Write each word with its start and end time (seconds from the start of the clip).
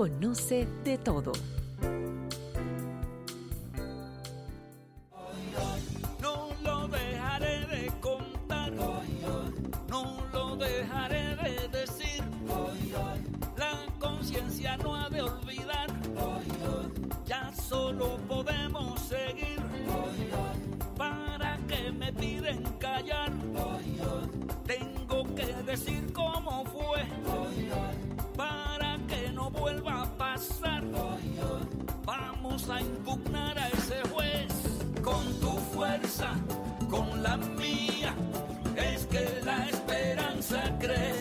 conoce 0.00 0.66
de 0.82 0.96
todo. 0.96 1.32
No 6.22 6.48
lo 6.62 6.88
dejaré 6.88 7.66
de 7.66 7.92
contar, 8.00 8.72
no 8.72 10.26
lo 10.32 10.56
dejaré 10.56 11.36
de 11.36 11.68
decir. 11.68 12.24
La 13.58 13.76
conciencia 13.98 14.78
no 14.78 14.96
ha 14.96 15.10
de 15.10 15.20
olvidar, 15.20 15.88
ya 17.26 17.52
solo 17.52 18.16
podemos 18.26 18.98
seguir. 19.00 19.60
¿Para 20.96 21.58
que 21.68 21.92
me 21.92 22.10
piden 22.10 22.62
callar? 22.78 23.30
Tengo 24.66 25.24
que 25.34 25.52
decir 25.70 26.10
cómo 26.14 26.64
fue, 26.64 27.04
Vamos 32.42 32.70
a 32.70 32.80
impugnar 32.80 33.58
a 33.58 33.68
ese 33.68 34.00
juez 34.08 34.48
con 35.02 35.22
tu 35.40 35.58
fuerza, 35.74 36.32
con 36.88 37.22
la 37.22 37.36
mía. 37.36 38.14
Es 38.76 39.04
que 39.06 39.28
la 39.44 39.68
esperanza 39.68 40.62
crece. 40.78 41.19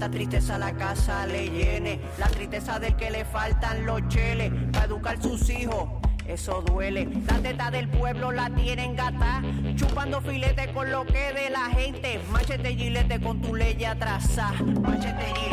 Santa 0.00 0.16
tristeza 0.16 0.56
la 0.56 0.72
casa 0.72 1.26
le 1.26 1.50
llene. 1.50 2.00
La 2.18 2.26
tristeza 2.28 2.78
del 2.78 2.96
que 2.96 3.10
le 3.10 3.26
faltan 3.26 3.84
los 3.84 4.00
cheles 4.08 4.50
para 4.72 4.86
educar 4.86 5.20
sus 5.20 5.50
hijos. 5.50 5.90
Eso 6.26 6.62
duele, 6.62 7.06
la 7.26 7.38
teta 7.40 7.70
del 7.70 7.88
pueblo 7.88 8.32
la 8.32 8.48
tienen 8.50 8.94
gata, 8.96 9.42
chupando 9.74 10.20
filete 10.22 10.72
con 10.72 10.90
lo 10.90 11.04
que 11.04 11.34
de 11.34 11.50
la 11.50 11.66
gente. 11.70 12.18
Machete 12.30 12.74
gilete 12.76 13.20
con 13.20 13.42
tu 13.42 13.54
ley 13.54 13.84
atrasada, 13.84 14.52
machete 14.80 15.34
gilete. 15.34 15.49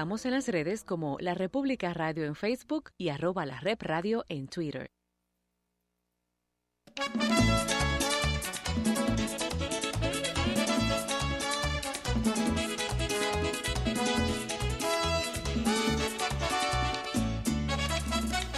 Estamos 0.00 0.24
en 0.24 0.30
las 0.30 0.48
redes 0.48 0.82
como 0.82 1.18
La 1.20 1.34
República 1.34 1.92
Radio 1.92 2.24
en 2.24 2.34
Facebook 2.34 2.90
y 2.96 3.10
arroba 3.10 3.44
la 3.44 3.60
Rep 3.60 3.82
Radio 3.82 4.24
en 4.30 4.48
Twitter. 4.48 4.90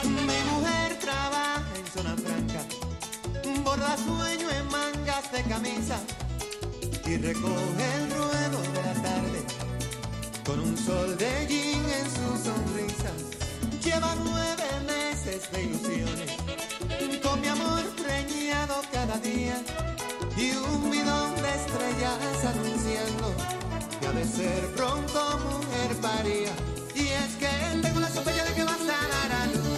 Mi 0.04 0.38
mujer 0.48 0.96
trabaja 1.00 1.64
en 1.76 1.86
zona 1.86 2.16
franca, 2.18 2.62
borda 3.64 3.96
sueño 3.96 4.48
en 4.48 4.66
mangas 4.70 5.32
de 5.32 5.42
camisa 5.42 6.00
y 7.04 7.16
recoge 7.16 7.96
el 7.96 8.12
tarde 8.12 8.31
con 10.44 10.58
un 10.60 10.76
sol 10.76 11.16
de 11.16 11.46
jean 11.48 11.84
en 11.98 12.06
su 12.16 12.44
sonrisa. 12.44 13.12
Lleva 13.84 14.14
nueve 14.24 14.64
meses 14.86 15.50
de 15.52 15.62
ilusiones, 15.62 16.30
con 17.22 17.40
mi 17.40 17.48
amor 17.48 17.82
preñado 18.02 18.82
cada 18.92 19.18
día 19.18 19.56
y 20.36 20.50
un 20.56 20.90
bidón 20.90 21.34
de 21.36 21.50
estrellas 21.60 22.44
anunciando 22.44 23.34
que 24.00 24.06
ha 24.06 24.12
de 24.12 24.24
ser 24.24 24.66
pronto 24.74 25.38
mujer 25.50 25.96
paría. 26.00 26.52
Y 26.94 27.08
es 27.08 27.36
que 27.36 27.80
tengo 27.80 28.00
la 28.00 28.08
sospecha 28.08 28.44
de 28.44 28.54
que 28.54 28.64
va 28.64 28.72
a 28.72 28.76
estar 28.76 29.32
a 29.32 29.46
luz. 29.46 29.71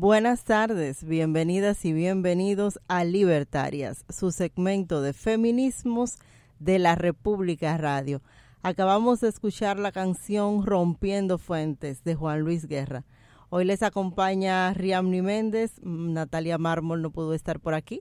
Buenas 0.00 0.44
tardes, 0.44 1.02
bienvenidas 1.02 1.84
y 1.84 1.92
bienvenidos 1.92 2.78
a 2.86 3.02
Libertarias, 3.02 4.04
su 4.08 4.30
segmento 4.30 5.02
de 5.02 5.12
feminismos 5.12 6.18
de 6.60 6.78
la 6.78 6.94
República 6.94 7.76
Radio. 7.76 8.22
Acabamos 8.62 9.20
de 9.20 9.28
escuchar 9.28 9.76
la 9.76 9.90
canción 9.90 10.64
Rompiendo 10.64 11.36
Fuentes 11.36 12.04
de 12.04 12.14
Juan 12.14 12.42
Luis 12.42 12.66
Guerra. 12.66 13.06
Hoy 13.50 13.64
les 13.64 13.82
acompaña 13.82 14.72
Riamni 14.72 15.20
Méndez, 15.20 15.80
Natalia 15.82 16.58
Mármol 16.58 17.02
no 17.02 17.10
pudo 17.10 17.34
estar 17.34 17.58
por 17.58 17.74
aquí, 17.74 18.00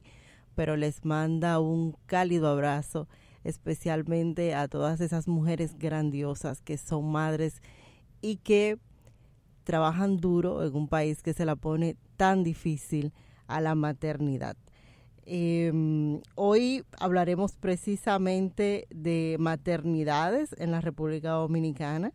pero 0.54 0.78
les 0.78 1.04
manda 1.04 1.60
un 1.60 1.98
cálido 2.06 2.48
abrazo, 2.48 3.08
especialmente 3.44 4.54
a 4.54 4.68
todas 4.68 5.02
esas 5.02 5.28
mujeres 5.28 5.80
grandiosas 5.80 6.62
que 6.62 6.78
son 6.78 7.12
madres 7.12 7.60
y 8.22 8.36
que 8.38 8.78
trabajan 9.68 10.16
duro 10.16 10.64
en 10.64 10.74
un 10.74 10.88
país 10.88 11.22
que 11.22 11.34
se 11.34 11.44
la 11.44 11.58
pone 11.58 11.98
tan 12.16 12.42
difícil 12.42 13.12
a 13.48 13.60
la 13.60 13.76
maternidad. 13.76 14.56
Eh, 15.26 16.22
hoy 16.36 16.86
hablaremos 17.02 17.58
precisamente 17.58 18.88
de 18.90 19.36
maternidades 19.40 20.56
en 20.58 20.72
la 20.72 20.80
República 20.80 21.32
Dominicana, 21.32 22.14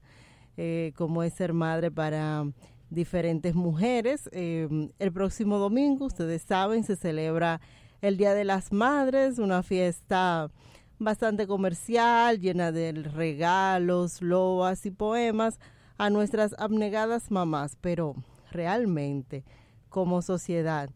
eh, 0.57 0.95
cómo 0.97 1.23
es 1.23 1.35
ser 1.35 1.53
madre 1.53 1.91
para 1.91 2.47
diferentes 2.89 3.55
mujeres. 3.55 4.31
Eh, 4.33 4.89
el 4.99 5.13
próximo 5.13 5.59
domingo, 5.59 6.07
ustedes 6.07 6.41
saben, 6.41 6.85
se 6.85 6.97
celebra 6.97 7.61
el 8.01 8.17
Día 8.17 8.33
de 8.33 8.45
las 8.45 8.73
Madres, 8.73 9.39
una 9.39 9.63
fiesta 9.63 10.51
bastante 10.99 11.47
comercial, 11.47 12.41
llena 12.41 12.73
de 12.73 12.93
regalos, 12.93 14.23
loas 14.23 14.87
y 14.87 14.91
poemas 14.91 15.59
a 15.99 16.11
nuestras 16.11 16.55
abnegadas 16.59 17.31
mamás, 17.31 17.77
pero 17.81 18.15
realmente, 18.51 19.45
como 19.89 20.23
sociedad, 20.23 20.91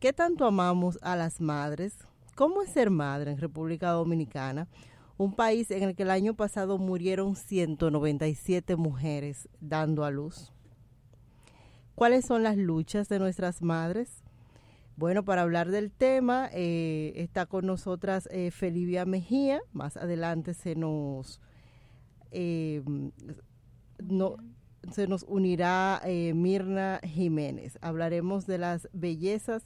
¿qué 0.00 0.12
tanto 0.12 0.46
amamos 0.46 0.98
a 1.02 1.16
las 1.16 1.40
madres? 1.40 1.96
¿Cómo 2.34 2.62
es 2.62 2.70
ser 2.70 2.90
madre 2.90 3.32
en 3.32 3.38
República 3.38 3.90
Dominicana? 3.90 4.68
Un 5.16 5.34
país 5.34 5.70
en 5.70 5.82
el 5.82 5.96
que 5.96 6.04
el 6.04 6.10
año 6.10 6.34
pasado 6.34 6.78
murieron 6.78 7.34
197 7.34 8.76
mujeres 8.76 9.48
dando 9.60 10.04
a 10.04 10.10
luz. 10.10 10.52
¿Cuáles 11.96 12.26
son 12.26 12.44
las 12.44 12.56
luchas 12.56 13.08
de 13.08 13.18
nuestras 13.18 13.60
madres? 13.60 14.22
Bueno, 14.98 15.24
para 15.24 15.42
hablar 15.42 15.70
del 15.70 15.90
tema 15.90 16.48
eh, 16.52 17.12
está 17.16 17.46
con 17.46 17.66
nosotras 17.66 18.28
eh, 18.30 18.52
Felivia 18.52 19.04
Mejía. 19.04 19.60
Más 19.72 19.96
adelante 19.96 20.54
se 20.54 20.76
nos 20.76 21.40
eh, 22.30 22.82
no, 24.02 24.36
se 24.92 25.06
nos 25.06 25.24
unirá 25.28 26.00
eh, 26.04 26.32
Mirna 26.34 27.00
Jiménez. 27.04 27.78
Hablaremos 27.80 28.46
de 28.46 28.58
las 28.58 28.88
bellezas 28.92 29.64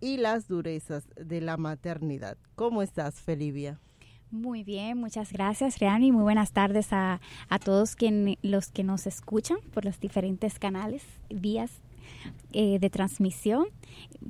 y 0.00 0.18
las 0.18 0.48
durezas 0.48 1.08
de 1.16 1.40
la 1.40 1.56
maternidad. 1.56 2.36
¿Cómo 2.54 2.82
estás, 2.82 3.20
Felivia? 3.20 3.80
Muy 4.30 4.64
bien, 4.64 4.98
muchas 4.98 5.32
gracias, 5.32 5.78
Reani. 5.78 6.10
Muy 6.12 6.22
buenas 6.22 6.52
tardes 6.52 6.92
a, 6.92 7.20
a 7.48 7.58
todos 7.58 7.94
quien, 7.94 8.38
los 8.42 8.70
que 8.70 8.82
nos 8.82 9.06
escuchan 9.06 9.58
por 9.72 9.84
los 9.84 10.00
diferentes 10.00 10.58
canales, 10.58 11.02
vías 11.30 11.70
eh, 12.52 12.78
de 12.78 12.90
transmisión. 12.90 13.66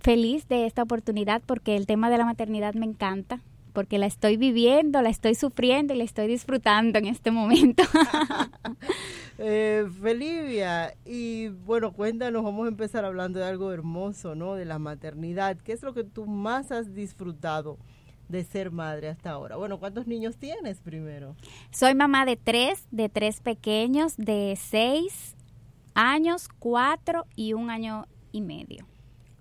Feliz 0.01 0.49
de 0.49 0.67
esta 0.67 0.83
oportunidad 0.83 1.43
porque 1.45 1.77
el 1.77 1.87
tema 1.87 2.11
de 2.11 2.19
la 2.19 2.25
maternidad 2.25 2.75
me 2.75 2.87
encanta 2.87 3.41
porque 3.77 3.99
la 3.99 4.07
estoy 4.07 4.39
viviendo, 4.39 5.03
la 5.03 5.11
estoy 5.11 5.35
sufriendo 5.35 5.93
y 5.93 5.99
la 5.99 6.05
estoy 6.05 6.29
disfrutando 6.29 6.99
en 6.99 7.05
este 7.05 7.31
momento. 7.31 7.83
eh, 9.39 9.87
Felivia, 10.01 10.95
y 11.05 11.49
bueno, 11.49 11.93
cuéntanos, 11.93 12.43
vamos 12.43 12.65
a 12.65 12.69
empezar 12.69 13.05
hablando 13.05 13.39
de 13.39 13.45
algo 13.45 13.71
hermoso, 13.75 14.35
¿no? 14.35 14.55
De 14.55 14.65
la 14.65 14.79
maternidad. 14.79 15.59
¿Qué 15.59 15.75
es 15.75 15.83
lo 15.83 15.93
que 15.93 16.05
tú 16.05 16.25
más 16.25 16.73
has 16.73 16.95
disfrutado 16.95 17.77
de 18.31 18.45
ser 18.45 18.71
madre 18.71 19.11
hasta 19.11 19.29
ahora? 19.29 19.57
Bueno, 19.57 19.79
¿cuántos 19.79 20.07
niños 20.07 20.39
tienes 20.39 20.81
primero? 20.81 21.37
Soy 21.71 21.95
mamá 21.95 22.25
de 22.25 22.37
tres, 22.39 22.87
de 22.91 23.11
tres 23.11 23.43
pequeños, 23.43 24.17
de 24.17 24.57
seis 24.59 25.37
años, 25.93 26.49
cuatro 26.59 27.27
y 27.37 27.53
un 27.53 27.69
año 27.69 28.07
y 28.33 28.41
medio. 28.41 28.87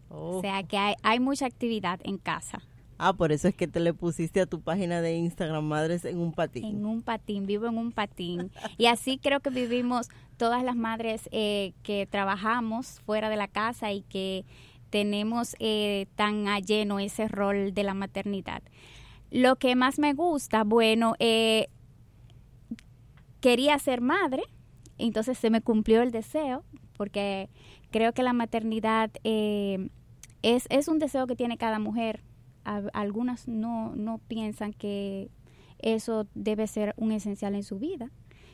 Oh. 0.10 0.39
O 0.39 0.42
sea 0.42 0.62
que 0.63 0.77
hay, 0.77 0.96
hay 1.04 1.22
mucha 1.22 1.46
actividad 1.46 2.01
en 2.04 2.18
casa. 2.18 2.62
Ah, 2.98 3.14
por 3.14 3.32
eso 3.32 3.48
es 3.50 3.56
que 3.56 3.68
te 3.68 3.80
le 3.80 3.94
pusiste 3.94 4.40
a 4.40 4.46
tu 4.46 4.62
página 4.62 5.02
de 5.02 5.16
Instagram 5.16 5.66
Madres 5.66 6.06
en 6.06 6.20
un 6.20 6.32
patín. 6.32 6.64
En 6.64 6.86
un 6.86 7.02
patín, 7.02 7.46
vivo 7.46 7.68
en 7.68 7.78
un 7.78 7.92
patín. 7.92 8.52
y 8.78 8.86
así 8.86 9.18
creo 9.18 9.42
que 9.42 9.50
vivimos 9.50 10.08
todas 10.38 10.64
las 10.64 10.75
madres 10.75 11.28
eh, 11.32 11.74
que 11.84 12.08
trabajamos 12.10 13.02
fuera 13.06 13.30
de 13.30 13.36
la 13.36 13.48
casa 13.48 13.92
y 13.92 14.02
que 14.04 14.46
tenemos 14.90 15.56
eh, 15.60 16.08
tan 16.16 16.48
a 16.48 16.60
lleno 16.60 17.00
ese 17.00 17.28
rol 17.28 17.74
de 17.74 17.84
la 17.84 17.94
maternidad. 17.94 18.62
Lo 19.30 19.58
que 19.58 19.75
más 19.75 20.00
me 20.00 20.14
gusta, 20.14 20.64
bueno, 20.64 21.16
eh, 21.20 21.68
quería 23.42 23.78
ser 23.80 24.00
madre, 24.00 24.44
entonces 24.98 25.38
se 25.38 25.50
me 25.50 25.60
cumplió 25.60 26.02
el 26.02 26.12
deseo, 26.12 26.64
porque 26.96 27.50
creo 27.92 28.14
que 28.14 28.24
la 28.24 28.32
maternidad 28.32 29.12
es, 29.24 29.90
es 30.70 30.88
un 30.88 31.00
deseo 31.00 31.28
que 31.28 31.36
tiene 31.36 31.58
cada 31.58 31.80
mujer 31.80 32.24
algunas 32.93 33.48
no, 33.48 33.95
no 33.95 34.19
piensan 34.27 34.74
que 34.74 35.29
eso 35.79 36.27
debe 36.34 36.67
ser 36.67 36.93
un 36.98 37.12
esencial 37.12 37.55
en 37.55 37.63
su 37.63 37.79
vida. 37.79 38.12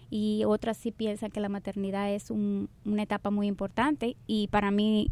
Y 0.10 0.44
otras 0.46 0.78
sí 0.78 0.92
piensan 0.92 1.32
que 1.32 1.40
la 1.40 1.48
maternidad 1.48 2.12
es 2.14 2.32
un, 2.32 2.70
una 2.86 3.04
etapa 3.04 3.32
muy 3.32 3.48
importante. 3.48 4.18
Y 4.28 4.50
para 4.50 4.70
mí 4.70 5.10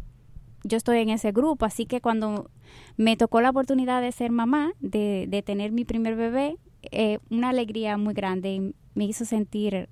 yo 0.64 0.76
estoy 0.76 0.98
en 0.98 1.08
ese 1.08 1.32
grupo, 1.32 1.64
así 1.64 1.86
que 1.86 2.00
cuando 2.00 2.50
me 2.96 3.16
tocó 3.16 3.40
la 3.40 3.50
oportunidad 3.50 4.02
de 4.02 4.12
ser 4.12 4.30
mamá, 4.30 4.72
de, 4.80 5.42
tener 5.44 5.72
mi 5.72 5.84
primer 5.84 6.16
bebé, 6.16 6.58
eh, 6.90 7.18
una 7.30 7.50
alegría 7.50 7.96
muy 7.96 8.14
grande 8.14 8.74
me 8.94 9.04
hizo 9.04 9.24
sentir 9.24 9.88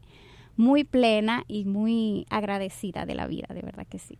muy 0.56 0.84
plena 0.84 1.44
y 1.46 1.64
muy 1.64 2.26
agradecida 2.30 3.06
de 3.06 3.14
la 3.14 3.26
vida, 3.26 3.46
de 3.54 3.62
verdad 3.62 3.86
que 3.86 3.98
sí. 3.98 4.18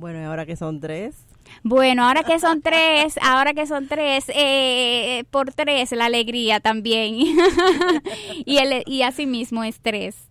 Bueno, 0.00 0.18
y 0.18 0.22
ahora 0.22 0.46
que 0.46 0.56
son 0.56 0.80
tres. 0.80 1.26
Bueno, 1.62 2.06
ahora 2.06 2.24
que 2.24 2.38
son 2.38 2.62
tres, 2.62 3.18
ahora 3.22 3.52
que 3.52 3.66
son 3.66 3.86
tres, 3.86 4.30
eh, 4.34 5.24
por 5.30 5.52
tres 5.52 5.92
la 5.92 6.06
alegría 6.06 6.58
también. 6.60 7.16
y, 8.46 8.56
el, 8.56 8.82
y 8.86 9.02
así 9.02 9.26
mismo 9.26 9.62
es 9.62 9.78
tres. 9.78 10.30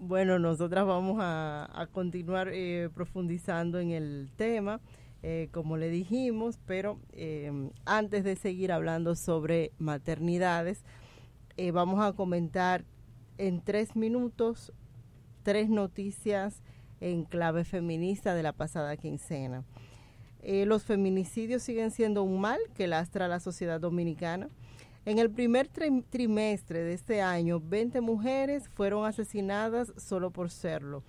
Bueno, 0.00 0.38
nosotras 0.38 0.86
vamos 0.86 1.18
a, 1.20 1.88
continuar 1.92 2.48
eh, 2.50 2.88
profundizando 2.94 3.80
en 3.80 3.90
el 3.90 4.30
tema, 4.36 4.80
eh, 5.22 5.50
como 5.52 5.76
le 5.76 5.90
dijimos, 5.90 6.58
pero 6.64 6.98
antes 7.84 8.24
de 8.24 8.34
seguir 8.34 8.72
hablando 8.72 9.14
sobre 9.14 9.72
maternidades, 9.76 10.86
vamos 11.74 12.00
a 12.00 12.14
comentar 12.14 12.86
en 13.36 13.60
tres 13.60 13.94
minutos 13.94 14.72
tres 15.42 15.68
noticias 15.68 16.62
en 17.00 17.24
clave 17.24 17.64
feminista 17.64 18.34
de 18.34 18.42
la 18.42 18.52
pasada 18.52 18.96
quincena. 18.96 19.64
Eh, 20.42 20.66
los 20.66 20.84
feminicidios 20.84 21.62
siguen 21.62 21.90
siendo 21.90 22.22
un 22.22 22.40
mal 22.40 22.58
que 22.74 22.86
lastra 22.86 23.24
a 23.24 23.28
la 23.28 23.40
sociedad 23.40 23.80
dominicana. 23.80 24.48
En 25.04 25.18
el 25.18 25.30
primer 25.30 25.68
trimestre 25.68 26.82
de 26.82 26.92
este 26.92 27.22
año, 27.22 27.60
20 27.60 28.00
mujeres 28.00 28.68
fueron 28.68 29.06
asesinadas 29.06 29.92
solo 29.96 30.30
por 30.30 30.50
serlo, 30.50 31.02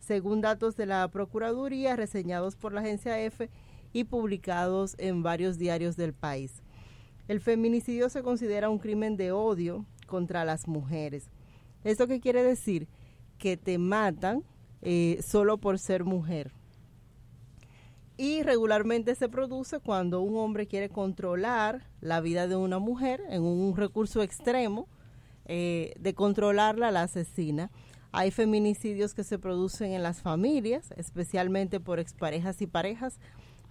según 0.00 0.40
datos 0.40 0.76
de 0.76 0.86
la 0.86 1.06
Procuraduría 1.08 1.96
reseñados 1.96 2.56
por 2.56 2.72
la 2.72 2.80
agencia 2.80 3.20
EFE 3.20 3.50
y 3.92 4.04
publicados 4.04 4.96
en 4.98 5.22
varios 5.22 5.56
diarios 5.56 5.96
del 5.96 6.12
país. 6.12 6.62
El 7.28 7.40
feminicidio 7.40 8.10
se 8.10 8.22
considera 8.22 8.68
un 8.68 8.78
crimen 8.78 9.16
de 9.16 9.32
odio 9.32 9.86
contra 10.06 10.44
las 10.44 10.68
mujeres. 10.68 11.30
¿Esto 11.84 12.06
qué 12.06 12.20
quiere 12.20 12.42
decir? 12.42 12.88
Que 13.38 13.56
te 13.56 13.78
matan 13.78 14.42
eh, 14.84 15.20
solo 15.26 15.56
por 15.58 15.78
ser 15.78 16.04
mujer. 16.04 16.52
Y 18.16 18.42
regularmente 18.42 19.14
se 19.16 19.28
produce 19.28 19.80
cuando 19.80 20.20
un 20.20 20.36
hombre 20.36 20.66
quiere 20.66 20.88
controlar 20.88 21.88
la 22.00 22.20
vida 22.20 22.46
de 22.46 22.54
una 22.54 22.78
mujer 22.78 23.22
en 23.28 23.42
un 23.42 23.76
recurso 23.76 24.22
extremo 24.22 24.86
eh, 25.46 25.94
de 25.98 26.14
controlarla, 26.14 26.92
la 26.92 27.02
asesina. 27.02 27.70
Hay 28.12 28.30
feminicidios 28.30 29.14
que 29.14 29.24
se 29.24 29.38
producen 29.38 29.92
en 29.92 30.04
las 30.04 30.20
familias, 30.22 30.92
especialmente 30.96 31.80
por 31.80 31.98
exparejas 31.98 32.62
y 32.62 32.68
parejas, 32.68 33.18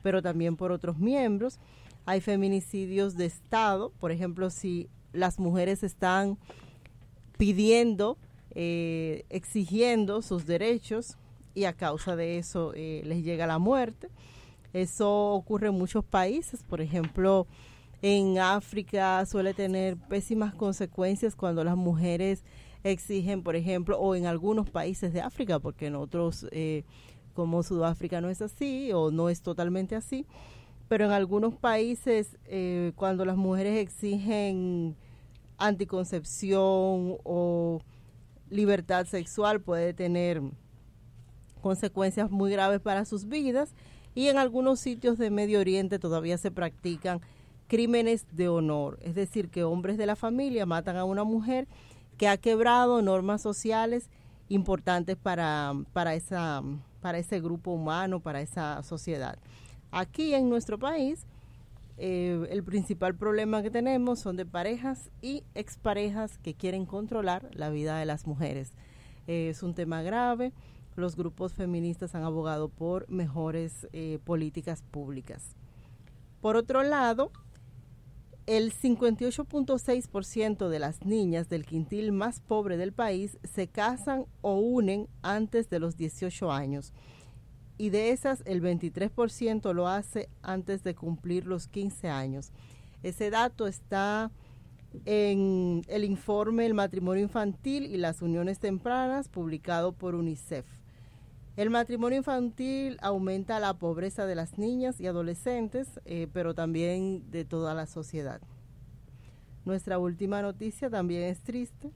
pero 0.01 0.22
también 0.22 0.58
por 0.58 0.74
otros 0.74 0.98
miembros. 0.98 1.60
Hay 2.05 2.20
feminicidios 2.20 3.15
de 3.15 3.27
Estado, 3.27 3.91
por 4.00 4.12
ejemplo, 4.12 4.50
si 4.50 4.89
las 5.13 5.39
mujeres 5.39 5.84
están 5.84 6.38
pidiendo 7.38 8.17
eh, 8.55 9.25
exigiendo 9.29 10.22
sus 10.22 10.45
derechos 10.45 11.17
y 11.55 11.65
a 11.65 11.74
causa 11.74 12.15
de 12.15 12.38
eso 12.38 12.72
eh, 12.75 13.01
les 13.05 13.24
llega 13.24 13.48
la 13.48 13.60
muerte. 13.60 14.10
Eso 14.74 15.31
ocurre 15.31 15.67
en 15.67 15.75
muchos 15.75 16.03
países, 16.03 16.63
por 16.63 16.81
ejemplo, 16.81 17.48
en 18.01 18.38
África 18.39 19.25
suele 19.25 19.53
tener 19.53 19.98
pésimas 19.98 20.53
consecuencias 20.53 21.36
cuando 21.36 21.63
las 21.63 21.77
mujeres 21.77 22.43
exigen, 22.83 23.43
por 23.43 23.55
ejemplo, 23.55 24.00
o 24.00 24.15
en 24.15 24.25
algunos 24.25 24.69
países 24.69 25.13
de 25.13 25.22
África, 25.22 25.60
porque 25.60 25.88
en 25.88 25.95
otros, 25.95 26.45
eh, 26.51 26.83
como 27.33 27.63
Sudáfrica, 27.63 28.19
no 28.19 28.29
es 28.29 28.41
así 28.41 28.91
o 28.93 29.10
no 29.10 29.29
es 29.29 29.41
totalmente 29.41 29.95
así, 29.95 30.25
pero 30.89 31.05
en 31.05 31.12
algunos 31.12 31.55
países, 31.55 32.38
cuando 32.95 33.25
las 33.25 33.38
mujeres 33.38 33.79
exigen 33.79 34.95
anticoncepción 35.57 37.17
o 37.24 37.79
libertad 38.50 39.05
sexual 39.05 39.62
puede 39.62 39.93
tener 39.93 40.41
consecuencias 41.62 42.29
muy 42.29 42.51
graves 42.51 42.81
para 42.81 43.05
sus 43.05 43.27
vidas 43.27 43.73
y 44.15 44.27
en 44.27 44.38
algunos 44.38 44.79
sitios 44.79 45.17
de 45.17 45.31
Medio 45.31 45.59
Oriente 45.59 45.97
todavía 46.00 46.38
se 46.38 46.51
practican 46.51 47.21
crímenes 47.67 48.27
de 48.31 48.50
honor, 48.50 49.00
es 49.01 49.15
decir, 49.15 49.50
que 49.50 49.63
hombres 49.63 49.97
de 49.97 50.05
la 50.05 50.15
familia 50.15 50.65
matan 50.65 50.97
a 50.97 51.05
una 51.05 51.23
mujer 51.23 51.67
que 52.17 52.27
ha 52.27 52.38
quebrado 52.38 53.01
normas 53.01 53.41
sociales 53.41 54.09
importantes 54.50 55.17
para, 55.17 55.73
para, 55.93 56.13
esa, 56.13 56.62
para 57.01 57.17
ese 57.17 57.39
grupo 57.39 57.71
humano, 57.71 58.19
para 58.19 58.41
esa 58.41 58.83
sociedad. 58.83 59.39
Aquí 59.91 60.33
en 60.35 60.50
nuestro 60.50 60.77
país 60.77 61.25
eh, 61.97 62.47
el 62.50 62.63
principal 62.63 63.15
problema 63.15 63.62
que 63.62 63.69
tenemos 63.69 64.19
son 64.19 64.35
de 64.35 64.45
parejas 64.45 65.12
y 65.21 65.43
exparejas 65.53 66.38
que 66.39 66.55
quieren 66.55 66.85
controlar 66.85 67.50
la 67.53 67.69
vida 67.69 67.97
de 67.97 68.05
las 68.05 68.25
mujeres. 68.25 68.71
Eh, 69.27 69.50
es 69.50 69.63
un 69.63 69.73
tema 69.73 70.01
grave. 70.01 70.53
Los 70.95 71.15
grupos 71.15 71.53
feministas 71.53 72.15
han 72.15 72.23
abogado 72.23 72.69
por 72.69 73.09
mejores 73.09 73.88
eh, 73.93 74.19
políticas 74.23 74.83
públicas. 74.83 75.55
Por 76.41 76.55
otro 76.55 76.83
lado, 76.83 77.31
el 78.45 78.73
58.6% 78.73 80.67
de 80.67 80.79
las 80.79 81.05
niñas 81.05 81.47
del 81.47 81.65
quintil 81.65 82.12
más 82.12 82.41
pobre 82.41 82.75
del 82.75 82.91
país 82.91 83.38
se 83.43 83.67
casan 83.67 84.25
o 84.41 84.55
unen 84.55 85.07
antes 85.21 85.69
de 85.69 85.79
los 85.79 85.95
18 85.95 86.51
años 86.51 86.93
y 87.77 87.89
de 87.89 88.11
esas 88.11 88.43
el 88.45 88.61
23% 88.61 89.73
lo 89.73 89.87
hace 89.87 90.29
antes 90.41 90.83
de 90.83 90.95
cumplir 90.95 91.45
los 91.45 91.67
15 91.67 92.09
años. 92.09 92.51
Ese 93.01 93.29
dato 93.29 93.67
está 93.67 94.31
en 95.05 95.81
el 95.87 96.03
informe 96.03 96.65
El 96.65 96.73
matrimonio 96.73 97.23
infantil 97.23 97.85
y 97.85 97.97
las 97.97 98.21
uniones 98.21 98.59
tempranas 98.59 99.27
publicado 99.27 99.91
por 99.91 100.15
UNICEF. 100.15 100.65
El 101.55 101.69
matrimonio 101.69 102.17
infantil 102.17 102.97
aumenta 103.01 103.59
la 103.59 103.75
pobreza 103.75 104.25
de 104.25 104.35
las 104.35 104.57
niñas 104.57 104.99
y 104.99 105.05
adolescentes, 105.05 105.99
eh, 106.05 106.27
pero 106.33 106.55
también 106.55 107.29
de 107.29 107.45
toda 107.45 107.75
la 107.75 107.85
sociedad. 107.85 108.41
Nuestra 109.63 109.99
última 109.99 110.41
noticia 110.41 110.89
también 110.89 111.23
es 111.23 111.41
triste, 111.41 111.91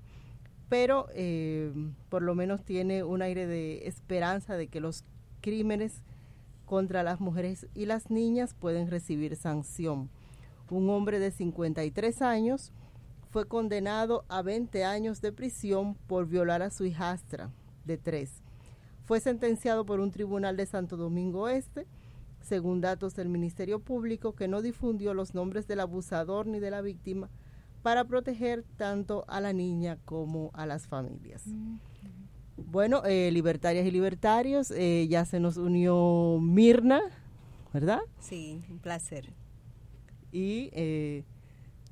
pero 0.69 1.07
eh, 1.13 1.71
por 2.09 2.21
lo 2.21 2.35
menos 2.35 2.63
tiene 2.63 3.03
un 3.03 3.21
aire 3.21 3.47
de 3.47 3.87
esperanza 3.87 4.57
de 4.57 4.67
que 4.67 4.79
los 4.79 5.03
crímenes 5.47 6.01
contra 6.65 7.03
las 7.03 7.21
mujeres 7.21 7.67
y 7.73 7.85
las 7.85 8.11
niñas 8.11 8.53
pueden 8.53 8.89
recibir 8.89 9.37
sanción. 9.37 10.09
Un 10.69 10.89
hombre 10.89 11.19
de 11.19 11.31
53 11.31 12.21
años 12.21 12.73
fue 13.29 13.47
condenado 13.47 14.25
a 14.27 14.41
20 14.41 14.83
años 14.83 15.21
de 15.21 15.31
prisión 15.31 15.95
por 16.07 16.27
violar 16.27 16.61
a 16.63 16.69
su 16.69 16.83
hijastra 16.83 17.49
de 17.85 17.97
3. 17.97 18.29
Fue 19.05 19.21
sentenciado 19.21 19.85
por 19.85 20.01
un 20.01 20.11
tribunal 20.11 20.57
de 20.57 20.65
Santo 20.65 20.97
Domingo 20.97 21.47
Este, 21.47 21.87
según 22.41 22.81
datos 22.81 23.15
del 23.15 23.29
Ministerio 23.29 23.79
Público, 23.79 24.35
que 24.35 24.49
no 24.49 24.61
difundió 24.61 25.13
los 25.13 25.33
nombres 25.33 25.65
del 25.65 25.79
abusador 25.79 26.45
ni 26.45 26.59
de 26.59 26.71
la 26.71 26.81
víctima 26.81 27.29
para 27.83 28.03
proteger 28.03 28.65
tanto 28.75 29.23
a 29.29 29.39
la 29.39 29.53
niña 29.53 29.97
como 30.03 30.51
a 30.53 30.65
las 30.65 30.87
familias. 30.87 31.45
Bueno, 32.57 33.03
eh, 33.05 33.29
libertarias 33.31 33.85
y 33.85 33.91
libertarios, 33.91 34.71
eh, 34.71 35.07
ya 35.07 35.25
se 35.25 35.39
nos 35.39 35.57
unió 35.57 36.39
Mirna, 36.41 37.01
¿verdad? 37.71 37.99
Sí, 38.19 38.63
un 38.67 38.79
placer. 38.79 39.31
Y 40.31 40.71
eh, 40.73 41.23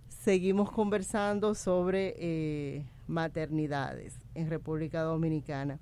seguimos 0.10 0.72
conversando 0.72 1.54
sobre 1.54 2.84
maternidades 3.08 4.20
en 4.34 4.50
República 4.50 5.04
Dominicana. 5.04 5.80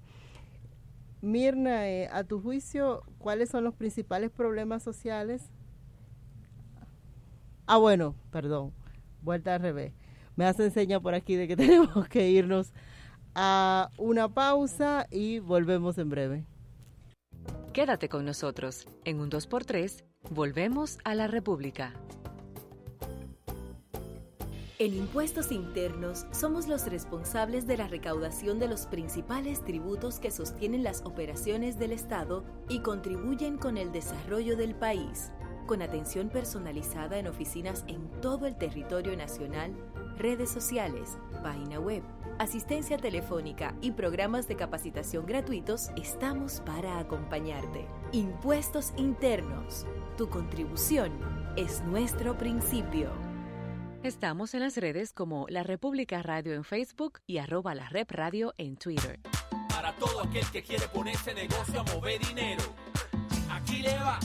Mirna, 1.21 1.83
a 2.11 2.25
tu 2.25 2.41
juicio, 2.41 3.03
¿cuáles 3.19 3.49
son 3.49 3.63
los 3.63 3.73
principales 3.73 4.31
problemas 4.31 4.83
sociales? 4.83 5.49
Ah, 7.67 7.77
bueno, 7.77 8.15
perdón, 8.31 8.73
vuelta 9.21 9.55
al 9.55 9.61
revés. 9.61 9.93
Me 10.35 10.45
hace 10.45 10.69
seña 10.71 10.99
por 10.99 11.13
aquí 11.13 11.35
de 11.35 11.47
que 11.47 11.55
tenemos 11.55 12.05
que 12.09 12.29
irnos 12.29 12.73
a 13.35 13.89
una 13.97 14.29
pausa 14.29 15.07
y 15.09 15.39
volvemos 15.39 15.97
en 15.97 16.09
breve. 16.09 16.45
Quédate 17.73 18.07
con 18.07 18.25
nosotros. 18.25 18.85
En 19.03 19.19
un 19.19 19.31
2x3, 19.31 20.03
volvemos 20.29 20.99
a 21.03 21.15
la 21.15 21.27
República. 21.27 21.93
En 24.79 24.95
impuestos 24.95 25.51
internos 25.51 26.25
somos 26.31 26.67
los 26.67 26.87
responsables 26.87 27.65
de 27.67 27.77
la 27.77 27.87
recaudación 27.87 28.59
de 28.59 28.67
los 28.67 28.85
principales 28.85 29.63
tributos 29.63 30.19
que 30.19 30.29
sostienen 30.29 30.83
las 30.83 31.03
operaciones 31.05 31.79
del 31.79 31.93
Estado 31.93 32.43
y 32.69 32.79
contribuyen 32.79 33.57
con 33.57 33.77
el 33.77 33.91
desarrollo 33.91 34.57
del 34.57 34.75
país, 34.75 35.31
con 35.65 35.81
atención 35.81 36.29
personalizada 36.29 37.17
en 37.17 37.27
oficinas 37.27 37.83
en 37.87 38.09
todo 38.21 38.47
el 38.47 38.55
territorio 38.55 39.15
nacional, 39.15 39.73
redes 40.17 40.49
sociales, 40.49 41.17
página 41.41 41.79
web 41.79 42.03
asistencia 42.39 42.97
telefónica 42.97 43.75
y 43.81 43.91
programas 43.91 44.47
de 44.47 44.55
capacitación 44.55 45.25
gratuitos, 45.25 45.89
estamos 45.95 46.61
para 46.65 46.99
acompañarte. 46.99 47.87
Impuestos 48.11 48.93
internos. 48.97 49.85
Tu 50.17 50.29
contribución 50.29 51.11
es 51.55 51.81
nuestro 51.83 52.37
principio. 52.37 53.11
Estamos 54.03 54.53
en 54.53 54.61
las 54.61 54.77
redes 54.77 55.13
como 55.13 55.45
La 55.49 55.63
República 55.63 56.21
Radio 56.21 56.53
en 56.53 56.63
Facebook 56.63 57.19
y 57.25 57.37
arroba 57.37 57.73
la 57.73 57.87
Rep 57.89 58.11
Radio 58.11 58.53
en 58.57 58.75
Twitter. 58.75 59.21
Para 59.69 59.93
todo 59.95 60.21
aquel 60.21 60.45
que 60.51 60.61
quiere 60.61 60.87
ponerse 60.89 61.33
negocio 61.33 61.79
a 61.79 61.83
mover 61.83 62.19
dinero, 62.19 62.63
aquí 63.49 63.81
le 63.81 63.97
va. 63.99 64.19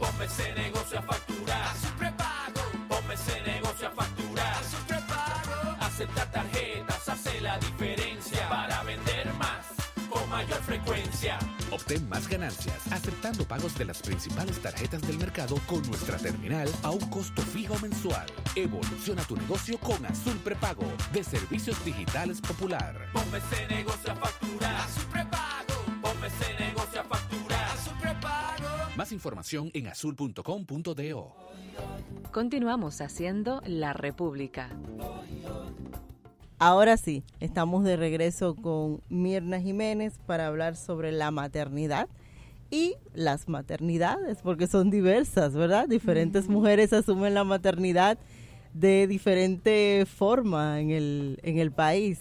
Ponme 0.00 0.24
ese 0.24 0.52
negocio 0.54 0.98
a 0.98 1.02
facturar. 1.02 1.62
A 1.62 1.74
su 1.74 1.88
prepago. 1.98 2.62
Ponme 2.88 3.14
ese 3.14 3.40
negocio 3.42 3.86
a 3.86 3.90
facturar. 3.90 4.54
A 4.54 4.64
su 4.64 4.76
prepago. 4.86 5.76
Acepta 5.80 6.30
tarjetas, 6.30 7.08
hace 7.08 7.40
la 7.42 7.58
diferencia 7.58 8.48
para 8.48 8.82
vender 8.82 9.32
más 9.34 9.66
con 10.08 10.28
mayor 10.30 10.60
frecuencia. 10.62 11.38
Obtén 11.70 12.08
más 12.08 12.26
ganancias 12.26 12.90
aceptando 12.90 13.44
pagos 13.44 13.76
de 13.78 13.84
las 13.84 14.00
principales 14.00 14.58
tarjetas 14.60 15.02
del 15.02 15.18
mercado 15.18 15.56
con 15.66 15.82
nuestra 15.82 16.16
terminal 16.16 16.68
a 16.82 16.90
un 16.90 17.08
costo 17.10 17.42
fijo 17.42 17.78
mensual. 17.80 18.26
Evoluciona 18.56 19.22
tu 19.24 19.36
negocio 19.36 19.78
con 19.78 20.04
Azul 20.06 20.38
Prepago 20.38 20.90
de 21.12 21.22
Servicios 21.22 21.84
Digitales 21.84 22.40
Popular. 22.40 22.94
Ponme 23.12 23.38
ese 23.38 23.66
negocio 23.68 24.12
a 24.12 24.16
facturar. 24.16 24.76
A 24.76 24.88
su 24.88 25.06
prepago. 25.08 25.76
Ponme 26.02 26.26
ese 26.26 26.54
negocio 26.58 26.79
Más 29.00 29.12
información 29.12 29.70
en 29.72 29.86
azul.com.do. 29.86 31.34
Continuamos 32.32 33.00
haciendo 33.00 33.62
La 33.64 33.94
República. 33.94 34.68
Ahora 36.58 36.98
sí, 36.98 37.24
estamos 37.40 37.82
de 37.84 37.96
regreso 37.96 38.54
con 38.54 39.00
Mirna 39.08 39.58
Jiménez 39.58 40.18
para 40.26 40.48
hablar 40.48 40.76
sobre 40.76 41.12
la 41.12 41.30
maternidad 41.30 42.10
y 42.70 42.96
las 43.14 43.48
maternidades, 43.48 44.42
porque 44.42 44.66
son 44.66 44.90
diversas, 44.90 45.54
¿verdad? 45.54 45.88
Diferentes 45.88 46.46
mujeres 46.50 46.92
asumen 46.92 47.32
la 47.32 47.44
maternidad 47.44 48.18
de 48.74 49.06
diferente 49.06 50.04
forma 50.04 50.78
en 50.78 50.90
el, 50.90 51.40
en 51.42 51.56
el 51.56 51.72
país. 51.72 52.20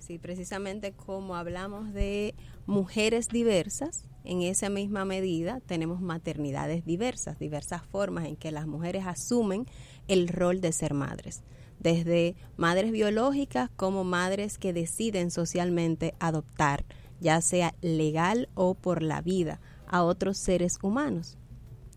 Sí, 0.00 0.18
precisamente 0.18 0.90
como 0.90 1.36
hablamos 1.36 1.92
de 1.92 2.34
mujeres 2.66 3.28
diversas, 3.28 4.08
en 4.26 4.42
esa 4.42 4.68
misma 4.68 5.04
medida 5.04 5.60
tenemos 5.66 6.00
maternidades 6.00 6.84
diversas, 6.84 7.38
diversas 7.38 7.82
formas 7.84 8.26
en 8.26 8.36
que 8.36 8.50
las 8.50 8.66
mujeres 8.66 9.06
asumen 9.06 9.66
el 10.08 10.28
rol 10.28 10.60
de 10.60 10.72
ser 10.72 10.94
madres 10.94 11.42
desde 11.78 12.36
madres 12.56 12.92
biológicas 12.92 13.70
como 13.76 14.04
madres 14.04 14.58
que 14.58 14.72
deciden 14.72 15.30
socialmente 15.30 16.14
adoptar, 16.18 16.84
ya 17.20 17.40
sea 17.40 17.74
legal 17.80 18.48
o 18.54 18.74
por 18.74 19.02
la 19.02 19.20
vida, 19.20 19.60
a 19.86 20.02
otros 20.02 20.38
seres 20.38 20.78
humanos. 20.82 21.38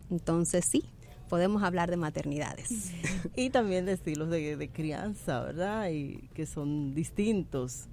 Entonces 0.10 0.65
sí, 0.65 0.86
podemos 1.28 1.63
hablar 1.63 1.89
de 1.89 1.98
maternidades. 1.98 2.92
Y 3.36 3.52
también 3.52 3.86
de 3.86 3.94
estilos 3.94 4.30
de, 4.30 4.70
crianza, 4.74 5.42
¿verdad? 5.42 5.89
Y 5.92 6.30
que 6.34 6.46
son 6.46 6.94
distintos. 6.94 7.88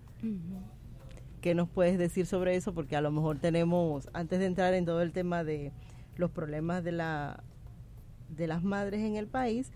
¿Qué 1.47 1.55
nos 1.55 1.69
puedes 1.69 1.97
decir 1.97 2.27
sobre 2.27 2.57
eso? 2.57 2.75
Porque 2.75 2.97
a 2.97 3.01
lo 3.01 3.13
mejor 3.13 3.39
tenemos, 3.39 4.09
antes 4.13 4.41
de 4.41 4.47
entrar 4.47 4.75
en 4.75 4.85
todo 4.85 5.01
el 5.01 5.13
tema 5.13 5.45
de 5.45 5.71
los 6.17 6.33
problemas 6.33 6.83
de 6.83 6.91
la 6.91 7.45
de 8.29 8.49
las 8.49 8.65
madres 8.65 9.03
en 9.03 9.15
el 9.15 9.29
país, 9.29 9.71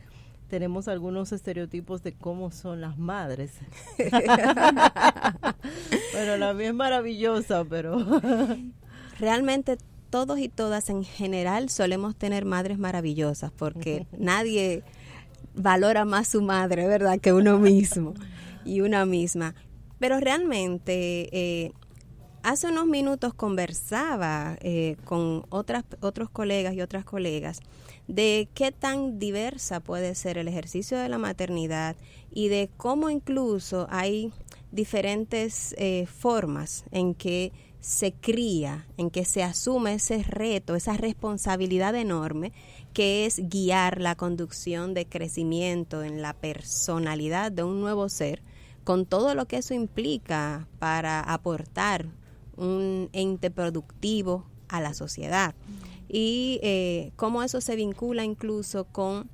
tenemos 0.49 0.89
algunos 0.89 1.31
estereotipos 1.31 2.03
de 2.03 2.13
cómo 2.13 2.51
son 2.51 2.81
las 2.81 2.99
madres. 2.99 3.53
bueno, 6.13 6.37
la 6.39 6.55
mía 6.55 6.71
es 6.71 6.75
maravillosa, 6.75 7.65
pero... 7.65 8.05
Realmente 9.21 9.79
todos 10.11 10.41
y 10.41 10.49
todas 10.49 10.91
en 10.91 11.05
general 11.05 11.69
solemos 11.69 12.17
tener 12.17 12.47
madres 12.47 12.81
maravillosas 12.81 13.53
porque 13.53 14.09
nadie 14.19 14.83
valora 15.55 16.05
más 16.05 16.27
su 16.27 16.43
madre, 16.43 16.89
¿verdad?, 16.89 17.21
que 17.21 17.33
uno 17.33 17.61
mismo 17.61 18.15
y 18.65 18.81
una 18.81 19.07
misma. 19.07 19.55
Pero 20.01 20.19
realmente, 20.19 21.29
eh, 21.31 21.73
hace 22.43 22.67
unos 22.67 22.87
minutos 22.87 23.35
conversaba 23.35 24.59
eh, 24.61 24.97
con 25.05 25.45
otras, 25.51 25.85
otros 26.01 26.31
colegas 26.31 26.75
y 26.75 26.81
otras 26.81 27.05
colegas 27.05 27.61
de 28.09 28.49
qué 28.55 28.73
tan 28.73 29.21
diversa 29.21 29.79
puede 29.81 30.17
ser 30.17 30.37
el 30.39 30.49
ejercicio 30.49 30.99
de 30.99 31.09
la 31.09 31.19
maternidad 31.19 31.95
y 32.33 32.49
de 32.49 32.69
cómo 32.77 33.09
incluso 33.09 33.87
hay 33.89 34.33
diferentes 34.73 35.75
eh, 35.79 36.07
formas 36.07 36.85
en 36.91 37.15
que 37.15 37.53
se 37.81 38.13
cría, 38.13 38.87
en 38.97 39.11
que 39.11 39.25
se 39.25 39.43
asume 39.43 39.95
ese 39.95 40.23
reto, 40.23 40.75
esa 40.75 40.97
responsabilidad 40.97 41.95
enorme 41.95 42.53
que 42.93 43.27
es 43.27 43.41
guiar 43.49 44.01
la 44.01 44.17
conducción 44.17 44.93
de 44.93 45.07
crecimiento 45.07 46.03
en 46.03 46.21
la 46.21 46.35
personalidad 46.35 47.53
de 47.53 47.63
un 47.63 47.81
nuevo 47.81 48.09
ser, 48.09 48.43
con 48.85 49.07
todo 49.07 49.35
lo 49.35 49.47
que 49.47 49.59
eso 49.59 49.75
implica 49.75 50.67
para 50.79 51.21
aportar 51.21 52.07
un 52.57 53.09
ente 53.13 53.51
productivo 53.51 54.47
a 54.69 54.81
la 54.81 54.95
sociedad 54.95 55.55
y 56.09 56.59
eh, 56.63 57.13
cómo 57.17 57.43
eso 57.43 57.61
se 57.61 57.77
vincula 57.77 58.25
incluso 58.25 58.85
con 58.85 59.31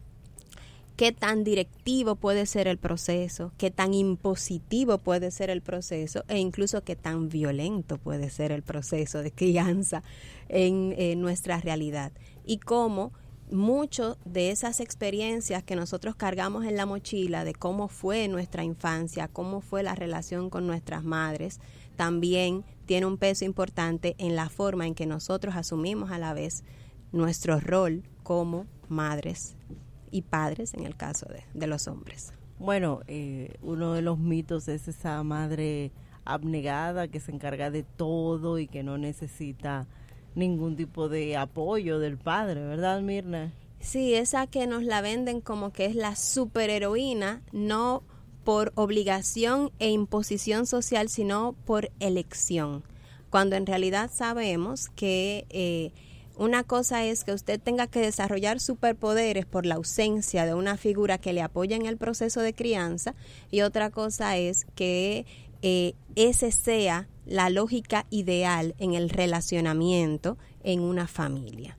qué 0.97 1.13
tan 1.13 1.45
directivo 1.45 2.17
puede 2.17 2.47
ser 2.47 2.69
el 2.69 2.79
proceso, 2.79 3.53
qué 3.59 3.71
tan 3.71 3.95
impositivo 3.95 4.99
puede 4.99 5.31
ser 5.31 5.51
el 5.51 5.61
proceso 5.63 6.25
e 6.29 6.39
incluso 6.39 6.83
qué 6.85 6.97
tan 6.97 7.29
violento 7.29 7.99
puede 7.99 8.31
ser 8.31 8.53
el 8.53 8.63
proceso 8.63 9.23
de 9.23 9.31
crianza 9.31 10.03
en, 10.49 10.95
en 10.97 11.21
nuestra 11.21 11.61
realidad. 11.61 12.13
Y 12.45 12.59
cómo 12.59 13.13
mucho 13.51 14.19
de 14.25 14.51
esas 14.51 14.81
experiencias 14.81 15.63
que 15.63 15.77
nosotros 15.77 16.17
cargamos 16.17 16.65
en 16.65 16.77
la 16.77 16.87
mochila 16.87 17.45
de 17.45 17.55
cómo 17.55 17.89
fue 17.89 18.29
nuestra 18.29 18.65
infancia, 18.65 19.29
cómo 19.29 19.61
fue 19.61 19.83
la 19.83 19.95
relación 19.95 20.51
con 20.51 20.67
nuestras 20.67 21.05
madres, 21.05 21.61
también 21.97 22.65
tiene 22.87 23.07
un 23.07 23.19
peso 23.19 23.45
importante 23.45 24.15
en 24.19 24.37
la 24.37 24.49
forma 24.49 24.87
en 24.87 24.95
que 24.95 25.07
nosotros 25.07 25.57
asumimos 25.57 26.11
a 26.11 26.19
la 26.19 26.35
vez 26.35 26.65
nuestro 27.13 27.61
rol 27.61 28.03
como 28.23 28.67
madres 28.89 29.57
y 30.11 30.23
padres 30.23 30.75
en 30.75 30.85
el 30.85 30.97
caso 30.97 31.27
de, 31.27 31.45
de 31.55 31.67
los 31.67 31.89
hombres. 31.89 32.33
Bueno, 32.59 33.01
eh, 33.07 33.55
uno 33.63 33.93
de 33.93 34.03
los 34.03 34.19
mitos 34.19 34.69
es 34.69 34.89
esa 34.89 35.23
madre 35.23 35.93
abnegada 36.25 37.09
que 37.09 37.21
se 37.21 37.33
encarga 37.33 37.71
de 37.71 37.83
todo 37.83 38.59
y 38.59 38.67
que 38.67 38.83
no 38.83 38.99
necesita 38.99 39.87
ningún 40.37 40.77
tipo 40.77 41.09
de 41.09 41.37
apoyo 41.37 41.99
del 41.99 42.19
padre, 42.19 42.63
¿verdad, 42.65 43.01
Mirna? 43.01 43.53
Sí, 43.81 44.15
esa 44.15 44.47
que 44.47 44.67
nos 44.67 44.85
la 44.85 45.01
venden 45.01 45.41
como 45.41 45.73
que 45.73 45.87
es 45.87 45.97
la 45.97 46.15
superheroína, 46.15 47.43
no 47.53 48.03
por 48.45 48.73
obligación 48.77 49.73
e 49.81 49.91
imposición 49.91 50.67
social, 50.67 51.09
sino 51.09 51.55
por 51.65 51.91
elección. 51.99 52.85
Cuando 53.31 53.57
en 53.57 53.67
realidad 53.67 54.11
sabemos 54.13 54.89
que 54.91 55.47
eh, 55.51 55.93
una 56.37 56.65
cosa 56.65 57.05
es 57.05 57.25
que 57.25 57.33
usted 57.33 57.59
tenga 57.59 57.87
que 57.87 58.01
desarrollar 58.01 58.61
superpoderes 58.61 59.47
por 59.47 59.65
la 59.65 59.77
ausencia 59.77 60.45
de 60.45 60.55
una 60.55 60.77
figura 60.77 61.19
que 61.19 61.33
le 61.33 61.43
apoya 61.43 61.77
en 61.77 61.87
el 61.87 61.97
proceso 61.97 62.41
de 62.41 62.55
crianza 62.55 63.15
y 63.51 63.63
otra 63.63 63.91
cosa 63.91 64.37
es 64.37 64.67
que 64.75 65.25
eh, 65.63 65.95
ese 66.15 66.51
sea 66.51 67.09
la 67.27 67.51
lógica 67.51 68.07
ideal 68.11 68.75
en 68.79 68.95
el 68.95 69.11
relacionamiento 69.11 70.39
en 70.63 70.81
una 70.81 71.07
familia. 71.07 71.77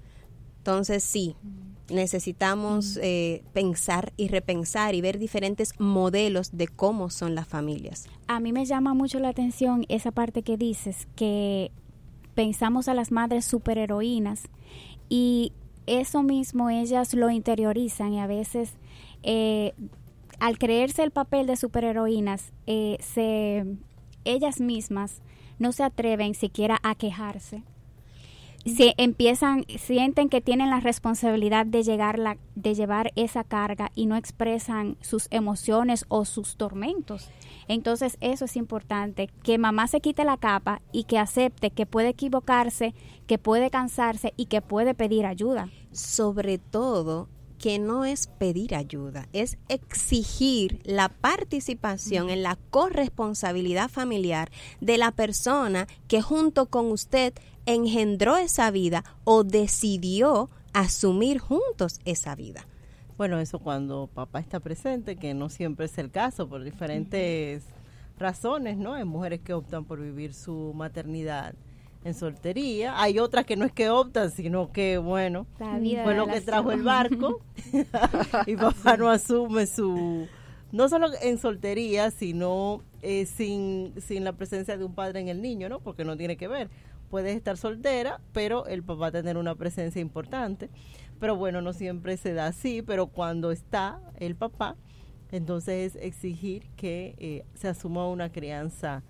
Entonces 0.59 1.03
sí, 1.03 1.35
necesitamos 1.89 2.99
eh, 3.01 3.43
pensar 3.53 4.13
y 4.17 4.27
repensar 4.27 4.95
y 4.95 5.01
ver 5.01 5.17
diferentes 5.17 5.73
modelos 5.79 6.57
de 6.57 6.67
cómo 6.67 7.09
son 7.09 7.35
las 7.35 7.47
familias. 7.47 8.07
A 8.27 8.39
mí 8.39 8.51
me 8.51 8.65
llama 8.65 8.93
mucho 8.93 9.19
la 9.19 9.29
atención 9.29 9.85
esa 9.87 10.11
parte 10.11 10.43
que 10.43 10.57
dices, 10.57 11.07
que 11.15 11.71
pensamos 12.35 12.87
a 12.87 12.93
las 12.93 13.11
madres 13.11 13.45
superheroínas 13.45 14.43
y 15.09 15.53
eso 15.85 16.21
mismo 16.21 16.69
ellas 16.69 17.13
lo 17.13 17.29
interiorizan 17.29 18.13
y 18.13 18.19
a 18.19 18.27
veces 18.27 18.73
eh, 19.23 19.73
al 20.39 20.57
creerse 20.57 21.03
el 21.03 21.11
papel 21.11 21.47
de 21.47 21.55
superheroínas, 21.55 22.53
eh, 22.65 22.97
se, 22.99 23.65
ellas 24.25 24.59
mismas 24.59 25.21
no 25.59 25.71
se 25.71 25.83
atreven 25.83 26.35
siquiera 26.35 26.79
a 26.83 26.95
quejarse 26.95 27.63
si 28.67 28.93
empiezan, 28.97 29.65
sienten 29.77 30.29
que 30.29 30.41
tienen 30.41 30.69
la 30.69 30.79
responsabilidad 30.79 31.65
de, 31.65 31.83
llegar 31.83 32.19
la, 32.19 32.37
de 32.55 32.73
llevar 32.75 33.13
esa 33.15 33.43
carga 33.43 33.91
y 33.95 34.07
no 34.07 34.15
expresan 34.15 34.97
sus 35.01 35.27
emociones 35.31 36.05
o 36.09 36.25
sus 36.25 36.57
tormentos. 36.57 37.29
Entonces 37.67 38.17
eso 38.19 38.45
es 38.45 38.57
importante, 38.57 39.29
que 39.43 39.57
mamá 39.57 39.87
se 39.87 40.01
quite 40.01 40.25
la 40.25 40.37
capa 40.37 40.81
y 40.91 41.05
que 41.05 41.17
acepte 41.17 41.71
que 41.71 41.85
puede 41.85 42.09
equivocarse, 42.09 42.93
que 43.25 43.37
puede 43.37 43.69
cansarse 43.69 44.33
y 44.35 44.47
que 44.47 44.61
puede 44.61 44.93
pedir 44.93 45.25
ayuda. 45.25 45.69
Sobre 45.91 46.57
todo 46.57 47.29
que 47.59 47.79
no 47.79 48.05
es 48.05 48.27
pedir 48.27 48.75
ayuda, 48.75 49.27
es 49.33 49.57
exigir 49.67 50.79
la 50.83 51.09
participación 51.09 52.29
en 52.29 52.43
la 52.43 52.57
corresponsabilidad 52.69 53.89
familiar 53.89 54.51
de 54.81 54.97
la 54.97 55.11
persona 55.11 55.87
que 56.07 56.21
junto 56.21 56.67
con 56.67 56.91
usted 56.91 57.33
engendró 57.65 58.37
esa 58.37 58.71
vida 58.71 59.03
o 59.23 59.43
decidió 59.43 60.49
asumir 60.73 61.39
juntos 61.39 61.99
esa 62.05 62.35
vida. 62.35 62.67
Bueno, 63.17 63.39
eso 63.39 63.59
cuando 63.59 64.07
papá 64.13 64.39
está 64.39 64.59
presente, 64.59 65.15
que 65.15 65.33
no 65.33 65.49
siempre 65.49 65.87
es 65.87 65.97
el 65.97 66.11
caso 66.11 66.47
por 66.47 66.63
diferentes 66.63 67.63
razones, 68.19 68.77
¿no? 68.77 68.93
Hay 68.93 69.05
mujeres 69.05 69.41
que 69.41 69.53
optan 69.53 69.85
por 69.85 69.99
vivir 69.99 70.33
su 70.33 70.73
maternidad 70.75 71.55
en 72.07 72.13
soltería. 72.13 73.01
Hay 73.01 73.19
otras 73.19 73.45
que 73.45 73.55
no 73.55 73.65
es 73.65 73.71
que 73.71 73.89
optan, 73.89 74.31
sino 74.31 74.71
que, 74.71 74.97
bueno, 74.97 75.45
fue 75.57 76.15
lo 76.15 76.27
que 76.27 76.41
trajo 76.41 76.71
el 76.71 76.83
barco 76.83 77.41
y 78.47 78.55
papá 78.55 78.97
no 78.97 79.09
asume 79.09 79.67
su... 79.67 80.27
No 80.71 80.89
solo 80.89 81.07
en 81.21 81.37
soltería, 81.37 82.11
sino 82.11 82.81
eh, 83.01 83.25
sin, 83.25 83.93
sin 84.01 84.25
la 84.25 84.33
presencia 84.33 84.77
de 84.77 84.83
un 84.83 84.93
padre 84.93 85.21
en 85.21 85.29
el 85.29 85.41
niño, 85.41 85.69
¿no? 85.69 85.79
Porque 85.79 86.03
no 86.03 86.17
tiene 86.17 86.35
que 86.35 86.49
ver 86.49 86.69
puedes 87.09 87.35
estar 87.35 87.57
soltera, 87.57 88.19
pero 88.33 88.67
el 88.67 88.83
papá 88.83 89.11
tener 89.11 89.37
una 89.37 89.55
presencia 89.55 90.01
importante. 90.01 90.69
Pero 91.19 91.35
bueno, 91.35 91.61
no 91.61 91.73
siempre 91.73 92.17
se 92.17 92.33
da 92.33 92.47
así, 92.47 92.81
pero 92.81 93.07
cuando 93.07 93.51
está 93.51 93.99
el 94.19 94.35
papá, 94.35 94.75
entonces 95.31 95.95
es 95.95 96.03
exigir 96.03 96.69
que 96.75 97.15
eh, 97.17 97.45
se 97.55 97.69
asuma 97.69 98.07
una 98.07 98.31
crianza 98.31 99.03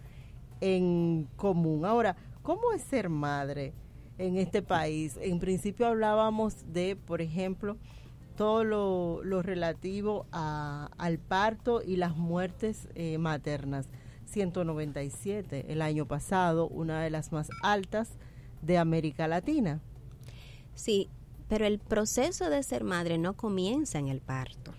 en 0.62 1.28
común. 1.36 1.86
Ahora, 1.86 2.16
¿cómo 2.48 2.72
es 2.72 2.82
ser 2.82 3.10
madre 3.10 3.74
en 4.18 4.38
este 4.38 4.62
país? 4.62 5.20
En 5.22 5.38
principio 5.38 5.86
hablábamos 5.86 6.56
de, 6.72 6.96
por 6.96 7.22
ejemplo, 7.22 7.76
todo 8.38 8.64
lo, 8.64 9.42
relativo 9.42 10.28
al 10.32 11.20
parto 11.20 11.82
y 11.86 11.98
las 11.98 12.16
muertes 12.16 12.88
eh, 12.96 13.18
maternas 13.18 13.90
197 14.28 15.66
el 15.68 15.82
año 15.82 16.06
pasado, 16.06 16.70
una 16.70 17.02
de 17.02 17.10
las 17.10 17.34
más 17.34 17.50
altas 17.64 18.12
de 18.62 18.78
América 18.78 19.28
Latina. 19.28 19.82
Sí, 20.74 21.10
pero 21.50 21.66
el 21.66 21.80
proceso 21.80 22.50
de 22.50 22.64
ser 22.64 22.86
madre 22.86 23.18
no 23.18 23.36
comienza 23.36 24.00
en 24.00 24.08
el 24.08 24.22
parto. 24.22 24.74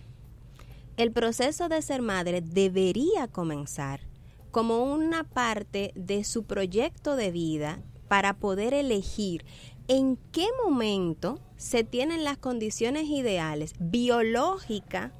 El 0.96 1.12
proceso 1.12 1.68
de 1.68 1.82
ser 1.82 2.00
madre 2.00 2.40
debería 2.40 3.28
comenzar 3.28 4.07
como 4.50 4.82
una 4.82 5.24
parte 5.24 5.92
de 5.94 6.24
su 6.24 6.44
proyecto 6.44 7.16
de 7.16 7.30
vida 7.30 7.82
para 8.08 8.38
poder 8.38 8.74
elegir 8.74 9.44
en 9.88 10.16
qué 10.32 10.46
momento 10.64 11.40
se 11.56 11.84
tienen 11.84 12.24
las 12.24 12.38
condiciones 12.38 13.04
ideales 13.04 13.74
biológica, 13.78 15.12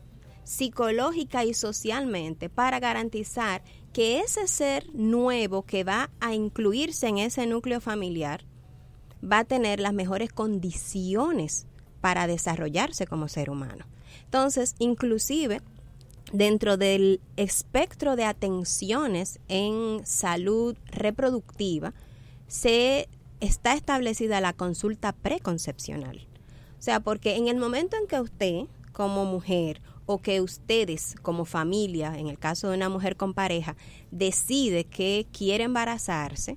psicológica 0.44 1.44
y 1.44 1.54
socialmente 1.54 2.48
para 2.48 2.80
garantizar 2.80 3.62
que 3.92 4.20
ese 4.20 4.46
ser 4.46 4.94
nuevo 4.94 5.62
que 5.62 5.84
va 5.84 6.10
a 6.20 6.34
incluirse 6.34 7.08
en 7.08 7.18
ese 7.18 7.46
núcleo 7.46 7.80
familiar 7.80 8.44
va 9.20 9.40
a 9.40 9.44
tener 9.44 9.80
las 9.80 9.92
mejores 9.92 10.32
condiciones 10.32 11.66
para 12.00 12.26
desarrollarse 12.26 13.06
como 13.06 13.28
ser 13.28 13.50
humano. 13.50 13.86
Entonces, 14.24 14.74
inclusive 14.78 15.60
dentro 16.32 16.76
del 16.76 17.20
espectro 17.36 18.16
de 18.16 18.24
atenciones 18.24 19.40
en 19.48 20.04
salud 20.04 20.76
reproductiva, 20.86 21.94
se 22.46 23.08
está 23.40 23.74
establecida 23.74 24.40
la 24.40 24.52
consulta 24.52 25.12
preconcepcional. 25.12 26.26
O 26.78 26.82
sea, 26.82 27.00
porque 27.00 27.36
en 27.36 27.48
el 27.48 27.56
momento 27.56 27.96
en 27.96 28.06
que 28.06 28.20
usted, 28.20 28.62
como 28.92 29.24
mujer 29.24 29.80
o 30.06 30.18
que 30.18 30.40
ustedes 30.40 31.16
como 31.22 31.44
familia, 31.44 32.18
en 32.18 32.28
el 32.28 32.38
caso 32.38 32.70
de 32.70 32.76
una 32.76 32.88
mujer 32.88 33.16
con 33.16 33.34
pareja, 33.34 33.76
decide 34.10 34.84
que 34.84 35.26
quiere 35.32 35.64
embarazarse, 35.64 36.56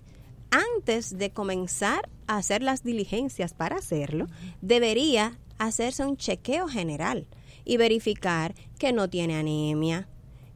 antes 0.52 1.18
de 1.18 1.32
comenzar 1.32 2.10
a 2.28 2.38
hacer 2.38 2.62
las 2.62 2.84
diligencias 2.84 3.54
para 3.54 3.78
hacerlo, 3.78 4.28
debería 4.62 5.38
hacerse 5.58 6.06
un 6.06 6.18
chequeo 6.18 6.68
general 6.68 7.28
y 7.66 7.78
verificar 7.78 8.54
que 8.78 8.94
no 8.94 9.10
tiene 9.10 9.36
anemia, 9.36 10.08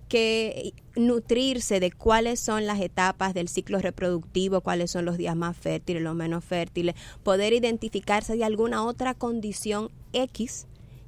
que 0.08 0.74
nutrirse 0.96 1.80
de 1.80 1.92
cuáles 1.92 2.40
son 2.40 2.66
las 2.66 2.80
etapas 2.80 3.34
del 3.34 3.48
ciclo 3.48 3.80
reproductivo, 3.80 4.62
cuáles 4.62 4.92
son 4.92 5.06
los 5.06 5.18
días 5.18 5.36
más 5.36 5.58
fértiles, 5.58 6.02
los 6.04 6.16
menos 6.16 6.44
fértiles, 6.44 6.96
poder 7.24 7.54
identificarse 7.54 8.36
de 8.36 8.44
alguna 8.44 8.86
otra 8.86 9.14
condición 9.14 9.90
X 10.14 10.68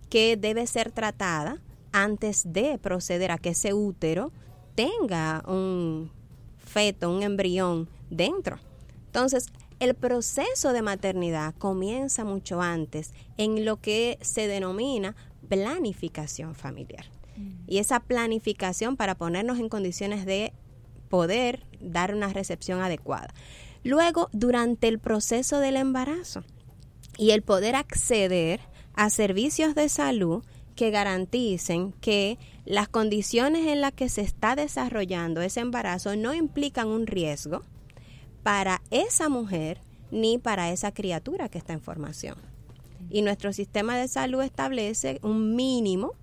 que 0.10 0.38
debe 0.38 0.65
ser 0.67 0.91
tratada 0.91 1.62
antes 1.91 2.51
de 2.51 2.77
proceder 2.77 3.31
a 3.31 3.38
que 3.38 3.49
ese 3.49 3.73
útero 3.73 4.31
tenga 4.75 5.43
un 5.47 6.12
feto, 6.57 7.10
un 7.10 7.23
embrión 7.23 7.89
dentro. 8.10 8.60
Entonces, 9.05 9.47
el 9.79 9.93
proceso 9.93 10.73
de 10.73 10.81
maternidad 10.81 11.53
comienza 11.55 12.23
mucho 12.23 12.62
antes 12.62 13.13
en 13.38 13.63
lo 13.63 13.77
que 13.77 14.17
se 14.21 14.47
denomina 14.47 15.15
planificación 15.47 16.55
familiar. 16.55 17.05
Mm. 17.36 17.63
Y 17.67 17.77
esa 17.79 17.99
planificación 17.99 18.97
para 18.97 19.15
ponernos 19.15 19.60
en 19.60 19.69
condiciones 19.69 20.25
de 20.25 20.53
poder 21.10 21.65
dar 21.79 22.13
una 22.13 22.29
recepción 22.33 22.81
adecuada. 22.81 23.33
Luego, 23.83 24.29
durante 24.33 24.88
el 24.88 24.99
proceso 24.99 25.60
del 25.60 25.77
embarazo 25.77 26.43
y 27.17 27.31
el 27.31 27.41
poder 27.41 27.75
acceder 27.75 28.60
a 28.93 29.10
servicios 29.10 29.75
de 29.75 29.89
salud 29.89 30.43
que 30.75 30.91
garanticen 30.91 31.93
que 31.93 32.38
las 32.65 32.88
condiciones 32.88 33.65
en 33.67 33.81
las 33.81 33.93
que 33.93 34.10
se 34.10 34.21
está 34.21 34.55
desarrollando 34.55 35.41
ese 35.41 35.62
embarazo 35.62 36.15
no 36.15 36.33
implican 36.33 36.88
un 36.88 37.07
riesgo 37.07 37.63
para 38.43 38.81
esa 38.91 39.29
mujer 39.29 39.81
ni 40.12 40.38
para 40.38 40.71
esa 40.71 40.93
criatura 40.93 41.49
que 41.49 41.57
está 41.57 41.73
en 41.73 41.81
formación. 41.81 42.36
Y 43.10 43.22
nuestro 43.22 43.54
sistema 43.54 43.98
de 43.98 44.08
salud 44.08 44.41
establece 44.41 45.20
un 45.24 45.56
mínimo 45.56 46.13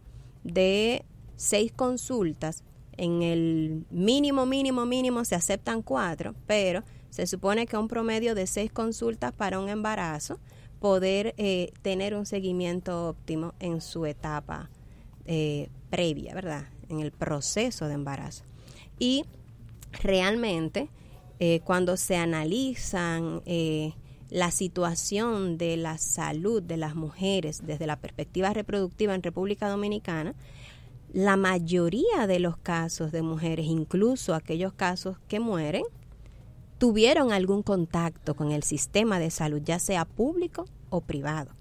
de 0.43 1.05
seis 1.37 1.73
consultas. 1.73 2.63
En 2.97 3.23
el 3.23 3.85
mínimo, 3.91 4.47
mínimo, 4.47 4.87
mínimo 4.87 5.25
se 5.25 5.35
aceptan 5.35 5.83
cuatro, 5.83 6.35
pero 6.47 6.85
se 7.11 7.27
supone 7.27 7.67
que 7.67 7.77
un 7.77 7.89
promedio 7.89 8.35
de 8.35 8.47
seis 8.47 8.71
consultas 8.73 9.33
para 9.33 9.59
un 9.59 9.69
embarazo 9.69 10.39
poder 10.81 11.35
eh, 11.39 11.73
tener 11.83 12.15
un 12.15 12.27
seguimiento 12.27 13.09
óptimo 13.09 13.55
en 13.59 13.81
su 13.81 14.05
etapa 14.05 14.69
eh, 15.25 15.71
previa, 15.91 16.35
¿verdad? 16.35 16.69
En 16.89 17.01
el 17.01 17.11
proceso 17.11 17.89
de 17.89 17.95
embarazo. 17.95 18.45
Y 18.99 19.25
realmente, 20.03 20.91
eh, 21.41 21.61
cuando 21.65 21.97
se 21.97 22.17
analizan 22.17 23.43
la 24.35 24.51
situación 24.51 25.59
de 25.59 25.77
la 25.77 25.97
salud 25.97 26.61
de 26.61 26.77
las 26.77 26.97
mujeres 26.97 27.65
desde 27.65 27.87
la 27.87 28.01
perspectiva 28.01 28.53
reproductiva 28.53 29.15
en 29.15 29.23
República 29.23 29.69
Dominicana, 29.69 30.35
la 31.13 31.37
mayoría 31.37 32.27
de 32.27 32.41
los 32.41 32.57
casos 32.57 33.13
de 33.13 33.23
mujeres, 33.23 33.67
incluso 33.67 34.35
aquellos 34.35 34.73
casos 34.73 35.19
que 35.29 35.39
mueren, 35.39 35.85
tuvieron 36.79 37.33
algún 37.33 37.63
contacto 37.63 38.35
con 38.35 38.51
el 38.51 38.65
sistema 38.65 39.21
de 39.21 39.31
salud, 39.31 39.63
ya 39.65 39.79
sea 39.79 40.05
público 40.05 40.65
o 40.91 41.01
privado. 41.01 41.53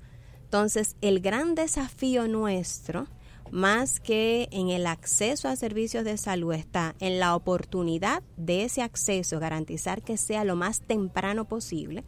Entonces, 0.45 0.95
el 1.01 1.19
gran 1.19 1.53
desafío 1.53 2.27
nuestro, 2.27 3.05
más 3.51 3.99
que 3.99 4.47
en 4.49 4.69
el 4.69 4.87
acceso 4.87 5.47
a 5.47 5.55
servicios 5.55 6.05
de 6.05 6.17
salud, 6.17 6.53
está 6.53 6.95
en 6.99 7.19
la 7.19 7.35
oportunidad 7.35 8.23
de 8.35 8.63
ese 8.63 8.81
acceso, 8.81 9.39
garantizar 9.39 10.01
que 10.01 10.17
sea 10.17 10.43
lo 10.43 10.55
más 10.55 10.81
temprano 10.81 11.45
posible, 11.45 12.03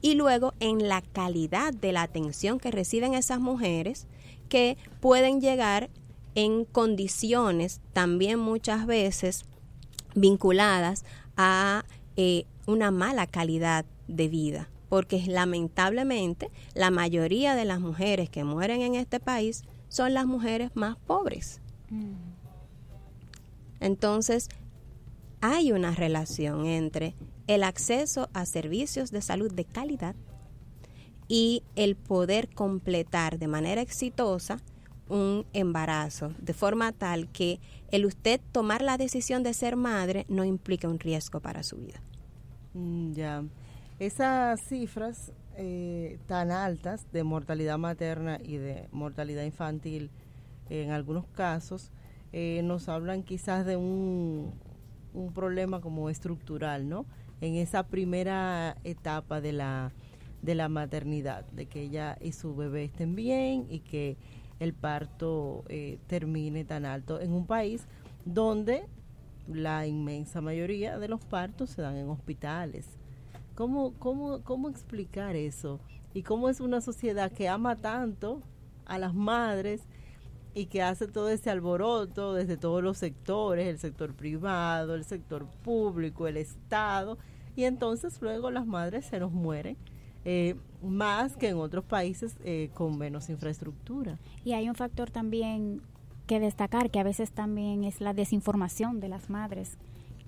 y 0.00 0.14
luego 0.14 0.54
en 0.60 0.88
la 0.88 1.02
calidad 1.02 1.72
de 1.74 1.92
la 1.92 2.02
atención 2.02 2.58
que 2.58 2.70
reciben 2.70 3.14
esas 3.14 3.40
mujeres 3.40 4.06
que 4.48 4.76
pueden 5.00 5.40
llegar 5.40 5.90
en 6.34 6.64
condiciones 6.64 7.80
también 7.92 8.38
muchas 8.38 8.86
veces 8.86 9.44
vinculadas 10.14 11.04
a 11.36 11.84
eh, 12.16 12.44
una 12.66 12.90
mala 12.90 13.26
calidad 13.26 13.84
de 14.08 14.28
vida, 14.28 14.68
porque 14.88 15.24
lamentablemente 15.26 16.50
la 16.74 16.90
mayoría 16.90 17.54
de 17.54 17.64
las 17.64 17.80
mujeres 17.80 18.30
que 18.30 18.44
mueren 18.44 18.82
en 18.82 18.94
este 18.94 19.20
país 19.20 19.64
son 19.88 20.14
las 20.14 20.26
mujeres 20.26 20.70
más 20.74 20.96
pobres. 20.96 21.60
Mm. 21.90 22.14
Entonces, 23.80 24.48
hay 25.40 25.72
una 25.72 25.92
relación 25.94 26.66
entre 26.66 27.14
el 27.48 27.64
acceso 27.64 28.28
a 28.34 28.46
servicios 28.46 29.10
de 29.10 29.22
salud 29.22 29.52
de 29.52 29.64
calidad 29.64 30.14
y 31.26 31.64
el 31.76 31.96
poder 31.96 32.48
completar 32.48 33.38
de 33.38 33.48
manera 33.48 33.80
exitosa 33.80 34.58
un 35.08 35.46
embarazo, 35.54 36.32
de 36.38 36.52
forma 36.52 36.92
tal 36.92 37.28
que 37.30 37.60
el 37.90 38.04
usted 38.04 38.40
tomar 38.52 38.82
la 38.82 38.98
decisión 38.98 39.42
de 39.42 39.54
ser 39.54 39.76
madre 39.76 40.26
no 40.28 40.44
implica 40.44 40.88
un 40.88 41.00
riesgo 41.00 41.40
para 41.40 41.62
su 41.62 41.76
vida. 41.78 42.00
Mm, 42.74 43.12
ya, 43.12 43.42
esas 43.98 44.60
cifras 44.60 45.32
eh, 45.56 46.18
tan 46.26 46.50
altas 46.50 47.10
de 47.12 47.24
mortalidad 47.24 47.78
materna 47.78 48.38
y 48.44 48.58
de 48.58 48.88
mortalidad 48.92 49.44
infantil 49.44 50.10
en 50.68 50.90
algunos 50.90 51.26
casos 51.28 51.90
eh, 52.32 52.60
nos 52.62 52.90
hablan 52.90 53.22
quizás 53.22 53.64
de 53.64 53.76
un, 53.76 54.52
un 55.14 55.32
problema 55.32 55.80
como 55.80 56.10
estructural, 56.10 56.86
¿no? 56.88 57.06
En 57.40 57.54
esa 57.54 57.86
primera 57.86 58.76
etapa 58.84 59.40
de 59.40 59.52
la, 59.52 59.92
de 60.42 60.54
la 60.54 60.68
maternidad, 60.68 61.44
de 61.52 61.66
que 61.66 61.82
ella 61.82 62.18
y 62.20 62.32
su 62.32 62.54
bebé 62.54 62.84
estén 62.84 63.14
bien 63.14 63.66
y 63.70 63.80
que 63.80 64.16
el 64.60 64.74
parto 64.74 65.64
eh, 65.68 65.98
termine 66.06 66.64
tan 66.64 66.84
alto 66.84 67.20
en 67.20 67.32
un 67.32 67.46
país 67.46 67.86
donde 68.24 68.86
la 69.46 69.86
inmensa 69.86 70.40
mayoría 70.40 70.98
de 70.98 71.08
los 71.08 71.24
partos 71.24 71.70
se 71.70 71.82
dan 71.82 71.96
en 71.96 72.08
hospitales. 72.08 72.86
¿Cómo, 73.54 73.94
cómo, 73.98 74.42
cómo 74.42 74.68
explicar 74.68 75.36
eso? 75.36 75.80
¿Y 76.14 76.22
cómo 76.22 76.48
es 76.48 76.60
una 76.60 76.80
sociedad 76.80 77.32
que 77.32 77.48
ama 77.48 77.76
tanto 77.76 78.42
a 78.84 78.98
las 78.98 79.14
madres 79.14 79.82
y 80.58 80.66
que 80.66 80.82
hace 80.82 81.06
todo 81.06 81.28
ese 81.28 81.50
alboroto 81.50 82.34
desde 82.34 82.56
todos 82.56 82.82
los 82.82 82.98
sectores, 82.98 83.68
el 83.68 83.78
sector 83.78 84.12
privado, 84.12 84.94
el 84.94 85.04
sector 85.04 85.46
público, 85.62 86.26
el 86.26 86.36
Estado, 86.36 87.16
y 87.54 87.64
entonces 87.64 88.20
luego 88.20 88.50
las 88.50 88.66
madres 88.66 89.06
se 89.06 89.20
nos 89.20 89.32
mueren 89.32 89.76
eh, 90.24 90.56
más 90.82 91.36
que 91.36 91.48
en 91.48 91.58
otros 91.58 91.84
países 91.84 92.36
eh, 92.44 92.70
con 92.74 92.98
menos 92.98 93.30
infraestructura. 93.30 94.18
Y 94.44 94.52
hay 94.52 94.68
un 94.68 94.74
factor 94.74 95.10
también 95.10 95.80
que 96.26 96.40
destacar, 96.40 96.90
que 96.90 96.98
a 96.98 97.04
veces 97.04 97.30
también 97.30 97.84
es 97.84 98.00
la 98.00 98.12
desinformación 98.12 99.00
de 99.00 99.08
las 99.08 99.30
madres 99.30 99.78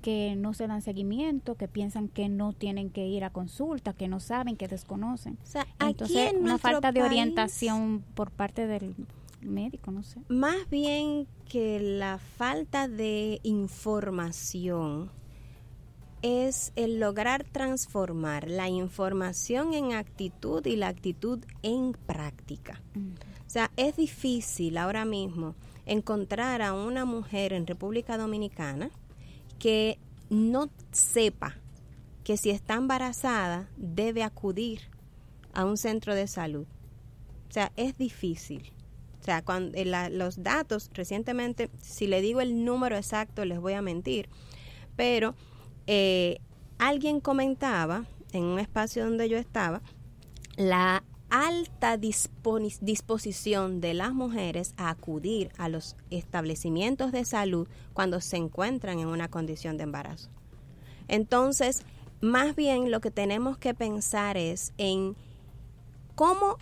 que 0.00 0.34
no 0.36 0.54
se 0.54 0.66
dan 0.66 0.80
seguimiento, 0.80 1.56
que 1.56 1.68
piensan 1.68 2.08
que 2.08 2.28
no 2.28 2.52
tienen 2.52 2.90
que 2.90 3.06
ir 3.06 3.24
a 3.24 3.30
consulta, 3.30 3.92
que 3.92 4.08
no 4.08 4.18
saben, 4.18 4.56
que 4.56 4.66
desconocen. 4.66 5.38
O 5.42 5.46
sea, 5.46 5.66
Entonces, 5.80 6.32
una 6.38 6.56
falta 6.56 6.92
de 6.92 7.02
orientación 7.02 8.02
por 8.14 8.30
parte 8.30 8.66
del 8.66 8.94
médico, 9.42 9.90
no 9.90 10.02
sé. 10.02 10.20
Más 10.28 10.68
bien 10.70 11.26
que 11.48 11.80
la 11.80 12.18
falta 12.18 12.88
de 12.88 13.40
información 13.42 15.10
es 16.22 16.72
el 16.76 17.00
lograr 17.00 17.44
transformar 17.44 18.48
la 18.48 18.68
información 18.68 19.74
en 19.74 19.92
actitud 19.92 20.64
y 20.66 20.76
la 20.76 20.88
actitud 20.88 21.40
en 21.62 21.92
práctica. 21.92 22.82
Mm. 22.94 23.12
O 23.46 23.50
sea, 23.50 23.70
es 23.76 23.96
difícil 23.96 24.76
ahora 24.76 25.04
mismo 25.04 25.54
encontrar 25.86 26.62
a 26.62 26.72
una 26.72 27.04
mujer 27.04 27.52
en 27.52 27.66
República 27.66 28.16
Dominicana 28.16 28.90
que 29.58 29.98
no 30.28 30.70
sepa 30.92 31.56
que 32.22 32.36
si 32.36 32.50
está 32.50 32.74
embarazada 32.74 33.68
debe 33.76 34.22
acudir 34.22 34.82
a 35.52 35.64
un 35.64 35.76
centro 35.76 36.14
de 36.14 36.28
salud. 36.28 36.66
O 37.48 37.52
sea, 37.52 37.72
es 37.76 37.98
difícil. 37.98 38.72
O 39.20 39.22
sea, 39.22 39.42
cuando, 39.42 39.76
eh, 39.76 40.10
los 40.10 40.42
datos 40.42 40.90
recientemente, 40.94 41.70
si 41.82 42.06
le 42.06 42.22
digo 42.22 42.40
el 42.40 42.64
número 42.64 42.96
exacto, 42.96 43.44
les 43.44 43.60
voy 43.60 43.74
a 43.74 43.82
mentir, 43.82 44.28
pero 44.96 45.34
eh, 45.86 46.40
alguien 46.78 47.20
comentaba 47.20 48.06
en 48.32 48.44
un 48.44 48.58
espacio 48.58 49.04
donde 49.04 49.28
yo 49.28 49.36
estaba 49.36 49.82
la 50.56 51.04
alta 51.30 51.96
disposición 51.96 53.80
de 53.80 53.94
las 53.94 54.12
mujeres 54.12 54.74
a 54.76 54.90
acudir 54.90 55.50
a 55.58 55.68
los 55.68 55.96
establecimientos 56.10 57.12
de 57.12 57.24
salud 57.24 57.68
cuando 57.92 58.20
se 58.20 58.36
encuentran 58.36 58.98
en 58.98 59.06
una 59.06 59.28
condición 59.28 59.76
de 59.76 59.84
embarazo. 59.84 60.28
Entonces, 61.08 61.84
más 62.20 62.56
bien 62.56 62.90
lo 62.90 63.00
que 63.00 63.10
tenemos 63.10 63.58
que 63.58 63.74
pensar 63.74 64.36
es 64.36 64.72
en 64.76 65.16
cómo 66.14 66.58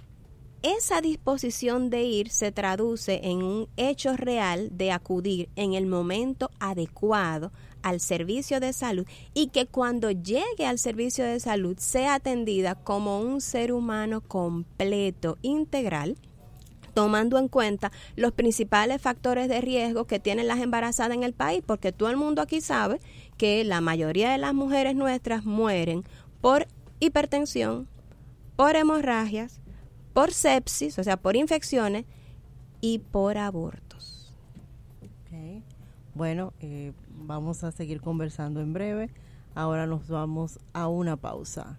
esa 0.62 1.00
disposición 1.00 1.88
de 1.88 2.02
ir 2.02 2.30
se 2.30 2.50
traduce 2.50 3.20
en 3.22 3.42
un 3.42 3.68
hecho 3.76 4.16
real 4.16 4.70
de 4.72 4.90
acudir 4.90 5.48
en 5.54 5.74
el 5.74 5.86
momento 5.86 6.50
adecuado 6.58 7.52
al 7.82 8.00
servicio 8.00 8.58
de 8.58 8.72
salud 8.72 9.06
y 9.34 9.48
que 9.48 9.66
cuando 9.66 10.10
llegue 10.10 10.66
al 10.66 10.80
servicio 10.80 11.24
de 11.24 11.38
salud 11.38 11.76
sea 11.78 12.14
atendida 12.14 12.74
como 12.74 13.20
un 13.20 13.40
ser 13.40 13.72
humano 13.72 14.20
completo, 14.20 15.38
integral, 15.42 16.16
tomando 16.92 17.38
en 17.38 17.46
cuenta 17.46 17.92
los 18.16 18.32
principales 18.32 19.00
factores 19.00 19.48
de 19.48 19.60
riesgo 19.60 20.06
que 20.06 20.18
tienen 20.18 20.48
las 20.48 20.58
embarazadas 20.58 21.16
en 21.16 21.22
el 21.22 21.34
país, 21.34 21.62
porque 21.64 21.92
todo 21.92 22.10
el 22.10 22.16
mundo 22.16 22.42
aquí 22.42 22.60
sabe 22.60 22.98
que 23.36 23.62
la 23.62 23.80
mayoría 23.80 24.32
de 24.32 24.38
las 24.38 24.54
mujeres 24.54 24.96
nuestras 24.96 25.44
mueren 25.44 26.02
por 26.40 26.66
hipertensión, 26.98 27.86
por 28.56 28.74
hemorragias, 28.74 29.60
por 30.18 30.32
sepsis, 30.32 30.98
o 30.98 31.04
sea, 31.04 31.16
por 31.16 31.36
infecciones 31.36 32.04
y 32.80 32.98
por 32.98 33.38
abortos. 33.38 34.34
Bueno, 36.12 36.52
eh, 36.58 36.92
vamos 37.08 37.62
a 37.62 37.70
seguir 37.70 38.00
conversando 38.00 38.60
en 38.60 38.72
breve. 38.72 39.10
Ahora 39.54 39.86
nos 39.86 40.08
vamos 40.08 40.58
a 40.72 40.88
una 40.88 41.16
pausa. 41.16 41.78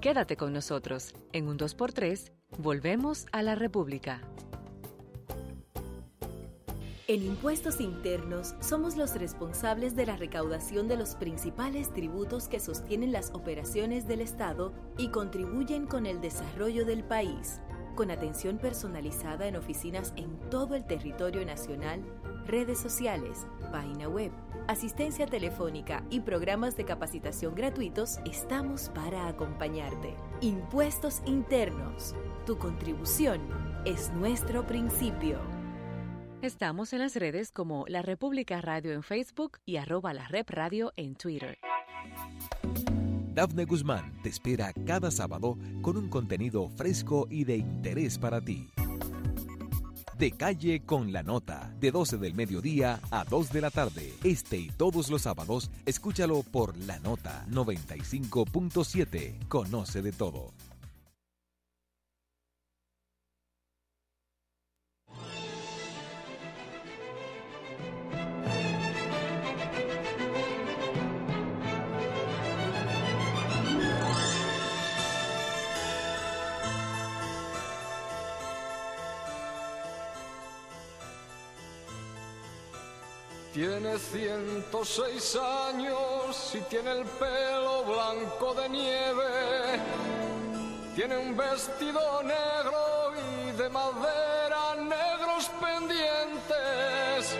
Quédate 0.00 0.38
con 0.38 0.54
nosotros. 0.54 1.14
En 1.34 1.48
un 1.48 1.58
2x3, 1.58 2.32
volvemos 2.56 3.26
a 3.32 3.42
la 3.42 3.54
República. 3.54 4.22
En 7.10 7.22
impuestos 7.22 7.80
internos 7.80 8.54
somos 8.60 8.98
los 8.98 9.14
responsables 9.14 9.96
de 9.96 10.04
la 10.04 10.18
recaudación 10.18 10.88
de 10.88 10.98
los 10.98 11.14
principales 11.14 11.90
tributos 11.90 12.48
que 12.48 12.60
sostienen 12.60 13.12
las 13.12 13.30
operaciones 13.32 14.06
del 14.06 14.20
Estado 14.20 14.74
y 14.98 15.08
contribuyen 15.08 15.86
con 15.86 16.04
el 16.04 16.20
desarrollo 16.20 16.84
del 16.84 17.02
país. 17.04 17.60
con 17.96 18.12
atención 18.12 18.58
personalizada 18.58 19.48
en 19.48 19.56
oficinas 19.56 20.12
en 20.14 20.38
todo 20.50 20.76
el 20.76 20.84
territorio 20.84 21.44
nacional, 21.44 22.00
redes 22.46 22.78
sociales, 22.78 23.44
página 23.72 24.08
web, 24.08 24.30
asistencia 24.68 25.26
telefónica 25.26 26.04
y 26.08 26.20
programas 26.20 26.76
de 26.76 26.84
capacitación 26.84 27.56
gratuitos, 27.56 28.20
estamos 28.24 28.90
para 28.90 29.26
acompañarte. 29.26 30.14
Impuestos 30.42 31.22
internos. 31.26 32.14
Tu 32.46 32.56
contribución 32.56 33.40
es 33.84 34.12
nuestro 34.12 34.64
principio. 34.64 35.57
Estamos 36.40 36.92
en 36.92 37.00
las 37.00 37.16
redes 37.16 37.50
como 37.50 37.84
La 37.88 38.00
República 38.00 38.60
Radio 38.60 38.92
en 38.92 39.02
Facebook 39.02 39.58
y 39.66 39.76
arroba 39.76 40.14
la 40.14 40.28
Rep 40.28 40.48
Radio 40.50 40.92
en 40.96 41.16
Twitter. 41.16 41.58
Dafne 43.34 43.64
Guzmán 43.64 44.22
te 44.22 44.28
espera 44.28 44.72
cada 44.86 45.10
sábado 45.10 45.58
con 45.82 45.96
un 45.96 46.08
contenido 46.08 46.68
fresco 46.68 47.26
y 47.28 47.42
de 47.42 47.56
interés 47.56 48.18
para 48.18 48.40
ti. 48.40 48.70
De 50.16 50.30
calle 50.30 50.84
con 50.86 51.12
la 51.12 51.24
nota, 51.24 51.74
de 51.80 51.90
12 51.90 52.18
del 52.18 52.34
mediodía 52.34 53.00
a 53.10 53.24
2 53.24 53.50
de 53.50 53.60
la 53.60 53.70
tarde. 53.70 54.14
Este 54.22 54.58
y 54.58 54.70
todos 54.70 55.10
los 55.10 55.22
sábados, 55.22 55.72
escúchalo 55.86 56.44
por 56.44 56.76
la 56.76 57.00
nota 57.00 57.46
95.7. 57.48 59.48
Conoce 59.48 60.02
de 60.02 60.12
todo. 60.12 60.52
Tiene 83.58 83.98
106 83.98 85.34
años 85.34 86.54
y 86.54 86.60
tiene 86.70 86.92
el 86.92 87.04
pelo 87.04 87.82
blanco 87.82 88.54
de 88.54 88.68
nieve. 88.68 89.80
Tiene 90.94 91.18
un 91.18 91.36
vestido 91.36 92.22
negro 92.22 93.14
y 93.16 93.50
de 93.60 93.68
madera 93.68 94.76
negros 94.76 95.50
pendientes. 95.60 97.36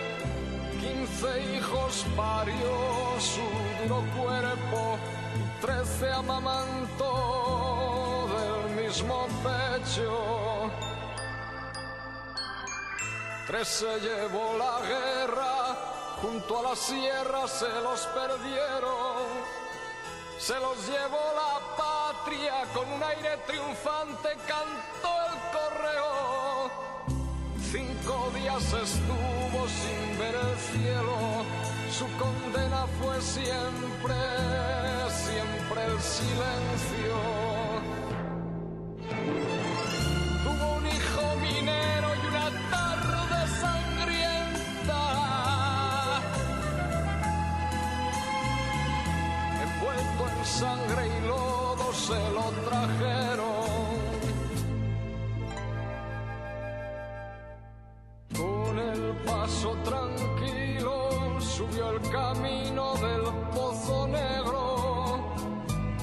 15 0.80 1.54
hijos 1.54 2.04
parió 2.16 3.20
su 3.20 3.46
duro 3.84 4.02
cuerpo 4.20 4.98
y 5.38 5.42
13 5.64 6.10
amamantó 6.10 7.14
del 8.34 8.70
mismo 8.82 9.28
pecho. 9.44 10.68
Tres 13.46 13.68
se 13.68 14.00
llevó 14.00 14.58
la 14.58 14.80
guerra 14.80 15.47
junto 16.22 16.58
a 16.58 16.62
la 16.62 16.76
sierra 16.76 17.46
se 17.46 17.68
los 17.82 18.00
perdieron. 18.06 19.58
Se 20.38 20.54
los 20.54 20.76
llevó 20.86 21.24
la 21.34 21.76
patria 21.76 22.64
con 22.72 22.90
un 22.92 23.02
aire 23.02 23.36
triunfante, 23.46 24.28
cantó 24.46 25.10
el 25.28 25.36
correo. 25.56 26.70
Cinco 27.70 28.30
días 28.34 28.62
estuvo 28.62 29.68
sin 29.68 30.18
ver 30.18 30.34
el 30.34 30.58
cielo, 30.58 31.44
su 31.90 32.06
condena 32.16 32.86
fue 33.00 33.20
siempre, 33.20 34.14
siempre 35.10 35.84
el 35.84 36.00
silencio. 36.00 37.67
Sangre 50.48 51.06
y 51.06 51.26
lodo 51.26 51.92
se 51.92 52.18
lo 52.36 52.46
trajeron. 52.68 53.68
Con 58.36 58.78
el 58.78 59.02
paso 59.26 59.76
tranquilo 59.84 61.40
subió 61.40 61.90
el 61.90 62.00
camino 62.10 62.94
del 62.96 63.24
pozo 63.54 64.06
negro 64.08 65.18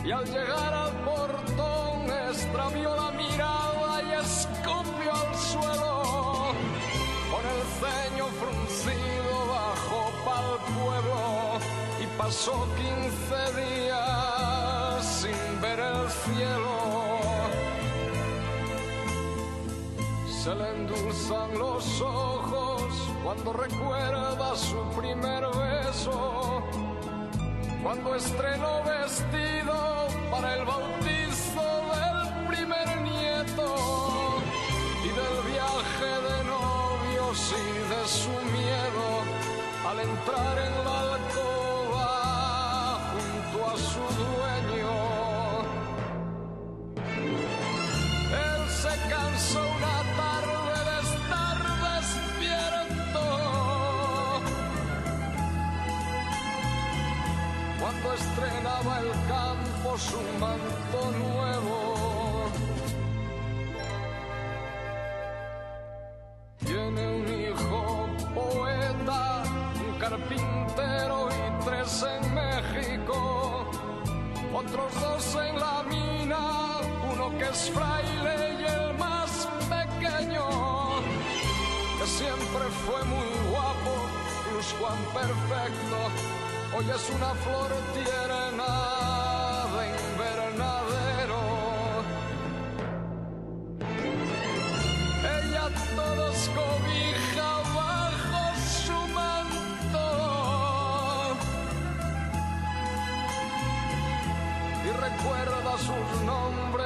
y 0.03 0.11
al 0.11 0.25
llegar 0.25 0.73
al 0.73 0.91
portón 1.09 1.99
extravió 2.29 2.95
la 2.95 3.11
mirada 3.11 4.03
y 4.07 4.11
escupió 4.25 5.11
al 5.23 5.35
suelo. 5.51 5.93
Con 7.31 7.43
el 7.53 7.61
ceño 7.81 8.25
fruncido 8.41 9.33
bajó 9.55 10.01
pa'l 10.25 10.49
pueblo 10.77 11.59
y 12.03 12.05
pasó 12.17 12.67
15 12.77 13.61
días 13.61 14.34
ver 15.75 15.85
el 15.85 16.09
cielo. 16.09 16.75
Se 20.43 20.53
le 20.55 20.69
endulzan 20.75 21.57
los 21.57 22.01
ojos 22.01 22.83
cuando 23.23 23.53
recuerda 23.53 24.55
su 24.55 24.77
primer 24.99 25.43
beso, 25.47 26.63
cuando 27.83 28.15
estrenó 28.15 28.83
vestido 28.83 30.07
para 30.31 30.53
el 30.55 30.65
bautizo 30.65 31.67
del 31.95 32.47
primer 32.47 33.01
nieto 33.01 33.67
y 35.03 35.07
del 35.19 35.37
viaje 35.51 36.11
de 36.27 36.37
novios 36.55 37.37
y 37.51 37.69
de 37.93 38.01
su 38.07 38.35
miedo 38.55 39.05
al 39.89 39.99
entrar 39.99 40.55
en 40.67 40.73
la 40.85 40.97
alcoba 41.15 42.09
junto 43.11 43.57
a 43.65 43.77
su 43.77 44.03
dueño. 44.23 44.64
Estrenaba 58.15 58.99
el 58.99 59.11
campo 59.27 59.97
su 59.97 60.21
manto 60.39 60.99
nuevo. 61.23 62.49
Tiene 66.65 67.01
un 67.17 67.27
hijo 67.41 68.07
poeta, 68.33 69.43
un 69.87 69.99
carpintero 69.99 71.29
y 71.29 71.65
tres 71.65 72.05
en 72.13 72.33
México. 72.33 73.69
Otros 74.53 74.93
dos 75.01 75.35
en 75.35 75.59
la 75.59 75.83
mina, 75.83 76.43
uno 77.11 77.37
que 77.37 77.45
es 77.49 77.69
fraile 77.69 78.35
y 78.61 78.63
el 78.63 78.97
más 78.97 79.47
pequeño, 79.75 80.47
que 81.99 82.07
siempre 82.07 82.65
fue 82.85 83.03
muy 83.03 83.29
guapo, 83.51 83.93
Luz 84.53 84.73
Juan 84.79 84.99
perfecto. 85.13 86.34
Hoy 86.77 86.85
es 86.89 87.09
una 87.09 87.33
flor 87.35 87.71
tierna 87.93 88.73
de 89.75 89.83
invernadero. 90.11 91.41
Ella 95.37 95.65
todos 95.95 96.37
cobija 96.49 97.49
bajo 97.73 98.43
su 98.59 98.97
manto 99.13 100.05
y 104.83 104.85
recuerda 105.05 105.71
sus 105.77 106.07
nombres 106.25 106.83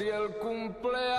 y 0.00 0.08
el 0.08 0.26
cumpleaños. 0.38 1.15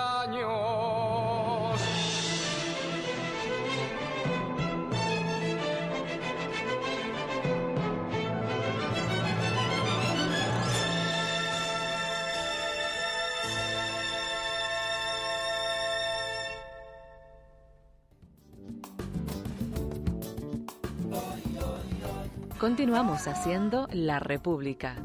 Continuamos 22.58 23.28
haciendo 23.28 23.86
La 23.92 24.18
República. 24.18 24.96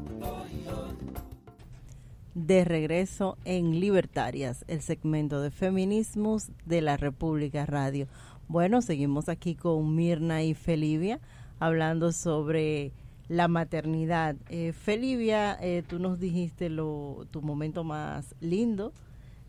De 2.34 2.64
regreso 2.64 3.38
en 3.44 3.78
Libertarias, 3.78 4.64
el 4.66 4.82
segmento 4.82 5.40
de 5.40 5.52
feminismos 5.52 6.50
de 6.66 6.82
la 6.82 6.96
República 6.96 7.64
Radio. 7.64 8.08
Bueno, 8.48 8.82
seguimos 8.82 9.28
aquí 9.28 9.54
con 9.54 9.94
Mirna 9.94 10.42
y 10.42 10.54
Felivia 10.54 11.20
hablando 11.60 12.10
sobre 12.10 12.90
la 13.28 13.46
maternidad. 13.46 14.34
Eh, 14.48 14.72
Felivia, 14.72 15.56
eh, 15.60 15.84
tú 15.86 16.00
nos 16.00 16.18
dijiste 16.18 16.68
lo, 16.70 17.24
tu 17.30 17.40
momento 17.40 17.84
más 17.84 18.34
lindo 18.40 18.92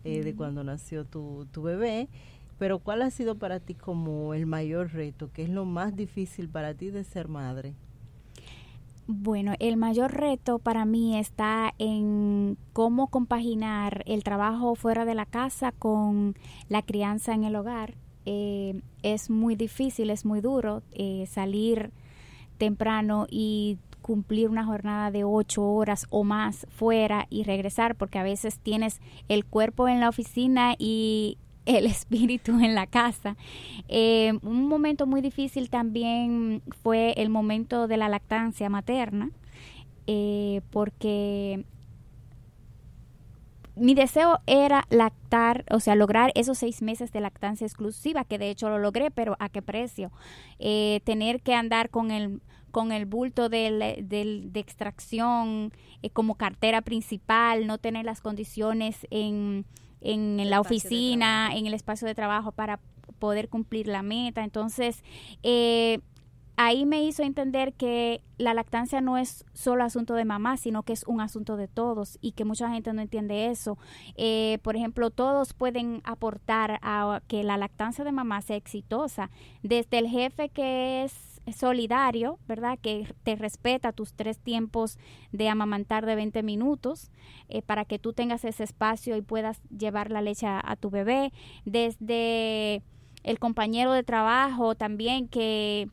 eh, 0.04 0.24
de 0.24 0.36
cuando 0.36 0.64
nació 0.64 1.06
tu, 1.06 1.48
tu 1.52 1.64
bebé. 1.64 2.08
Pero 2.60 2.78
¿cuál 2.78 3.02
ha 3.02 3.10
sido 3.10 3.34
para 3.34 3.60
ti 3.60 3.74
como 3.74 4.36
el 4.36 4.46
mayor 4.46 4.94
reto? 4.94 5.32
¿Qué 5.34 5.42
es 5.42 5.50
lo 5.50 5.66
más 5.66 5.96
difícil 5.96 6.50
para 6.50 6.76
ti 6.76 6.92
de 6.92 7.04
ser 7.04 7.30
madre? 7.30 7.74
Bueno, 9.08 9.54
el 9.60 9.78
mayor 9.78 10.14
reto 10.14 10.58
para 10.58 10.84
mí 10.84 11.20
está 11.20 11.76
en 11.78 12.58
cómo 12.74 13.08
compaginar 13.08 14.02
el 14.08 14.24
trabajo 14.24 14.74
fuera 14.74 15.06
de 15.06 15.14
la 15.14 15.28
casa 15.28 15.72
con 15.72 16.36
la 16.70 16.82
crianza 16.82 17.36
en 17.36 17.44
el 17.44 17.56
hogar. 17.56 17.94
Eh, 18.26 18.82
es 19.04 19.30
muy 19.30 19.56
difícil, 19.56 20.10
es 20.10 20.26
muy 20.26 20.42
duro 20.42 20.82
eh, 20.92 21.28
salir 21.28 21.92
temprano 22.58 23.28
y 23.30 23.78
cumplir 24.02 24.50
una 24.50 24.66
jornada 24.66 25.12
de 25.12 25.24
ocho 25.24 25.64
horas 25.64 26.08
o 26.10 26.24
más 26.24 26.66
fuera 26.72 27.28
y 27.30 27.44
regresar 27.44 27.96
porque 27.96 28.18
a 28.18 28.24
veces 28.24 28.58
tienes 28.58 29.02
el 29.28 29.46
cuerpo 29.46 29.88
en 29.88 30.00
la 30.00 30.10
oficina 30.10 30.74
y 30.80 31.38
el 31.66 31.86
espíritu 31.86 32.60
en 32.60 32.76
la 32.76 32.88
casa. 32.88 33.36
Eh, 33.88 34.34
un 34.42 34.68
momento 34.68 35.08
muy 35.08 35.22
difícil 35.22 35.70
también 35.70 36.62
fue 36.84 37.14
el 37.18 37.30
momento 37.30 37.88
de 37.88 37.98
la 37.98 38.10
lactancia 38.10 38.70
materna, 38.70 39.32
eh, 40.08 40.62
porque 40.70 41.66
mi 43.76 43.94
deseo 43.94 44.40
era 44.46 44.86
lactar, 44.90 45.66
o 45.70 45.80
sea, 45.80 45.96
lograr 45.96 46.32
esos 46.36 46.58
seis 46.60 46.82
meses 46.82 47.12
de 47.12 47.20
lactancia 47.20 47.66
exclusiva, 47.66 48.24
que 48.24 48.38
de 48.38 48.50
hecho 48.50 48.70
lo 48.70 48.80
logré, 48.80 49.12
pero 49.12 49.36
¿a 49.40 49.50
qué 49.50 49.62
precio? 49.62 50.12
Eh, 50.60 51.02
tener 51.04 51.42
que 51.42 51.54
andar 51.54 51.90
con 51.90 52.12
el 52.12 52.42
con 52.72 52.92
el 52.92 53.06
bulto 53.06 53.48
del, 53.48 53.80
del, 54.10 54.52
de 54.52 54.60
extracción 54.60 55.72
como 56.12 56.36
cartera 56.36 56.82
principal, 56.82 57.68
no 57.68 57.78
tener 57.78 58.04
las 58.04 58.20
condiciones 58.20 59.08
en 59.12 59.66
en 60.02 60.50
la 60.50 60.60
oficina, 60.60 61.50
en 61.54 61.66
el 61.66 61.74
espacio 61.74 62.08
de 62.08 62.16
trabajo 62.16 62.52
para 62.52 62.80
poder 63.20 63.50
cumplir 63.50 63.88
la 63.88 64.04
meta. 64.04 64.44
Entonces, 64.44 65.04
eh, 65.44 66.00
ahí 66.58 66.86
me 66.86 67.04
hizo 67.04 67.24
entender 67.24 67.74
que 67.74 68.22
la 68.38 68.54
lactancia 68.54 69.02
no 69.02 69.18
es 69.18 69.46
solo 69.54 69.84
asunto 69.84 70.14
de 70.14 70.26
mamá, 70.26 70.58
sino 70.58 70.84
que 70.84 70.94
es 70.94 71.04
un 71.08 71.22
asunto 71.22 71.58
de 71.58 71.68
todos 71.68 72.18
y 72.22 72.32
que 72.34 72.46
mucha 72.46 72.70
gente 72.70 72.94
no 72.94 73.02
entiende 73.02 73.48
eso. 73.48 73.78
Eh, 74.16 74.60
por 74.62 74.76
ejemplo, 74.76 75.10
todos 75.10 75.54
pueden 75.54 76.02
aportar 76.04 76.80
a 76.82 77.22
que 77.28 77.44
la 77.44 77.58
lactancia 77.58 78.04
de 78.04 78.12
mamá 78.12 78.42
sea 78.42 78.58
exitosa, 78.58 79.30
desde 79.64 80.00
el 80.00 80.08
jefe 80.08 80.50
que 80.50 81.04
es 81.04 81.35
solidario, 81.54 82.40
¿verdad? 82.48 82.80
Que 82.82 83.14
te 83.24 83.36
respeta 83.36 83.92
tus 83.92 84.14
tres 84.14 84.40
tiempos 84.40 84.98
de 85.32 85.50
amamantar 85.50 86.06
de 86.06 86.16
20 86.16 86.44
minutos 86.44 87.12
eh, 87.50 87.62
para 87.62 87.86
que 87.86 88.00
tú 88.00 88.14
tengas 88.14 88.46
ese 88.46 88.64
espacio 88.64 89.16
y 89.18 89.22
puedas 89.22 89.62
llevar 89.70 90.12
la 90.12 90.22
leche 90.22 90.48
a, 90.48 90.76
tu 90.80 90.90
bebé. 90.90 91.32
Desde 91.66 92.82
el 93.24 93.40
compañero 93.40 93.92
de 93.92 94.04
trabajo 94.04 94.76
también 94.76 95.28
que 95.28 95.90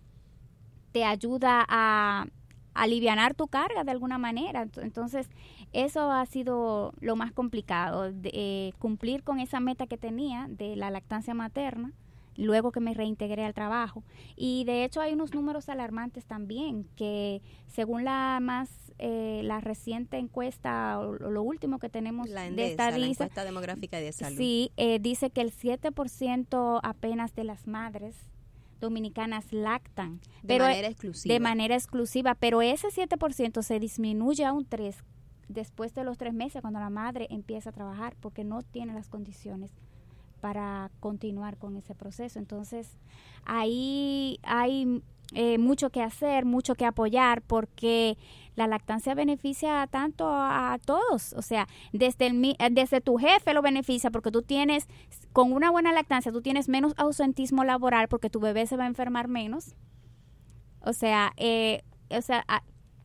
te 0.92 1.04
ayuda 1.04 1.64
a 1.68 2.26
aliviar 2.74 3.34
tu 3.34 3.48
carga 3.48 3.84
de 3.84 3.90
alguna 3.90 4.18
manera. 4.18 4.66
Entonces, 4.76 5.28
eso 5.72 6.10
ha 6.10 6.24
sido 6.26 6.92
lo 7.00 7.16
más 7.16 7.32
complicado, 7.32 8.12
de, 8.12 8.30
eh, 8.32 8.72
cumplir 8.78 9.22
con 9.22 9.40
esa 9.40 9.60
meta 9.60 9.86
que 9.86 9.98
tenía 9.98 10.46
de 10.48 10.76
la 10.76 10.90
lactancia 10.90 11.34
materna 11.34 11.92
luego 12.36 12.72
que 12.72 12.80
me 12.80 12.94
reintegré 12.94 13.44
al 13.44 13.54
trabajo. 13.54 14.04
Y 14.36 14.64
de 14.64 14.84
hecho 14.84 15.00
hay 15.00 15.12
unos 15.12 15.34
números 15.34 15.68
alarmantes 15.68 16.24
también, 16.24 16.86
que 16.96 17.42
según 17.66 18.04
la 18.04 18.38
más 18.40 18.68
eh, 18.98 19.40
la 19.44 19.60
reciente 19.60 20.18
encuesta, 20.18 21.00
o 21.00 21.14
lo 21.14 21.42
último 21.42 21.78
que 21.78 21.88
tenemos 21.88 22.28
la 22.28 22.50
de 22.50 22.70
esta 22.70 22.90
la 22.90 23.06
encuesta 23.06 23.44
demográfica 23.44 23.98
de 23.98 24.12
salud. 24.12 24.36
Sí, 24.36 24.70
eh, 24.76 24.98
dice 25.00 25.30
que 25.30 25.40
el 25.40 25.52
7% 25.52 26.80
apenas 26.82 27.34
de 27.34 27.44
las 27.44 27.66
madres 27.66 28.14
dominicanas 28.80 29.52
lactan. 29.52 30.20
De 30.42 30.58
manera 30.58 30.88
exclusiva. 30.88 31.32
De 31.32 31.40
manera 31.40 31.74
exclusiva, 31.74 32.34
pero 32.34 32.62
ese 32.62 32.88
7% 32.88 33.62
se 33.62 33.80
disminuye 33.80 34.44
a 34.44 34.52
un 34.52 34.68
3% 34.68 35.02
después 35.48 35.94
de 35.94 36.04
los 36.04 36.18
tres 36.18 36.32
meses 36.32 36.62
cuando 36.62 36.80
la 36.80 36.90
madre 36.90 37.26
empieza 37.30 37.70
a 37.70 37.72
trabajar 37.72 38.16
porque 38.20 38.44
no 38.44 38.62
tiene 38.62 38.94
las 38.94 39.08
condiciones 39.08 39.72
para 40.42 40.90
continuar 40.98 41.56
con 41.56 41.76
ese 41.76 41.94
proceso. 41.94 42.40
Entonces, 42.40 42.98
ahí 43.44 44.40
hay 44.42 45.00
eh, 45.34 45.56
mucho 45.56 45.90
que 45.90 46.02
hacer, 46.02 46.44
mucho 46.44 46.74
que 46.74 46.84
apoyar, 46.84 47.42
porque 47.42 48.18
la 48.56 48.66
lactancia 48.66 49.14
beneficia 49.14 49.86
tanto 49.86 50.26
a, 50.28 50.80
todos. 50.84 51.32
O 51.34 51.42
sea, 51.42 51.68
desde, 51.92 52.26
el, 52.26 52.44
eh, 52.44 52.56
desde 52.72 53.00
tu 53.00 53.18
jefe 53.18 53.54
lo 53.54 53.62
beneficia 53.62 54.10
porque 54.10 54.32
tú 54.32 54.42
tienes, 54.42 54.88
con 55.32 55.52
una 55.52 55.70
buena 55.70 55.92
lactancia, 55.92 56.32
tú 56.32 56.42
tienes 56.42 56.68
menos 56.68 56.92
ausentismo 56.96 57.62
laboral 57.62 58.08
porque 58.08 58.28
tu 58.28 58.40
bebé 58.40 58.66
se 58.66 58.76
va 58.76 58.82
a 58.82 58.88
enfermar 58.88 59.28
menos. 59.28 59.76
O 60.80 60.92
sea, 60.92 61.32
eh, 61.36 61.84
o 62.10 62.20
sea, 62.20 62.44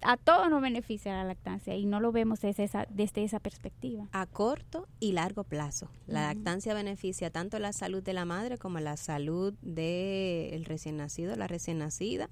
a 0.02 0.18
todos 0.18 0.50
nos 0.50 0.62
beneficia 0.62 1.14
la 1.14 1.24
lactancia 1.24 1.76
y 1.76 1.86
no 1.86 2.00
lo 2.00 2.12
vemos 2.12 2.42
desde 2.42 2.64
esa, 2.64 2.88
desde 2.90 3.24
esa 3.24 3.40
perspectiva. 3.40 4.08
A 4.12 4.26
corto 4.26 4.88
y 5.00 5.14
largo 5.14 5.44
plazo. 5.44 5.90
La 6.06 6.22
lactancia 6.24 6.74
beneficia 6.74 7.30
tanto 7.32 7.60
la 7.60 7.74
salud 7.74 8.04
de 8.04 8.14
la 8.14 8.26
madre 8.26 8.58
como 8.58 8.80
la 8.80 8.98
salud 8.98 9.54
del 9.62 10.66
recién 10.66 10.98
nacido, 10.98 11.36
la 11.36 11.48
recién 11.48 11.80
nacida 11.80 12.30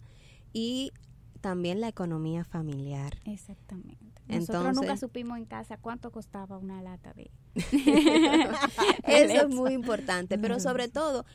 y 0.54 0.92
también 1.42 1.82
la 1.82 1.88
economía 1.88 2.44
familiar. 2.44 3.18
Exactamente. 3.26 4.15
Nosotros 4.28 4.76
nunca 4.76 4.98
supimos 4.98 5.38
en 5.38 5.46
casa 5.46 5.78
cuánto 5.78 6.12
costaba 6.12 6.58
una 6.58 6.82
lata 6.82 7.14
de... 7.14 7.30
Eso 9.06 9.48
es 9.48 9.50
muy 9.50 9.74
importante, 9.74 10.38
pero 10.38 10.60
sobre 10.60 10.88
todo, 10.88 11.26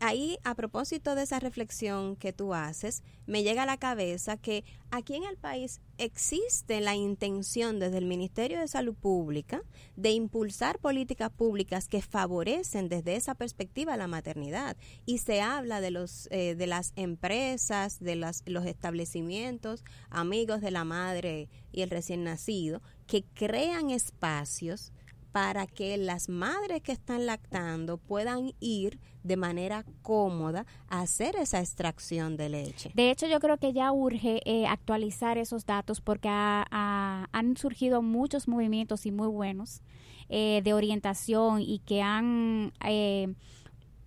ahí 0.00 0.38
a 0.44 0.54
propósito 0.54 1.14
de 1.14 1.22
esa 1.22 1.38
reflexión 1.38 2.16
que 2.16 2.32
tú 2.32 2.54
haces, 2.54 3.02
me 3.26 3.42
llega 3.42 3.62
a 3.62 3.66
la 3.66 3.76
cabeza 3.76 4.36
que 4.36 4.64
aquí 4.90 5.14
en 5.14 5.24
el 5.24 5.36
país 5.36 5.80
existe 5.98 6.80
la 6.80 6.96
intención 6.96 7.78
desde 7.78 7.98
el 7.98 8.06
Ministerio 8.06 8.58
de 8.58 8.66
Salud 8.66 8.94
Pública 8.94 9.62
de 9.96 10.10
impulsar 10.10 10.78
políticas 10.78 11.30
públicas 11.30 11.86
que 11.86 12.02
favorecen 12.02 12.88
desde 12.88 13.16
esa 13.16 13.34
perspectiva 13.34 13.96
la 13.96 14.08
maternidad. 14.08 14.76
Y 15.06 15.18
se 15.18 15.40
habla 15.40 15.80
de 15.80 15.90
los 15.90 16.28
eh, 16.30 16.54
de 16.54 16.66
las 16.66 16.92
empresas, 16.96 18.00
de 18.00 18.16
las, 18.16 18.42
los 18.46 18.66
establecimientos 18.66 19.84
amigos 20.08 20.60
de 20.60 20.70
la 20.70 20.84
madre 20.84 21.48
y 21.72 21.82
el 21.82 21.90
recién 21.90 22.24
nacido 22.24 22.82
que 23.06 23.24
crean 23.34 23.90
espacios 23.90 24.92
para 25.32 25.66
que 25.66 25.96
las 25.96 26.28
madres 26.28 26.82
que 26.82 26.92
están 26.92 27.26
lactando 27.26 27.98
puedan 27.98 28.52
ir 28.60 28.98
de 29.22 29.36
manera 29.36 29.84
cómoda 30.02 30.66
a 30.88 31.02
hacer 31.02 31.36
esa 31.36 31.60
extracción 31.60 32.36
de 32.36 32.48
leche. 32.48 32.90
De 32.94 33.10
hecho, 33.10 33.26
yo 33.26 33.38
creo 33.38 33.58
que 33.58 33.72
ya 33.72 33.92
urge 33.92 34.40
eh, 34.44 34.66
actualizar 34.66 35.38
esos 35.38 35.66
datos 35.66 36.00
porque 36.00 36.28
han 36.30 37.56
surgido 37.56 38.02
muchos 38.02 38.48
movimientos 38.48 39.06
y 39.06 39.12
muy 39.12 39.28
buenos 39.28 39.82
eh, 40.28 40.60
de 40.64 40.74
orientación 40.74 41.60
y 41.60 41.80
que 41.80 42.02
han... 42.02 42.72
Eh, 42.84 43.34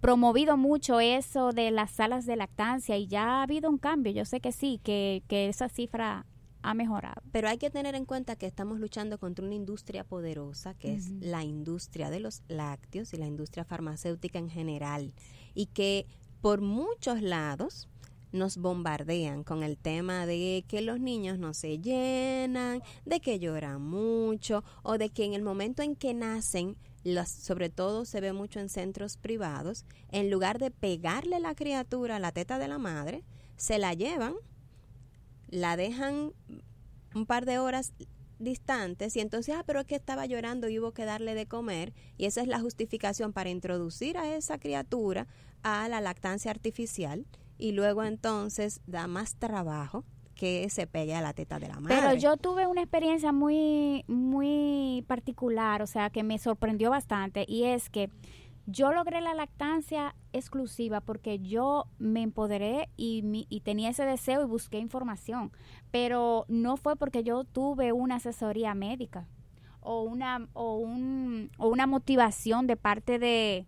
promovido 0.02 0.58
mucho 0.58 1.00
eso 1.00 1.54
de 1.54 1.72
las 1.72 1.92
salas 1.92 2.26
de 2.26 2.36
lactancia 2.36 2.98
y 2.98 3.08
ya 3.08 3.24
ha 3.24 3.44
habido 3.44 3.70
un 3.70 3.78
cambio. 3.78 4.12
Yo 4.12 4.26
sé 4.26 4.42
que 4.42 4.52
sí, 4.52 4.82
que, 4.84 5.24
que 5.30 5.48
esa 5.48 5.70
cifra 5.70 6.26
ha 6.64 6.74
mejorado. 6.74 7.22
Pero 7.32 7.50
hay 7.50 7.58
que 7.58 7.70
tener 7.70 7.94
en 7.94 8.06
cuenta 8.06 8.36
que 8.36 8.48
estamos 8.48 8.80
luchando 8.80 9.20
contra 9.20 9.46
una 9.46 9.56
industria 9.56 10.04
poderosa, 10.04 10.74
que 10.74 10.94
es 10.96 11.12
la 11.20 11.44
industria 11.44 12.10
de 12.10 12.22
los 12.22 12.42
lácteos 12.48 13.14
y 13.14 13.18
la 13.18 13.28
industria 13.28 13.66
farmacéutica 13.66 14.40
en 14.40 14.50
general, 14.50 15.14
y 15.54 15.68
que 15.68 16.08
por 16.42 16.62
muchos 16.62 17.22
lados 17.22 17.90
nos 18.32 18.58
bombardean 18.58 19.44
con 19.44 19.62
el 19.62 19.78
tema 19.78 20.26
de 20.26 20.66
que 20.68 20.82
los 20.82 21.00
niños 21.00 21.38
no 21.38 21.54
se 21.54 21.80
llenan, 21.80 22.82
de 23.06 23.20
que 23.20 23.40
lloran 23.40 23.82
mucho 23.82 24.64
o 24.82 24.98
de 24.98 25.10
que 25.10 25.26
en 25.26 25.34
el 25.34 25.44
momento 25.44 25.84
en 25.84 25.96
que 25.96 26.14
nacen, 26.14 26.76
sobre 27.28 27.70
todo 27.70 28.06
se 28.06 28.22
ve 28.22 28.34
mucho 28.34 28.60
en 28.60 28.70
centros 28.70 29.18
privados, 29.18 29.86
en 30.10 30.32
lugar 30.32 30.58
de 30.58 30.72
pegarle 30.72 31.40
la 31.40 31.54
criatura 31.54 32.16
a 32.16 32.20
la 32.20 32.32
teta 32.32 32.58
de 32.58 32.68
la 32.68 32.80
madre, 32.80 33.24
se 33.56 33.78
la 33.78 33.94
llevan 33.94 34.34
la 35.54 35.78
dejan 35.78 36.32
un 37.14 37.26
par 37.28 37.46
de 37.46 37.60
horas 37.60 37.94
distantes 38.40 39.16
y 39.16 39.20
entonces, 39.20 39.56
ah, 39.58 39.64
pero 39.66 39.82
es 39.82 39.86
que 39.86 39.96
estaba 39.96 40.26
llorando 40.26 40.68
y 40.68 40.80
hubo 40.80 40.92
que 40.92 41.06
darle 41.06 41.36
de 41.36 41.46
comer 41.46 41.94
y 42.18 42.26
esa 42.26 42.42
es 42.42 42.48
la 42.48 42.60
justificación 42.60 43.34
para 43.34 43.52
introducir 43.52 44.18
a 44.18 44.36
esa 44.36 44.58
criatura 44.58 45.28
a 45.62 45.88
la 45.88 46.02
lactancia 46.02 46.50
artificial 46.50 47.26
y 47.58 47.72
luego 47.72 48.04
entonces 48.04 48.82
da 48.88 49.08
más 49.08 49.36
trabajo 49.36 50.04
que 50.36 50.68
se 50.72 50.88
pegue 50.88 51.14
a 51.14 51.22
la 51.22 51.34
teta 51.34 51.60
de 51.60 51.68
la 51.68 51.80
madre. 51.80 51.96
Pero 52.02 52.16
yo 52.16 52.36
tuve 52.38 52.66
una 52.66 52.82
experiencia 52.82 53.32
muy 53.32 54.04
muy 54.08 55.06
particular, 55.08 55.84
o 55.84 55.88
sea, 55.88 56.10
que 56.10 56.24
me 56.24 56.40
sorprendió 56.40 56.90
bastante 56.90 57.46
y 57.48 57.66
es 57.66 57.92
que 57.92 58.10
yo 58.66 58.92
logré 58.92 59.20
la 59.22 59.34
lactancia 59.34 60.16
exclusiva 60.32 61.02
porque 61.02 61.40
yo 61.40 61.86
me 62.00 62.22
empoderé 62.22 62.90
y, 62.96 63.46
y, 63.50 63.62
tenía 63.62 63.90
ese 63.90 64.06
deseo 64.06 64.42
y 64.44 64.46
busqué 64.48 64.78
información, 64.80 65.52
pero 65.92 66.46
no 66.48 66.78
fue 66.78 66.96
porque 66.96 67.24
yo 67.24 67.44
tuve 67.44 67.92
una 67.92 68.16
asesoría 68.16 68.74
médica 68.74 69.28
o 69.82 70.04
una, 70.04 70.48
o 70.54 70.78
un, 70.78 71.52
o 71.58 71.68
una 71.68 71.88
motivación 71.88 72.68
de 72.68 72.78
parte 72.78 73.20
de, 73.20 73.68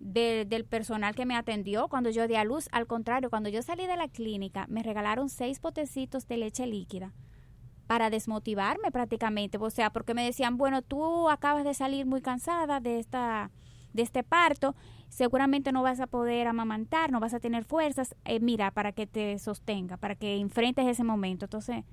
de- 0.00 0.44
del 0.48 0.64
personal 0.64 1.14
que 1.14 1.26
me 1.26 1.36
atendió 1.36 1.88
cuando 1.88 2.10
yo 2.10 2.26
di 2.26 2.34
a 2.34 2.44
luz. 2.44 2.68
Al 2.72 2.86
contrario, 2.88 3.30
cuando 3.30 3.48
yo 3.48 3.62
salí 3.62 3.86
de 3.86 3.96
la 3.96 4.08
clínica, 4.08 4.66
me 4.68 4.82
regalaron 4.82 5.28
seis 5.28 5.60
potecitos 5.60 6.26
de 6.26 6.38
leche 6.38 6.66
líquida 6.66 7.12
para 7.86 8.10
desmotivarme 8.10 8.90
prácticamente. 8.90 9.58
O 9.58 9.70
sea, 9.70 9.90
porque 9.90 10.14
me 10.14 10.24
decían, 10.24 10.56
bueno, 10.56 10.82
tú 10.82 11.30
acabas 11.30 11.64
de 11.64 11.74
salir 11.74 12.04
muy 12.04 12.20
cansada 12.20 12.80
de 12.80 12.98
esta 12.98 13.50
de 13.94 14.02
este 14.02 14.22
parto, 14.22 14.74
seguramente 15.08 15.72
no 15.72 15.82
vas 15.82 16.00
a 16.00 16.06
poder 16.06 16.46
amamantar, 16.48 17.10
no 17.10 17.20
vas 17.20 17.32
a 17.32 17.40
tener 17.40 17.64
fuerzas, 17.64 18.14
eh, 18.26 18.40
mira, 18.40 18.70
para 18.72 18.92
que 18.92 19.06
te 19.06 19.38
sostenga, 19.38 19.96
para 19.96 20.14
que 20.16 20.36
enfrentes 20.36 20.86
ese 20.86 21.04
momento. 21.04 21.46
Entonces, 21.46 21.84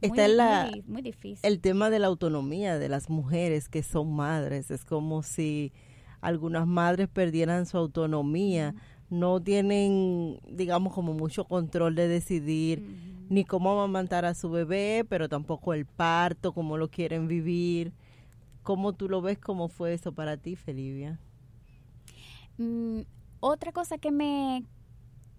Está 0.00 0.22
muy, 0.22 0.30
en 0.32 0.36
la- 0.36 0.68
muy, 0.72 0.82
muy 0.88 1.02
difícil. 1.02 1.38
El 1.48 1.60
tema 1.60 1.88
de 1.90 2.00
la 2.00 2.08
autonomía 2.08 2.76
de 2.78 2.88
las 2.88 3.08
mujeres 3.08 3.68
que 3.68 3.84
son 3.84 4.12
madres. 4.14 4.72
Es 4.72 4.84
como 4.84 5.22
si 5.22 5.72
algunas 6.20 6.66
madres 6.66 7.08
perdieran 7.08 7.66
su 7.66 7.76
autonomía. 7.78 8.74
No 9.10 9.40
tienen, 9.40 10.40
digamos, 10.48 10.92
como 10.94 11.12
mucho 11.12 11.44
control 11.44 11.94
de 11.94 12.08
decidir 12.08 12.82
ni 13.28 13.44
cómo 13.44 13.72
amamantar 13.72 14.24
a 14.24 14.34
su 14.34 14.50
bebé, 14.50 15.04
pero 15.08 15.28
tampoco 15.28 15.72
el 15.74 15.84
parto, 15.86 16.52
cómo 16.52 16.76
lo 16.78 16.88
quieren 16.88 17.28
vivir. 17.28 17.92
¿Cómo 18.62 18.92
tú 18.94 19.08
lo 19.08 19.20
ves? 19.22 19.38
¿Cómo 19.38 19.68
fue 19.68 19.92
eso 19.94 20.12
para 20.12 20.36
ti, 20.36 20.56
Felivia? 20.56 21.20
Mm, 22.58 23.00
otra 23.40 23.72
cosa 23.72 23.98
que 23.98 24.10
me, 24.12 24.64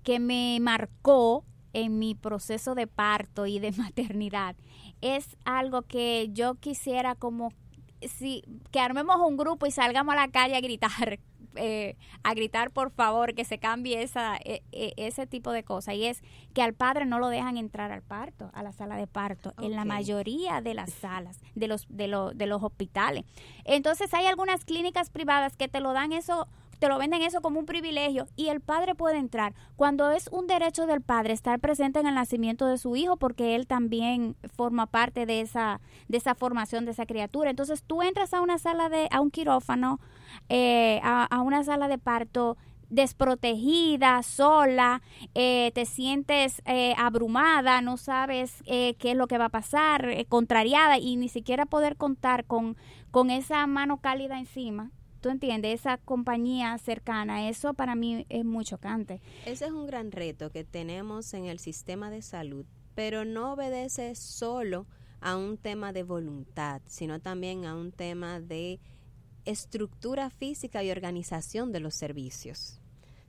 que 0.04 0.20
me 0.20 0.58
marcó 0.62 1.46
en 1.74 1.98
mi 2.00 2.16
proceso 2.16 2.76
de 2.76 2.88
parto 2.88 3.46
y 3.46 3.60
de 3.60 3.72
maternidad 3.78 4.56
es 5.02 5.36
algo 5.46 5.82
que 5.84 6.30
yo 6.32 6.56
quisiera 6.56 7.16
como 7.16 7.52
si 8.02 8.44
que 8.72 8.80
armemos 8.80 9.18
un 9.22 9.38
grupo 9.38 9.66
y 9.66 9.72
salgamos 9.72 10.14
a 10.14 10.18
la 10.18 10.28
calle 10.28 10.56
a 10.56 10.62
gritar 10.62 11.20
eh, 11.56 11.96
a 12.24 12.34
gritar 12.34 12.72
por 12.72 12.92
favor 12.92 13.34
que 13.34 13.46
se 13.46 13.60
cambie 13.60 14.02
esa 14.02 14.36
e- 14.38 14.64
e- 14.72 14.94
ese 14.98 15.26
tipo 15.28 15.52
de 15.52 15.64
cosas 15.64 15.96
y 15.96 16.06
es 16.06 16.22
que 16.54 16.62
al 16.62 16.74
padre 16.74 17.06
no 17.06 17.20
lo 17.20 17.30
dejan 17.30 17.58
entrar 17.58 17.92
al 17.92 18.02
parto 18.02 18.50
a 18.54 18.64
la 18.64 18.72
sala 18.72 18.98
de 18.98 19.08
parto 19.08 19.54
en 19.62 19.72
la 19.76 19.86
mayoría 19.86 20.62
de 20.62 20.74
las 20.74 20.92
salas 20.92 21.40
de 21.56 21.68
los 21.68 21.86
de, 21.90 22.08
los 22.08 22.38
de 22.38 22.46
los 22.48 22.62
hospitales. 22.64 23.24
Entonces 23.64 24.14
hay 24.14 24.26
algunas 24.26 24.66
clínicas 24.66 25.10
privadas 25.10 25.56
que 25.56 25.68
te 25.68 25.80
lo 25.80 25.94
dan 25.94 26.12
eso 26.12 26.48
te 26.84 26.90
lo 26.90 26.98
venden 26.98 27.22
eso 27.22 27.40
como 27.40 27.62
un 27.62 27.66
privilegio 27.66 28.28
y 28.36 28.50
el 28.50 28.60
padre 28.60 28.94
puede 28.94 29.18
entrar 29.18 29.54
cuando 29.78 30.12
es 30.12 30.28
un 30.34 30.48
derecho 30.48 30.86
del 30.86 31.00
padre 31.00 31.32
estar 31.32 31.58
presente 31.62 32.02
en 32.02 32.08
el 32.08 32.16
nacimiento 32.16 32.66
de 32.66 32.78
su 32.78 32.98
hijo 32.98 33.16
porque 33.16 33.56
él 33.56 33.68
también 33.68 34.36
forma 34.54 34.86
parte 34.86 35.26
de 35.26 35.40
esa 35.40 35.80
de 36.10 36.18
esa 36.18 36.36
formación 36.36 36.84
de 36.84 36.92
esa 36.92 37.06
criatura 37.06 37.50
entonces 37.50 37.84
tú 37.84 38.02
entras 38.02 38.34
a 38.34 38.42
una 38.42 38.58
sala 38.58 38.90
de 38.90 39.08
a 39.12 39.22
un 39.22 39.32
quirófano 39.32 40.02
eh, 40.50 41.00
a, 41.04 41.24
a 41.24 41.42
una 41.42 41.64
sala 41.64 41.88
de 41.88 42.00
parto 42.00 42.58
desprotegida, 42.90 44.22
sola, 44.22 45.02
eh, 45.36 45.72
te 45.74 45.86
sientes 45.86 46.62
eh, 46.66 46.96
abrumada, 46.98 47.80
no 47.82 47.96
sabes 47.96 48.62
eh, 48.66 48.96
qué 49.00 49.12
es 49.12 49.18
lo 49.18 49.28
que 49.28 49.38
va 49.38 49.46
a 49.46 49.50
pasar, 49.50 50.10
eh, 50.10 50.26
contrariada 50.26 50.98
y 50.98 51.16
ni 51.16 51.30
siquiera 51.30 51.66
poder 51.66 51.96
contar 51.96 52.44
con, 52.44 52.76
con 53.10 53.30
esa 53.30 53.66
mano 53.68 54.02
cálida 54.02 54.38
encima. 54.38 54.92
¿Tú 55.24 55.30
entiendes? 55.30 55.80
Esa 55.80 56.00
compañía 56.00 56.78
cercana, 56.80 57.48
eso 57.48 57.74
para 57.74 57.96
mí 57.96 58.26
es 58.28 58.44
muy 58.44 58.66
chocante. 58.66 59.22
Ese 59.46 59.68
es 59.68 59.72
un 59.72 59.86
gran 59.88 60.12
reto 60.12 60.52
que 60.52 60.66
tenemos 60.66 61.34
en 61.34 61.46
el 61.46 61.60
sistema 61.60 62.12
de 62.12 62.22
salud, 62.22 62.66
pero 62.94 63.24
no 63.24 63.54
obedece 63.54 64.16
solo 64.16 64.86
a 65.22 65.38
un 65.38 65.58
tema 65.58 65.94
de 65.94 66.04
voluntad, 66.04 66.82
sino 66.88 67.22
también 67.22 67.64
a 67.64 67.74
un 67.74 67.94
tema 67.94 68.42
de 68.42 68.82
estructura 69.46 70.30
física 70.30 70.84
y 70.84 70.92
organización 70.92 71.72
de 71.72 71.80
los 71.80 71.96
servicios. 71.96 72.82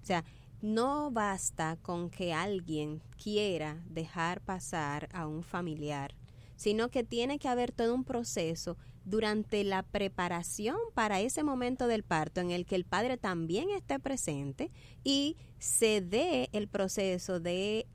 O 0.03 0.05
sea, 0.05 0.25
no 0.63 1.13
basta 1.13 1.79
con 1.81 2.11
que 2.11 2.33
alguien 2.33 3.03
quiera 3.23 3.81
dejar 3.89 4.41
pasar 4.41 5.09
a 5.13 5.29
un 5.29 5.45
familiar, 5.45 6.17
sino 6.57 6.89
que 6.89 7.05
tiene 7.05 7.39
que 7.39 7.47
haber 7.47 7.71
todo 7.71 7.95
un 7.95 8.03
proceso 8.03 8.77
durante 9.05 9.65
la 9.65 9.83
preparación 9.83 10.77
para 10.95 11.21
ese 11.21 11.43
momento 11.43 11.87
del 11.87 12.03
parto 12.03 12.41
en 12.41 12.51
el 12.51 12.65
que 12.67 12.75
el 12.75 12.85
padre 12.85 13.17
también 13.17 13.71
esté 13.71 13.99
presente 13.99 14.71
y 15.03 15.37
se 15.59 16.01
dé 16.01 16.49
el 16.53 16.69
proceso 16.69 17.41
de 17.41 17.87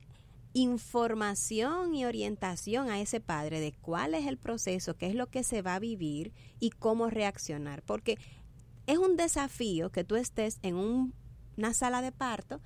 información 0.52 1.94
y 1.94 2.04
orientación 2.04 2.90
a 2.90 3.00
ese 3.00 3.20
padre 3.20 3.60
de 3.60 3.72
cuál 3.72 4.14
es 4.14 4.26
el 4.26 4.36
proceso, 4.36 4.96
qué 4.96 5.06
es 5.06 5.14
lo 5.14 5.28
que 5.28 5.42
se 5.44 5.62
va 5.62 5.76
a 5.76 5.78
vivir 5.80 6.32
y 6.58 6.70
cómo 6.70 7.08
reaccionar. 7.08 7.82
Porque 7.82 8.18
es 8.86 8.98
un 8.98 9.16
desafío 9.16 9.90
que 9.90 10.04
tú 10.04 10.16
estés 10.16 10.58
en 10.62 10.74
un- 10.76 11.14
una 11.56 11.72
sala 11.74 12.02
de 12.02 12.12
parto 12.12 12.60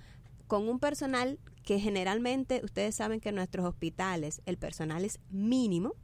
con 0.47 0.69
un 0.69 0.79
personal 0.79 1.39
que 1.63 1.79
generalmente 1.81 2.61
ustedes 2.65 2.95
saben 2.95 3.21
que 3.21 3.31
en 3.31 3.35
nuestros 3.37 3.67
hospitales 3.67 4.43
el 4.47 4.57
personal 4.59 5.05
es 5.05 5.19
mínimo 5.31 5.95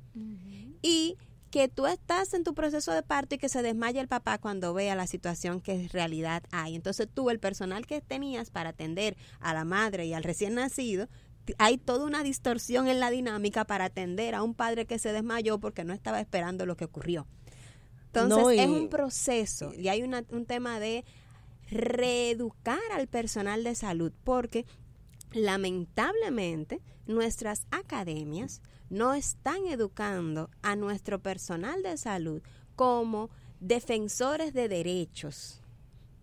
y 0.82 1.16
que 1.50 1.68
tú 1.68 1.86
estás 1.86 2.32
en 2.34 2.44
tu 2.44 2.54
proceso 2.54 2.92
de 2.92 3.02
parto 3.02 3.34
y 3.34 3.38
que 3.38 3.48
se 3.48 3.62
desmaya 3.62 4.00
el 4.00 4.08
papá 4.08 4.38
cuando 4.38 4.72
vea 4.72 4.94
la 4.94 5.06
situación 5.06 5.60
que 5.60 5.72
en 5.72 5.88
realidad 5.88 6.44
hay. 6.52 6.76
Entonces 6.76 7.08
tú, 7.12 7.28
el 7.30 7.40
personal 7.40 7.86
que 7.86 8.00
tenías 8.00 8.50
para 8.50 8.70
atender 8.70 9.16
a 9.40 9.52
la 9.52 9.64
madre 9.64 10.06
y 10.06 10.14
al 10.14 10.22
recién 10.22 10.54
nacido, 10.54 11.08
hay 11.58 11.78
toda 11.78 12.04
una 12.04 12.22
distorsión 12.22 12.86
en 12.86 13.00
la 13.00 13.10
dinámica 13.10 13.64
para 13.64 13.86
atender 13.86 14.34
a 14.36 14.42
un 14.44 14.54
padre 14.54 14.86
que 14.86 14.98
se 15.00 15.12
desmayó 15.12 15.58
porque 15.58 15.82
no 15.84 15.92
estaba 15.92 16.20
esperando 16.20 16.66
lo 16.66 16.76
que 16.76 16.84
ocurrió. 16.84 17.26
Entonces 18.06 18.38
No, 18.38 18.50
es 18.50 18.68
un 18.68 18.88
proceso 18.88 19.72
y 19.74 19.88
hay 19.88 20.02
una- 20.02 20.24
un 20.30 20.46
tema 20.46 20.78
de 20.78 21.04
reeducar 21.70 22.78
al 22.92 23.06
personal 23.08 23.64
de 23.64 23.74
salud 23.74 24.12
porque 24.24 24.66
lamentablemente 25.32 26.80
nuestras 27.06 27.66
academias 27.70 28.60
no 28.90 29.14
están 29.14 29.66
educando 29.66 30.50
a 30.62 30.76
nuestro 30.76 31.20
personal 31.20 31.82
de 31.82 31.96
salud 31.96 32.42
como 32.76 33.30
defensores 33.60 34.52
de 34.52 34.68
derechos, 34.68 35.62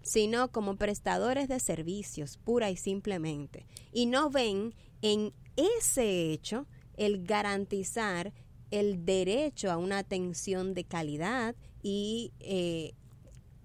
sino 0.02 0.52
como 0.52 0.76
prestadores 0.76 1.48
de 1.48 1.60
servicios, 1.60 2.38
pura 2.38 2.70
y 2.70 2.76
simplemente. 2.76 3.66
Y 3.92 4.06
no 4.06 4.30
ven 4.30 4.76
en 5.02 5.34
ese 5.56 6.32
hecho 6.32 6.68
el 6.96 7.26
garantizar 7.26 8.34
el 8.70 9.06
derecho 9.06 9.72
a 9.72 9.78
una 9.78 10.00
atención 10.00 10.74
de 10.74 10.84
calidad 10.84 11.56
y 11.82 12.34
eh, 12.40 12.94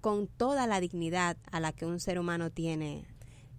con 0.00 0.28
toda 0.28 0.66
la 0.66 0.80
dignidad 0.80 1.36
a 1.50 1.60
la 1.60 1.72
que 1.72 1.86
un 1.86 1.98
ser 1.98 2.18
humano 2.18 2.50
tiene. 2.50 3.06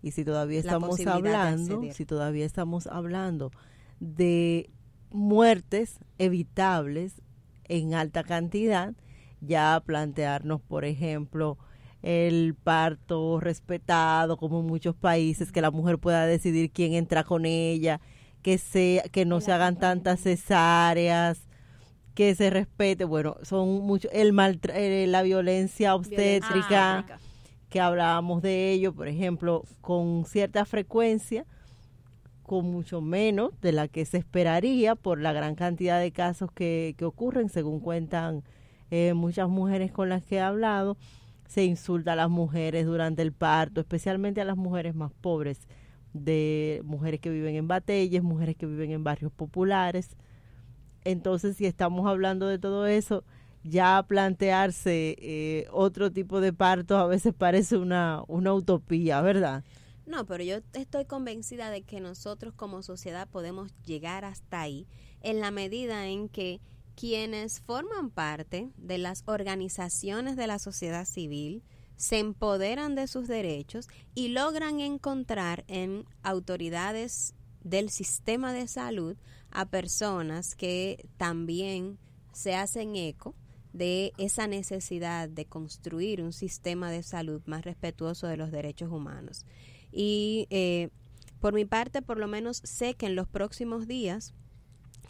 Y 0.02 0.12
si 0.12 0.24
todavía 0.24 0.60
estamos 0.60 1.00
hablando, 1.06 1.82
si 1.94 2.06
todavía 2.06 2.46
estamos 2.46 2.88
hablando 2.88 3.52
de 4.00 4.70
muertes 5.14 6.00
evitables 6.18 7.22
en 7.66 7.94
alta 7.94 8.24
cantidad, 8.24 8.94
ya 9.42 9.82
plantearnos, 9.86 10.62
por 10.62 10.86
ejemplo, 10.86 11.58
el 12.02 12.56
parto 12.62 13.40
respetado, 13.40 14.36
como 14.38 14.60
en 14.60 14.66
muchos 14.66 14.96
países, 14.96 15.52
que 15.52 15.62
la 15.62 15.72
mujer 15.72 15.98
pueda 16.00 16.26
decidir 16.26 16.72
quién 16.72 16.94
entra 16.94 17.24
con 17.24 17.46
ella, 17.46 18.02
que 18.42 18.58
sea, 18.58 19.04
que 19.04 19.24
no 19.26 19.40
se 19.40 19.52
hagan 19.54 19.78
tantas 19.80 20.20
cesáreas, 20.20 21.48
que 22.14 22.36
se 22.36 22.50
respete, 22.50 23.06
bueno, 23.06 23.38
son 23.44 23.82
muchos, 23.86 24.12
el 24.14 24.34
maltra- 24.34 24.76
eh, 24.76 25.08
la 25.08 25.22
violencia 25.24 25.96
obstétrica, 25.96 26.98
obstétrica. 27.00 27.20
que 27.70 27.80
hablábamos 27.80 28.42
de 28.44 28.72
ello, 28.72 28.94
por 28.94 29.08
ejemplo, 29.08 29.64
con 29.82 30.26
cierta 30.26 30.66
frecuencia, 30.66 31.46
con 32.44 32.70
mucho 32.70 33.02
menos 33.02 33.52
de 33.62 33.72
la 33.72 33.88
que 33.88 34.06
se 34.06 34.18
esperaría 34.18 34.96
por 34.96 35.20
la 35.20 35.34
gran 35.34 35.56
cantidad 35.56 36.00
de 36.00 36.12
casos 36.12 36.52
que, 36.52 36.96
que 36.98 37.06
ocurren, 37.06 37.50
según 37.50 37.80
cuentan 37.80 38.44
eh, 38.92 39.14
muchas 39.14 39.50
mujeres 39.50 39.92
con 39.92 40.10
las 40.10 40.24
que 40.24 40.36
he 40.36 40.40
hablado, 40.40 40.98
se 41.48 41.64
insulta 41.64 42.14
a 42.14 42.16
las 42.16 42.30
mujeres 42.30 42.86
durante 42.86 43.22
el 43.22 43.32
parto, 43.32 43.82
especialmente 43.82 44.42
a 44.42 44.46
las 44.46 44.58
mujeres 44.58 44.94
más 44.96 45.12
pobres, 45.22 45.68
de 46.14 46.82
mujeres 46.84 47.20
que 47.20 47.30
viven 47.30 47.56
en 47.56 47.68
batallas, 47.68 48.24
mujeres 48.24 48.56
que 48.56 48.66
viven 48.66 48.92
en 48.92 49.04
barrios 49.04 49.32
populares. 49.32 50.16
Entonces, 51.06 51.58
si 51.58 51.66
estamos 51.66 52.08
hablando 52.08 52.48
de 52.48 52.60
todo 52.60 52.86
eso, 52.86 53.24
ya 53.64 54.04
plantearse 54.08 55.16
eh, 55.18 55.68
otro 55.72 56.12
tipo 56.12 56.42
de 56.42 56.54
parto 56.54 56.98
a 56.98 57.08
veces 57.08 57.34
parece 57.34 57.78
una, 57.78 58.24
una 58.28 58.54
utopía, 58.54 59.22
¿verdad? 59.22 59.64
No, 60.06 60.26
pero 60.26 60.44
yo 60.44 60.58
estoy 60.74 61.06
convencida 61.06 61.70
de 61.70 61.84
que 61.84 62.00
nosotros 62.00 62.54
como 62.54 62.84
sociedad 62.84 63.28
podemos 63.30 63.72
llegar 63.86 64.26
hasta 64.26 64.62
ahí 64.62 64.88
en 65.22 65.40
la 65.40 65.52
medida 65.52 66.08
en 66.08 66.28
que 66.28 66.60
quienes 66.96 67.62
forman 67.62 68.10
parte 68.10 68.72
de 68.78 68.98
las 68.98 69.24
organizaciones 69.26 70.36
de 70.36 70.48
la 70.48 70.60
sociedad 70.60 71.06
civil 71.06 71.64
se 71.96 72.20
empoderan 72.20 72.96
de 72.96 73.08
sus 73.08 73.28
derechos 73.28 73.88
y 74.14 74.30
logran 74.30 74.82
encontrar 74.82 75.64
en 75.68 76.06
autoridades 76.22 77.34
del 77.64 77.90
sistema 77.90 78.52
de 78.52 78.68
salud 78.68 79.16
a 79.52 79.70
personas 79.70 80.56
que 80.56 81.08
también 81.18 81.98
se 82.34 82.56
hacen 82.56 82.96
eco 82.96 83.36
de 83.72 84.12
esa 84.18 84.48
necesidad 84.48 85.30
de 85.30 85.46
construir 85.46 86.22
un 86.22 86.34
sistema 86.34 86.92
de 86.92 87.04
salud 87.04 87.42
más 87.46 87.64
respetuoso 87.64 88.28
de 88.28 88.38
los 88.38 88.52
derechos 88.52 88.92
humanos. 88.92 89.46
Y 89.94 90.48
eh, 90.50 90.90
por 91.40 91.54
mi 91.54 91.66
parte, 91.66 92.02
por 92.02 92.18
lo 92.18 92.28
menos 92.28 92.62
sé 92.64 92.96
que 92.96 93.06
en 93.06 93.16
los 93.16 93.28
próximos 93.28 93.88
días 93.88 94.34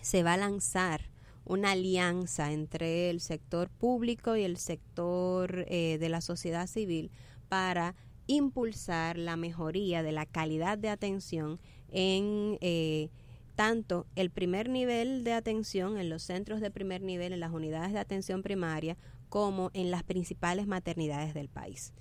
se 0.02 0.24
va 0.24 0.34
a 0.34 0.38
lanzar 0.38 1.10
una 1.46 1.72
alianza 1.72 2.52
entre 2.52 3.10
el 3.10 3.20
sector 3.20 3.70
público 3.70 4.36
y 4.36 4.44
el 4.44 4.58
sector 4.58 5.66
eh, 5.68 5.98
de 6.00 6.10
la 6.10 6.22
sociedad 6.22 6.68
civil 6.68 7.12
para 7.50 7.96
impulsar 8.28 9.18
la 9.18 9.36
mejoría 9.36 10.04
de 10.04 10.12
la 10.12 10.26
calidad 10.26 10.78
de 10.78 10.90
atención 10.90 11.60
en 11.90 12.58
eh, 12.62 13.10
tanto 13.56 14.08
el 14.16 14.30
primer 14.30 14.70
nivel 14.70 15.24
de 15.24 15.34
atención 15.34 15.98
en 15.98 16.10
los 16.10 16.24
centros 16.24 16.62
de 16.62 16.72
primer 16.72 17.02
nivel, 17.02 17.34
en 17.34 17.40
las 17.40 17.52
unidades 17.52 17.94
de 17.94 18.00
atención 18.00 18.42
primaria, 18.42 18.98
como 19.30 19.72
en 19.74 19.92
las 19.92 20.04
principales 20.04 20.68
maternidades 20.68 21.34
del 21.34 21.50
país. 21.50 21.94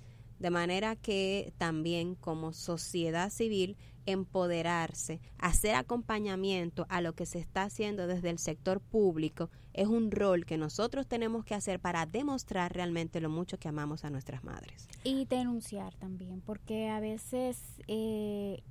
De 0.43 0.49
manera 0.49 0.97
que 0.97 1.53
también 1.57 2.15
como 2.15 2.51
sociedad 2.51 3.29
civil 3.29 3.77
empoderarse, 4.05 5.21
hacer 5.37 5.75
acompañamiento 5.75 6.85
a 6.89 6.99
lo 6.99 7.13
que 7.15 7.25
se 7.25 7.39
está 7.39 7.63
haciendo 7.63 8.07
desde 8.07 8.29
el 8.29 8.39
sector 8.39 8.81
público, 8.81 9.49
es 9.71 9.87
un 9.87 10.11
rol 10.11 10.45
que 10.45 10.57
nosotros 10.57 11.07
tenemos 11.07 11.45
que 11.45 11.55
hacer 11.55 11.79
para 11.79 12.05
demostrar 12.05 12.73
realmente 12.73 13.21
lo 13.21 13.29
mucho 13.29 13.57
que 13.57 13.69
amamos 13.69 14.03
a 14.03 14.09
nuestras 14.09 14.43
madres. 14.43 14.89
Y 15.05 15.23
denunciar 15.23 15.95
también, 15.95 16.41
porque 16.41 16.89
a 16.89 16.99
veces 16.99 17.61
eh, 17.87 18.63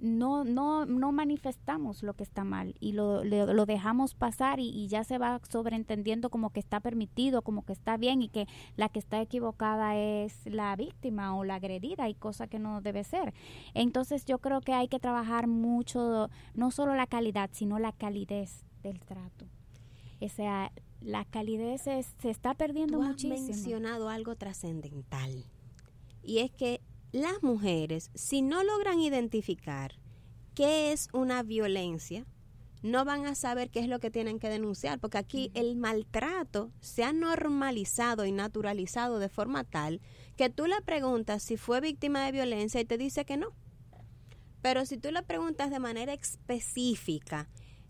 no, 0.00 0.44
no, 0.44 0.86
no 0.86 1.12
manifestamos 1.12 2.02
lo 2.02 2.14
que 2.14 2.22
está 2.22 2.44
mal 2.44 2.74
y 2.80 2.92
lo, 2.92 3.22
lo, 3.24 3.66
dejamos 3.66 4.14
pasar 4.14 4.58
y, 4.60 4.88
ya 4.88 5.04
se 5.04 5.18
va 5.18 5.40
sobreentendiendo 5.48 6.30
como 6.30 6.50
que 6.50 6.60
está 6.60 6.80
permitido, 6.80 7.42
como 7.42 7.64
que 7.64 7.72
está 7.72 7.96
bien 7.96 8.22
y 8.22 8.28
que 8.28 8.46
la 8.76 8.88
que 8.88 8.98
está 8.98 9.20
equivocada 9.20 9.96
es 9.96 10.46
la 10.46 10.74
víctima 10.76 11.36
o 11.36 11.44
la 11.44 11.56
agredida 11.56 12.08
y 12.08 12.14
cosa 12.14 12.46
que 12.46 12.58
no 12.58 12.80
debe 12.80 13.04
ser. 13.04 13.34
Entonces 13.74 14.24
yo 14.24 14.38
creo 14.38 14.60
que 14.60 14.72
hay 14.72 14.88
que 14.88 14.98
trabajar 14.98 15.46
mucho, 15.46 16.30
no 16.54 16.70
solo 16.70 16.94
la 16.94 17.06
calidad, 17.06 17.50
sino 17.52 17.78
la 17.78 17.92
calidez 17.92 18.64
del 18.82 19.00
trato. 19.00 19.46
O 20.20 20.28
sea, 20.28 20.72
la 21.00 21.24
calidez 21.24 21.82
se 21.82 22.30
está 22.30 22.54
perdiendo 22.54 22.98
Tú 22.98 23.04
muchísimo. 23.04 23.34
Has 23.34 23.42
mencionado 23.42 24.08
algo 24.08 24.34
trascendental 24.36 25.44
y 26.22 26.38
es 26.38 26.50
que 26.50 26.80
las 27.12 27.42
mujeres, 27.42 28.10
si 28.14 28.40
no 28.42 28.62
logran 28.62 29.00
identificar 29.00 29.98
qué 30.54 30.92
es 30.92 31.08
una 31.12 31.42
violencia, 31.42 32.26
no 32.82 33.04
van 33.04 33.26
a 33.26 33.34
saber 33.34 33.70
qué 33.70 33.80
es 33.80 33.88
lo 33.88 33.98
que 34.00 34.10
tienen 34.10 34.38
que 34.38 34.48
denunciar, 34.48 34.98
porque 35.00 35.18
aquí 35.18 35.50
el 35.54 35.76
maltrato 35.76 36.70
se 36.80 37.04
ha 37.04 37.12
normalizado 37.12 38.24
y 38.24 38.32
naturalizado 38.32 39.18
de 39.18 39.28
forma 39.28 39.64
tal 39.64 40.00
que 40.36 40.48
tú 40.50 40.66
le 40.66 40.80
preguntas 40.82 41.42
si 41.42 41.56
fue 41.56 41.80
víctima 41.80 42.24
de 42.24 42.32
violencia 42.32 42.80
y 42.80 42.84
te 42.84 42.96
dice 42.96 43.24
que 43.24 43.36
no. 43.36 43.52
Pero 44.62 44.86
si 44.86 44.96
tú 44.96 45.10
le 45.10 45.22
preguntas 45.22 45.70
de 45.70 45.78
manera 45.78 46.12
específica 46.14 47.48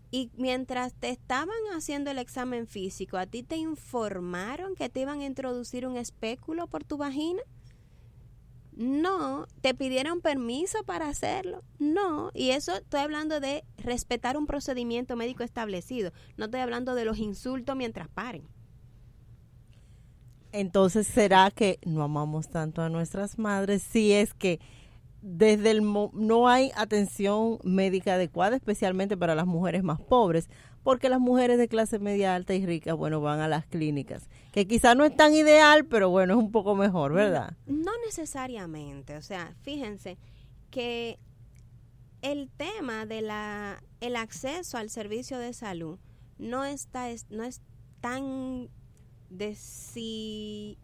y 0.09 0.29
mientras 0.35 0.93
te 0.93 1.09
estaban 1.09 1.55
haciendo 1.73 2.11
el 2.11 2.17
examen 2.17 2.67
físico, 2.67 3.17
a 3.17 3.27
ti 3.27 3.43
te 3.43 3.55
informaron 3.57 4.75
que 4.75 4.89
te 4.89 5.01
iban 5.01 5.21
a 5.21 5.25
introducir 5.25 5.87
un 5.87 5.95
espéculo 5.95 6.67
por 6.67 6.83
tu 6.83 6.97
vagina, 6.97 7.41
no, 8.73 9.47
te 9.61 9.73
pidieron 9.73 10.21
permiso 10.21 10.83
para 10.83 11.09
hacerlo. 11.09 11.63
No, 11.79 12.31
y 12.33 12.51
eso 12.51 12.75
estoy 12.75 13.01
hablando 13.01 13.39
de 13.39 13.63
respetar 13.77 14.37
un 14.37 14.47
procedimiento 14.47 15.15
médico 15.15 15.43
establecido. 15.43 16.11
No 16.37 16.45
estoy 16.45 16.61
hablando 16.61 16.95
de 16.95 17.05
los 17.05 17.17
insultos 17.17 17.75
mientras 17.75 18.07
paren. 18.07 18.47
Entonces, 20.53 21.07
¿será 21.07 21.51
que 21.51 21.79
no 21.85 22.03
amamos 22.03 22.49
tanto 22.49 22.81
a 22.81 22.89
nuestras 22.89 23.37
madres 23.37 23.81
si 23.83 24.11
es 24.11 24.33
que 24.33 24.59
desde 25.21 25.71
el 25.71 25.81
no 25.83 26.47
hay 26.47 26.71
atención 26.75 27.59
médica 27.63 28.15
adecuada, 28.15 28.55
especialmente 28.55 29.15
para 29.15 29.35
las 29.35 29.45
mujeres 29.45 29.83
más 29.83 30.01
pobres? 30.01 30.49
Porque 30.83 31.09
las 31.09 31.19
mujeres 31.19 31.57
de 31.57 31.67
clase 31.67 31.99
media 31.99 32.35
alta 32.35 32.53
y 32.53 32.65
rica, 32.65 32.93
bueno, 32.93 33.21
van 33.21 33.39
a 33.39 33.47
las 33.47 33.65
clínicas, 33.65 34.29
que 34.51 34.67
quizá 34.67 34.95
no 34.95 35.05
es 35.05 35.15
tan 35.15 35.33
ideal, 35.33 35.85
pero 35.85 36.09
bueno, 36.09 36.33
es 36.33 36.39
un 36.39 36.51
poco 36.51 36.75
mejor, 36.75 37.13
¿verdad? 37.13 37.55
No, 37.65 37.91
necesariamente, 38.05 39.15
o 39.17 39.21
sea, 39.21 39.53
fíjense 39.61 40.17
que 40.69 41.19
el 42.21 42.49
tema 42.49 43.05
de 43.05 43.21
la 43.21 43.83
el 43.99 44.15
acceso 44.15 44.77
al 44.77 44.89
servicio 44.89 45.37
de 45.39 45.53
salud 45.53 45.97
no 46.37 46.65
está 46.65 47.07
no 47.29 47.43
es 47.43 47.61
tan 47.99 48.69
de 49.29 49.55
si 49.55 50.77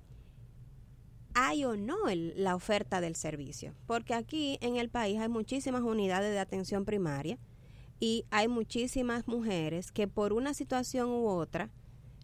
hay 1.34 1.66
o 1.66 1.76
no 1.76 1.96
la 2.08 2.56
oferta 2.56 3.02
del 3.02 3.16
servicio, 3.16 3.74
porque 3.86 4.16
aquí 4.16 4.58
en 4.62 4.78
el 4.78 4.90
país 4.90 5.20
hay 5.20 5.30
muchísimas 5.30 5.84
unidades 5.84 6.32
de 6.32 6.40
atención 6.40 6.86
primaria 6.86 7.38
y 8.00 8.26
hay 8.30 8.48
muchísimas 8.48 9.28
mujeres 9.28 9.92
que 9.92 10.08
por 10.08 10.34
una 10.34 10.54
situación 10.54 11.10
u 11.10 11.28
otra 11.28 11.70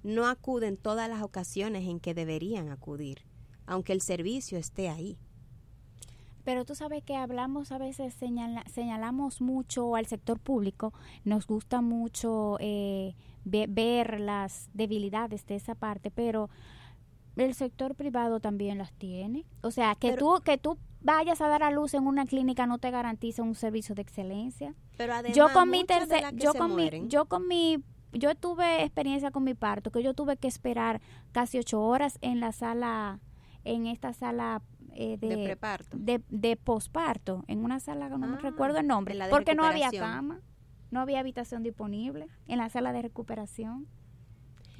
no 0.03 0.27
acuden 0.27 0.77
todas 0.77 1.09
las 1.09 1.21
ocasiones 1.21 1.87
en 1.87 1.99
que 1.99 2.13
deberían 2.13 2.69
acudir, 2.69 3.25
aunque 3.65 3.93
el 3.93 4.01
servicio 4.01 4.57
esté 4.57 4.89
ahí. 4.89 5.17
Pero 6.43 6.65
tú 6.65 6.75
sabes 6.75 7.03
que 7.03 7.15
hablamos 7.15 7.71
a 7.71 7.77
veces, 7.77 8.13
señalamos 8.13 9.39
mucho 9.39 9.95
al 9.95 10.07
sector 10.07 10.39
público, 10.39 10.93
nos 11.23 11.47
gusta 11.47 11.81
mucho 11.81 12.57
eh, 12.59 13.15
ver 13.45 14.19
las 14.19 14.69
debilidades 14.73 15.45
de 15.45 15.55
esa 15.55 15.73
parte, 15.73 16.11
pero 16.11 16.49
el 17.37 17.53
sector 17.55 17.95
privado 17.95 18.41
también 18.41 18.77
las 18.77 18.91
tiene. 18.93 19.45
O 19.61 19.71
sea, 19.71 19.95
que 19.95 20.17
tú 20.17 20.41
que 20.43 20.57
tú 20.57 20.77
vayas 21.01 21.39
a 21.39 21.47
dar 21.47 21.63
a 21.63 21.71
luz 21.71 21.93
en 21.93 22.07
una 22.07 22.25
clínica 22.25 22.67
no 22.67 22.77
te 22.77 22.91
garantiza 22.91 23.41
un 23.41 23.55
servicio 23.55 23.95
de 23.95 24.01
excelencia. 24.01 24.75
Pero 24.97 25.13
además, 25.13 25.35
yo 25.35 25.49
con 25.51 25.69
mi 25.69 25.85
yo 26.35 26.53
con 26.53 26.75
mi, 26.75 27.07
yo 27.07 27.25
con 27.25 27.47
mi 27.47 27.83
yo 28.11 28.35
tuve 28.35 28.83
experiencia 28.83 29.31
con 29.31 29.43
mi 29.43 29.53
parto 29.53 29.91
que 29.91 30.03
yo 30.03 30.13
tuve 30.13 30.37
que 30.37 30.47
esperar 30.47 31.01
casi 31.31 31.57
ocho 31.57 31.81
horas 31.81 32.17
en 32.21 32.39
la 32.39 32.51
sala 32.51 33.19
en 33.63 33.87
esta 33.87 34.13
sala 34.13 34.61
eh, 34.95 35.17
de, 35.17 35.35
de 35.35 35.43
preparto. 35.45 35.97
de, 35.97 36.21
de 36.29 36.55
posparto 36.55 37.43
en 37.47 37.63
una 37.63 37.79
sala 37.79 38.09
que 38.09 38.17
no 38.17 38.27
me 38.27 38.37
ah, 38.37 38.41
recuerdo 38.41 38.77
el 38.77 38.87
nombre 38.87 39.17
porque 39.29 39.55
no 39.55 39.63
había 39.63 39.89
cama 39.91 40.41
no 40.91 40.99
había 40.99 41.19
habitación 41.19 41.63
disponible 41.63 42.27
en 42.47 42.59
la 42.59 42.69
sala 42.69 42.93
de 42.93 43.01
recuperación 43.01 43.87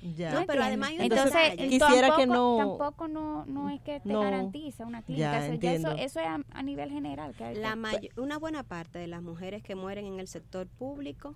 no, 0.03 0.45
pero 0.45 0.63
además 0.63 0.91
entonces 0.97 1.55
quisiera 1.57 2.15
que 2.15 2.27
no 2.27 2.57
tampoco 2.57 3.07
no, 3.07 3.45
no 3.45 3.69
es 3.69 3.81
que 3.81 3.99
te 4.01 4.13
garantiza 4.13 4.85
una 4.85 5.01
clínica 5.01 5.47
eso, 5.47 5.91
eso, 5.91 6.19
es 6.19 6.27
a, 6.51 6.63
nivel 6.63 6.91
general 6.91 7.33
la 7.55 7.77
una 8.17 8.37
buena 8.37 8.63
parte 8.63 8.99
de 8.99 9.07
las 9.07 9.21
mujeres 9.21 9.63
que 9.63 9.75
mueren 9.75 10.05
en 10.05 10.19
el 10.19 10.27
sector 10.27 10.67
público 10.67 11.35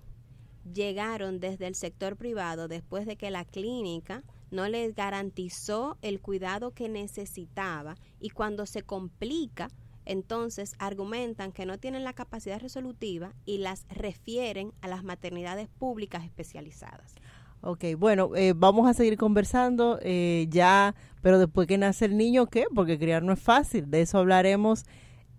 llegaron 0.72 1.40
desde 1.40 1.66
el 1.66 1.74
sector 1.74 2.16
privado 2.16 2.68
después 2.68 3.06
de 3.06 3.16
que 3.16 3.30
la 3.30 3.44
clínica 3.44 4.22
no 4.50 4.68
les 4.68 4.94
garantizó 4.94 5.96
el 6.02 6.20
cuidado 6.20 6.72
que 6.72 6.88
necesitaba 6.88 7.96
y 8.20 8.30
cuando 8.30 8.66
se 8.66 8.82
complica 8.82 9.68
entonces 10.08 10.74
argumentan 10.78 11.52
que 11.52 11.66
no 11.66 11.78
tienen 11.78 12.02
la 12.02 12.14
capacidad 12.14 12.58
resolutiva 12.58 13.34
y 13.44 13.58
las 13.58 13.86
refieren 13.88 14.72
a 14.80 14.88
las 14.88 15.04
maternidades 15.04 15.68
públicas 15.68 16.24
especializadas. 16.24 17.14
Ok, 17.60 17.84
bueno, 17.98 18.30
eh, 18.36 18.54
vamos 18.56 18.88
a 18.88 18.94
seguir 18.94 19.16
conversando 19.16 19.98
eh, 20.02 20.46
ya, 20.48 20.94
pero 21.22 21.38
después 21.38 21.66
que 21.66 21.76
nace 21.76 22.04
el 22.04 22.16
niño, 22.16 22.46
¿qué? 22.46 22.66
Porque 22.74 22.98
criar 22.98 23.22
no 23.22 23.32
es 23.32 23.40
fácil. 23.40 23.90
De 23.90 24.02
eso 24.02 24.18
hablaremos 24.18 24.84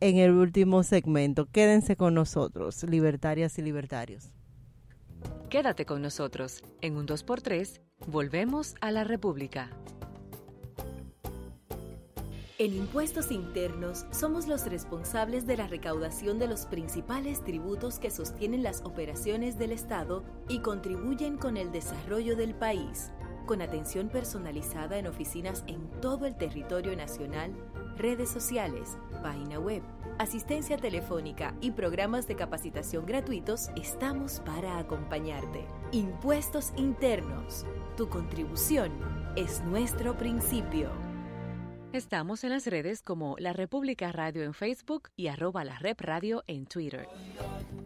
en 0.02 0.18
el 0.18 0.32
último 0.32 0.84
segmento. 0.84 1.46
Quédense 1.46 1.96
con 1.96 2.14
nosotros, 2.14 2.84
libertarias 2.84 3.58
y 3.58 3.62
libertarios. 3.62 4.32
Quédate 5.50 5.86
con 5.86 6.02
nosotros. 6.02 6.62
En 6.82 6.98
un 6.98 7.08
2x3, 7.08 7.80
volvemos 8.08 8.76
a 8.82 8.92
la 8.92 9.04
República. 9.04 9.70
En 12.62 12.74
impuestos 12.74 13.32
internos 13.32 14.06
somos 14.12 14.46
los 14.46 14.66
responsables 14.66 15.48
de 15.48 15.56
la 15.56 15.68
recaudación 15.68 16.40
de 16.40 16.48
los 16.48 16.66
principales 16.66 17.42
tributos 17.42 18.00
que 18.00 18.12
sostienen 18.12 18.64
las 18.64 18.82
operaciones 18.84 19.58
del 19.58 19.72
Estado 19.72 20.26
y 20.50 20.60
contribuyen 20.60 21.38
con 21.38 21.56
el 21.56 21.72
desarrollo 21.72 22.36
del 22.36 22.54
país, 22.54 23.12
con 23.46 23.62
atención 23.62 24.10
personalizada 24.10 24.98
en 24.98 25.08
oficinas 25.08 25.64
en 25.68 25.90
todo 26.02 26.26
el 26.26 26.36
territorio 26.36 26.98
nacional, 26.98 27.54
redes 27.96 28.30
sociales, 28.30 28.98
página 29.24 29.58
web, 29.58 29.82
asistencia 30.18 30.76
telefónica 30.76 31.56
y 31.62 31.72
programas 31.72 32.28
de 32.28 32.36
capacitación 32.36 33.06
gratuitos, 33.06 33.70
estamos 33.78 34.42
para 34.42 34.80
acompañarte. 34.80 35.66
Impuestos 35.94 36.74
internos. 36.76 37.66
Tu 37.96 38.10
contribución 38.10 38.92
es 39.38 39.64
nuestro 39.64 40.18
principio. 40.18 41.09
Estamos 41.92 42.44
en 42.44 42.52
las 42.52 42.68
redes 42.68 43.02
como 43.02 43.36
La 43.40 43.52
República 43.52 44.12
Radio 44.12 44.44
en 44.44 44.54
Facebook 44.54 45.10
y 45.16 45.26
arroba 45.26 45.66
la 45.66 45.80
Rep 45.80 46.00
Radio 46.02 46.44
en 46.46 46.68
Twitter. 46.68 47.08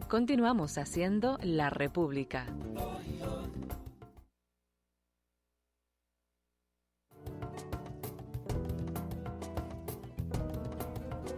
Continuamos 0.08 0.76
haciendo 0.76 1.38
La 1.42 1.70
República. 1.70 2.46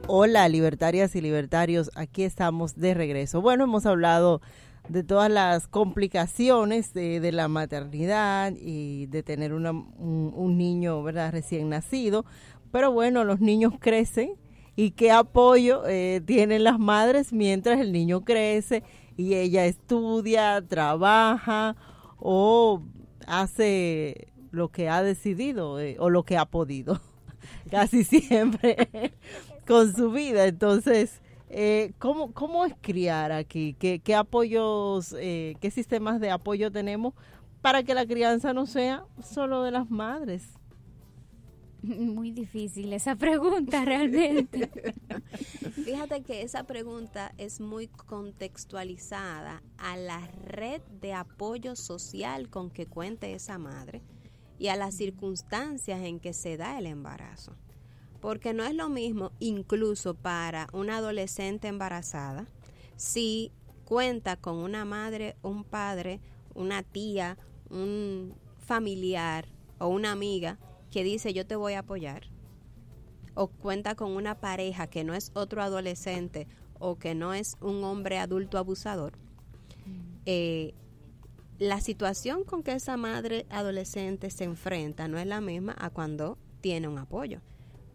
Hola, 0.08 0.48
libertarias 0.48 1.14
y 1.14 1.20
libertarios, 1.20 1.92
aquí 1.94 2.24
estamos 2.24 2.74
de 2.74 2.94
regreso. 2.94 3.40
Bueno, 3.40 3.62
hemos 3.62 3.86
hablado 3.86 4.40
de 4.88 5.02
todas 5.02 5.30
las 5.30 5.66
complicaciones 5.66 6.92
de, 6.92 7.32
la 7.32 7.48
maternidad 7.48 8.52
y 8.56 9.06
de 9.06 9.22
tener 9.22 9.52
una, 9.52 9.72
un, 9.72 10.32
un, 10.34 10.58
niño 10.58 11.02
¿verdad? 11.02 11.32
recién 11.32 11.68
nacido, 11.68 12.24
pero 12.72 12.92
bueno, 12.92 13.24
los 13.24 13.40
niños 13.40 13.74
crecen 13.78 14.34
y 14.74 14.90
qué 14.92 15.10
apoyo 15.10 15.86
eh, 15.86 16.20
tienen 16.24 16.64
las 16.64 16.78
madres 16.78 17.32
mientras 17.32 17.80
el 17.80 17.92
niño 17.92 18.24
crece 18.24 18.82
y 19.16 19.34
ella 19.34 19.64
estudia, 19.64 20.62
trabaja 20.66 21.76
o 22.18 22.82
hace 23.26 24.28
lo 24.50 24.68
que 24.70 24.88
ha 24.88 25.02
decidido 25.02 25.80
eh, 25.80 25.96
o 25.98 26.10
lo 26.10 26.24
que 26.24 26.36
ha 26.36 26.46
podido 26.46 27.00
casi 27.70 28.04
siempre 28.04 28.76
con 29.66 29.94
su 29.94 30.10
vida. 30.10 30.46
Entonces, 30.46 31.20
eh, 31.48 31.92
¿cómo, 31.98 32.32
¿cómo 32.32 32.64
es 32.64 32.74
criar 32.80 33.32
aquí? 33.32 33.76
¿Qué, 33.78 34.00
qué 34.00 34.14
apoyos, 34.14 35.14
eh, 35.18 35.56
qué 35.60 35.70
sistemas 35.70 36.20
de 36.20 36.30
apoyo 36.30 36.70
tenemos 36.70 37.14
para 37.62 37.82
que 37.82 37.94
la 37.94 38.06
crianza 38.06 38.52
no 38.52 38.66
sea 38.66 39.04
solo 39.22 39.62
de 39.62 39.70
las 39.70 39.90
madres? 39.90 40.48
Muy 41.86 42.32
difícil 42.32 42.92
esa 42.92 43.14
pregunta 43.14 43.84
realmente. 43.84 44.70
Fíjate 45.84 46.22
que 46.22 46.42
esa 46.42 46.64
pregunta 46.64 47.32
es 47.38 47.60
muy 47.60 47.86
contextualizada 47.86 49.62
a 49.78 49.96
la 49.96 50.26
red 50.46 50.82
de 51.00 51.12
apoyo 51.12 51.76
social 51.76 52.50
con 52.50 52.70
que 52.70 52.86
cuente 52.86 53.32
esa 53.34 53.58
madre 53.58 54.02
y 54.58 54.68
a 54.68 54.76
las 54.76 54.96
circunstancias 54.96 56.00
en 56.02 56.18
que 56.18 56.32
se 56.32 56.56
da 56.56 56.76
el 56.78 56.86
embarazo. 56.86 57.52
Porque 58.20 58.52
no 58.52 58.64
es 58.64 58.74
lo 58.74 58.88
mismo 58.88 59.30
incluso 59.38 60.14
para 60.14 60.66
una 60.72 60.96
adolescente 60.96 61.68
embarazada 61.68 62.46
si 62.96 63.52
cuenta 63.84 64.36
con 64.36 64.56
una 64.56 64.84
madre, 64.84 65.36
un 65.42 65.62
padre, 65.62 66.20
una 66.54 66.82
tía, 66.82 67.38
un 67.70 68.34
familiar 68.58 69.46
o 69.78 69.86
una 69.86 70.10
amiga 70.10 70.58
que 70.96 71.04
dice 71.04 71.34
yo 71.34 71.46
te 71.46 71.56
voy 71.56 71.74
a 71.74 71.80
apoyar 71.80 72.22
o 73.34 73.48
cuenta 73.48 73.96
con 73.96 74.12
una 74.12 74.40
pareja 74.40 74.86
que 74.86 75.04
no 75.04 75.12
es 75.12 75.30
otro 75.34 75.62
adolescente 75.62 76.48
o 76.78 76.96
que 76.96 77.14
no 77.14 77.34
es 77.34 77.58
un 77.60 77.84
hombre 77.84 78.16
adulto 78.16 78.56
abusador, 78.56 79.12
eh, 80.24 80.72
la 81.58 81.82
situación 81.82 82.44
con 82.44 82.62
que 82.62 82.72
esa 82.72 82.96
madre 82.96 83.44
adolescente 83.50 84.30
se 84.30 84.44
enfrenta 84.44 85.06
no 85.06 85.18
es 85.18 85.26
la 85.26 85.42
misma 85.42 85.76
a 85.78 85.90
cuando 85.90 86.38
tiene 86.62 86.88
un 86.88 86.96
apoyo 86.96 87.42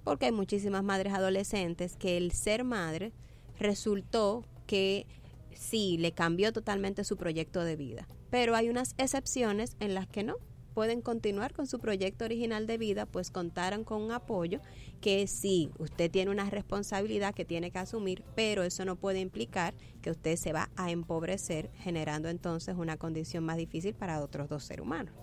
porque 0.04 0.28
hay 0.28 0.32
muchísimas 0.32 0.84
madres 0.84 1.12
adolescentes 1.12 1.96
que 1.96 2.18
el 2.18 2.32
ser 2.34 2.64
madre 2.64 3.14
resultó 3.58 4.46
que 4.68 5.08
sí, 5.56 5.98
le 5.98 6.12
cambió 6.12 6.54
totalmente 6.54 7.04
su 7.04 7.18
proyecto 7.18 7.64
de 7.64 7.78
vida. 7.78 8.08
Pero 8.30 8.56
hay 8.56 8.70
unas 8.70 8.94
excepciones 9.00 9.76
en 9.80 9.96
las 9.96 10.08
que 10.08 10.22
no. 10.22 10.36
Pueden 10.74 11.02
continuar 11.02 11.54
con 11.54 11.68
su 11.68 11.80
proyecto 11.80 12.26
original 12.26 12.68
de 12.68 12.78
vida, 12.78 13.06
pues 13.06 13.30
contaron 13.30 13.84
con 13.84 14.02
un 14.02 14.12
apoyo 14.12 14.60
que 15.02 15.28
sí, 15.28 15.70
usted 15.80 16.10
tiene 16.10 16.32
una 16.32 16.50
responsabilidad 16.50 17.34
que 17.34 17.46
tiene 17.46 17.72
que 17.72 17.80
asumir, 17.80 18.24
pero 18.36 18.64
eso 18.64 18.86
no 18.86 18.96
puede 18.96 19.20
implicar 19.20 19.74
que 20.02 20.12
usted 20.12 20.36
se 20.36 20.54
va 20.54 20.70
a 20.76 20.92
empobrecer, 20.92 21.70
generando 21.80 22.30
entonces 22.30 22.76
una 22.78 22.98
condición 22.98 23.44
más 23.44 23.58
difícil 23.58 23.94
para 23.94 24.22
otros 24.22 24.48
dos 24.50 24.64
seres 24.64 24.86
humanos. 24.86 25.14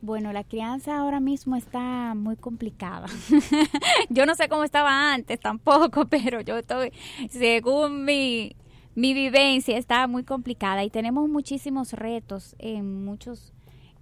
Bueno, 0.00 0.32
la 0.32 0.44
crianza 0.44 0.96
ahora 0.96 1.18
mismo 1.18 1.56
está 1.56 2.14
muy 2.14 2.36
complicada. 2.36 3.08
yo 4.10 4.26
no 4.26 4.36
sé 4.36 4.48
cómo 4.48 4.62
estaba 4.62 5.12
antes 5.12 5.40
tampoco, 5.40 6.06
pero 6.10 6.40
yo 6.40 6.56
estoy, 6.58 6.92
según 7.30 8.04
mi, 8.04 8.54
mi 8.94 9.12
vivencia, 9.12 9.76
está 9.76 10.06
muy 10.06 10.22
complicada 10.22 10.84
y 10.84 10.90
tenemos 10.90 11.28
muchísimos 11.28 11.94
retos 11.94 12.54
en 12.58 13.04
muchos, 13.04 13.52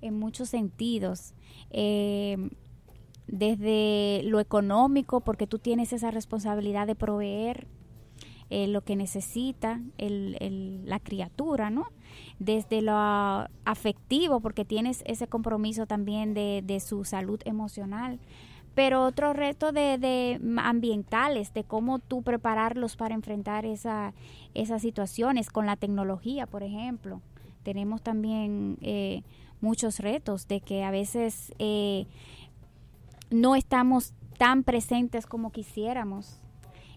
en 0.00 0.18
muchos 0.18 0.48
sentidos. 0.48 1.34
Eh, 1.70 2.50
desde 3.26 4.22
lo 4.24 4.38
económico, 4.38 5.20
porque 5.20 5.46
tú 5.46 5.58
tienes 5.58 5.92
esa 5.92 6.10
responsabilidad 6.10 6.86
de 6.86 6.94
proveer 6.94 7.66
eh, 8.50 8.68
lo 8.68 8.82
que 8.82 8.94
necesita 8.94 9.80
la 9.98 11.00
criatura, 11.00 11.68
¿no? 11.68 11.88
Desde 12.38 12.82
lo 12.82 12.94
afectivo, 13.64 14.40
porque 14.40 14.64
tienes 14.64 15.02
ese 15.06 15.26
compromiso 15.26 15.86
también 15.86 16.34
de, 16.34 16.62
de 16.64 16.78
su 16.78 17.04
salud 17.04 17.40
emocional 17.44 18.20
pero 18.76 19.04
otro 19.04 19.32
reto 19.32 19.72
de, 19.72 19.96
de, 19.96 20.38
ambientales, 20.58 21.54
de 21.54 21.64
cómo 21.64 21.98
tú 21.98 22.22
prepararlos 22.22 22.94
para 22.94 23.14
enfrentar 23.14 23.64
esa, 23.64 24.12
esas 24.52 24.82
situaciones 24.82 25.48
con 25.48 25.64
la 25.64 25.76
tecnología, 25.76 26.46
por 26.46 26.62
ejemplo. 26.62 27.22
Tenemos 27.66 28.00
también 28.00 28.78
eh, 28.80 29.24
muchos 29.60 29.98
retos 29.98 30.46
de 30.46 30.60
que 30.60 30.84
a 30.84 30.92
veces 30.92 31.52
eh, 31.58 32.06
no 33.30 33.56
estamos 33.56 34.14
tan 34.38 34.62
presentes 34.62 35.26
como 35.26 35.50
quisiéramos 35.50 36.38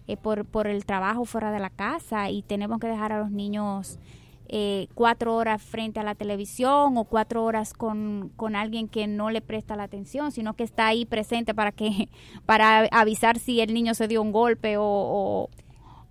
eh, 0.06 0.16
por, 0.16 0.44
por 0.44 0.68
el 0.68 0.84
trabajo 0.84 1.24
fuera 1.24 1.50
de 1.50 1.58
la 1.58 1.70
casa 1.70 2.30
y 2.30 2.42
tenemos 2.42 2.78
que 2.78 2.86
dejar 2.86 3.12
a 3.12 3.18
los 3.18 3.32
niños 3.32 3.98
eh, 4.46 4.86
cuatro 4.94 5.34
horas 5.34 5.60
frente 5.60 5.98
a 5.98 6.04
la 6.04 6.14
televisión 6.14 6.96
o 6.96 7.02
cuatro 7.02 7.42
horas 7.42 7.72
con, 7.72 8.30
con, 8.36 8.54
alguien 8.54 8.86
que 8.86 9.08
no 9.08 9.30
le 9.30 9.40
presta 9.40 9.74
la 9.74 9.82
atención, 9.82 10.30
sino 10.30 10.54
que 10.54 10.62
está 10.62 10.86
ahí 10.86 11.04
presente 11.04 11.52
para 11.52 11.72
que 11.72 12.08
para 12.46 12.86
avisar 12.92 13.40
si 13.40 13.60
el 13.60 13.74
niño 13.74 13.94
se 13.94 14.06
dio 14.06 14.22
un 14.22 14.30
golpe 14.30 14.76
o, 14.78 15.50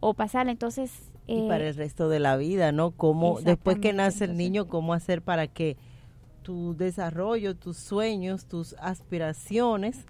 o, 0.02 0.14
pasar. 0.16 0.50
Entonces... 0.50 1.09
y 1.30 1.48
para 1.48 1.66
eh, 1.66 1.70
el 1.70 1.76
resto 1.76 2.10
de 2.10 2.20
la 2.20 2.38
vida, 2.38 2.72
¿no? 2.72 2.92
Cómo, 2.92 3.40
después 3.42 3.80
que 3.80 3.94
nace 3.94 4.26
el 4.26 4.36
niño, 4.36 4.68
cómo 4.68 4.94
hacer 4.94 5.22
para 5.22 5.48
que 5.48 5.78
tu 6.42 6.76
desarrollo, 6.76 7.56
tus 7.56 7.78
sueños, 7.78 8.46
tus 8.46 8.76
aspiraciones 8.80 10.06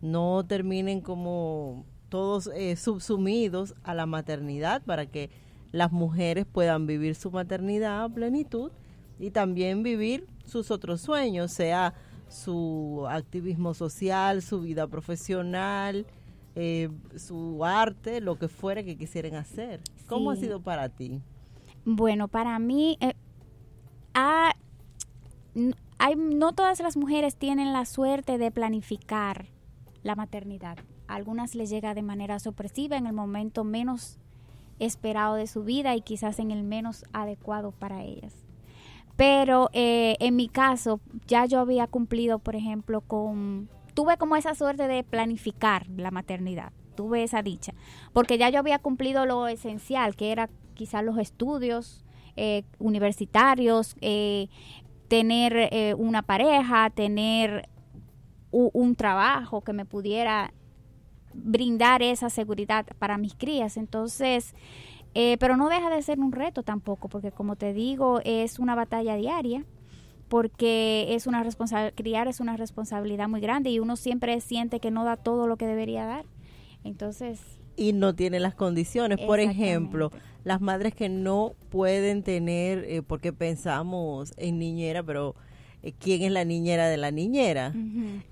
no 0.00 0.44
terminen 0.46 1.00
como 1.00 1.84
todos 2.08 2.50
eh, 2.54 2.76
subsumidos 2.76 3.74
a 3.82 3.94
la 3.94 4.06
maternidad 4.06 4.82
para 4.82 5.06
que 5.06 5.30
las 5.70 5.92
mujeres 5.92 6.46
puedan 6.46 6.86
vivir 6.86 7.14
su 7.14 7.30
maternidad 7.30 8.04
a 8.04 8.08
plenitud 8.08 8.72
y 9.18 9.30
también 9.30 9.82
vivir 9.82 10.26
sus 10.44 10.70
otros 10.70 11.00
sueños, 11.00 11.52
sea 11.52 11.94
su 12.28 13.06
activismo 13.08 13.74
social, 13.74 14.42
su 14.42 14.62
vida 14.62 14.86
profesional, 14.86 16.06
eh, 16.54 16.90
su 17.16 17.64
arte, 17.64 18.20
lo 18.20 18.38
que 18.38 18.48
fuera 18.48 18.82
que 18.82 18.96
quisieran 18.96 19.34
hacer. 19.34 19.80
¿Cómo 20.06 20.30
ha 20.30 20.36
sido 20.36 20.60
para 20.60 20.88
ti? 20.88 21.20
Bueno, 21.84 22.28
para 22.28 22.58
mí, 22.58 22.98
eh, 23.00 23.14
hay, 25.98 26.16
no 26.16 26.52
todas 26.52 26.80
las 26.80 26.96
mujeres 26.96 27.36
tienen 27.36 27.72
la 27.72 27.84
suerte 27.84 28.38
de 28.38 28.50
planificar 28.50 29.46
la 30.02 30.14
maternidad 30.14 30.78
algunas 31.12 31.54
les 31.54 31.70
llega 31.70 31.94
de 31.94 32.02
manera 32.02 32.38
sorpresiva 32.38 32.96
en 32.96 33.06
el 33.06 33.12
momento 33.12 33.64
menos 33.64 34.18
esperado 34.78 35.34
de 35.34 35.46
su 35.46 35.62
vida 35.62 35.94
y 35.94 36.00
quizás 36.00 36.38
en 36.38 36.50
el 36.50 36.62
menos 36.62 37.04
adecuado 37.12 37.72
para 37.72 38.02
ellas. 38.02 38.34
Pero 39.16 39.68
eh, 39.72 40.16
en 40.20 40.36
mi 40.36 40.48
caso, 40.48 41.00
ya 41.26 41.44
yo 41.44 41.60
había 41.60 41.86
cumplido, 41.86 42.38
por 42.38 42.56
ejemplo, 42.56 43.02
con... 43.02 43.68
Tuve 43.94 44.16
como 44.16 44.36
esa 44.36 44.54
suerte 44.54 44.88
de 44.88 45.04
planificar 45.04 45.86
la 45.90 46.10
maternidad, 46.10 46.72
tuve 46.92 47.22
esa 47.22 47.42
dicha, 47.42 47.74
porque 48.12 48.38
ya 48.38 48.48
yo 48.50 48.58
había 48.58 48.78
cumplido 48.78 49.26
lo 49.26 49.48
esencial, 49.48 50.16
que 50.16 50.32
era 50.32 50.48
quizás 50.74 51.04
los 51.04 51.18
estudios 51.18 52.04
eh, 52.36 52.62
universitarios, 52.78 53.96
eh, 54.00 54.48
tener 55.08 55.94
una 55.98 56.22
pareja, 56.22 56.88
tener 56.88 57.68
un 58.50 58.96
trabajo 58.96 59.60
que 59.60 59.74
me 59.74 59.84
pudiera 59.84 60.54
brindar 61.34 62.02
esa 62.02 62.30
seguridad 62.30 62.86
para 62.98 63.18
mis 63.18 63.34
crías. 63.34 63.76
Entonces, 63.76 64.54
eh, 65.14 65.36
pero 65.38 65.56
no 65.56 65.68
deja 65.68 65.90
de 65.90 66.02
ser 66.02 66.20
un 66.20 66.32
reto 66.32 66.62
tampoco, 66.62 67.08
porque 67.08 67.32
como 67.32 67.56
te 67.56 67.72
digo, 67.72 68.20
es 68.24 68.58
una 68.58 68.74
batalla 68.74 69.16
diaria 69.16 69.64
porque 70.28 71.08
es 71.10 71.26
una 71.26 71.42
responsabilidad, 71.42 71.94
criar 71.94 72.26
es 72.26 72.40
una 72.40 72.56
responsabilidad 72.56 73.28
muy 73.28 73.42
grande 73.42 73.68
y 73.68 73.80
uno 73.80 73.96
siempre 73.96 74.40
siente 74.40 74.80
que 74.80 74.90
no 74.90 75.04
da 75.04 75.18
todo 75.18 75.46
lo 75.46 75.58
que 75.58 75.66
debería 75.66 76.06
dar. 76.06 76.24
Entonces... 76.84 77.40
Y 77.74 77.94
no 77.94 78.14
tiene 78.14 78.38
las 78.38 78.54
condiciones. 78.54 79.18
Por 79.18 79.40
ejemplo, 79.40 80.10
las 80.44 80.60
madres 80.60 80.94
que 80.94 81.08
no 81.08 81.54
pueden 81.70 82.22
tener, 82.22 82.84
eh, 82.86 83.02
porque 83.02 83.32
pensamos 83.32 84.34
en 84.36 84.58
niñera, 84.58 85.02
pero 85.02 85.34
eh, 85.82 85.94
quién 85.98 86.22
es 86.22 86.32
la 86.32 86.44
niñera 86.44 86.88
de 86.88 86.96
la 86.96 87.10
niñera. 87.10 87.72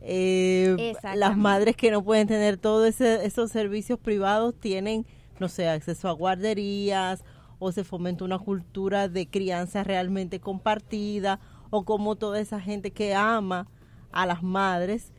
Eh, 0.03 0.95
las 1.15 1.37
madres 1.39 1.75
que 1.75 1.91
no 1.91 2.05
pueden 2.05 2.29
tener 2.29 2.59
todos 2.59 3.01
esos 3.01 3.51
servicios 3.51 3.99
privados 3.99 4.55
tienen, 4.61 5.07
no 5.39 5.49
sé, 5.49 5.69
acceso 5.69 6.09
a 6.09 6.13
guarderías 6.13 7.25
o 7.59 7.73
se 7.73 7.83
fomenta 7.83 8.25
una 8.25 8.39
cultura 8.39 9.09
de 9.09 9.27
crianza 9.27 9.85
realmente 9.85 10.41
compartida 10.41 11.41
o 11.71 11.85
como 11.85 12.17
toda 12.17 12.41
esa 12.41 12.61
gente 12.61 12.91
que 12.91 13.15
ama 13.15 13.69
a 14.13 14.27
las 14.27 14.43
madres 14.43 15.13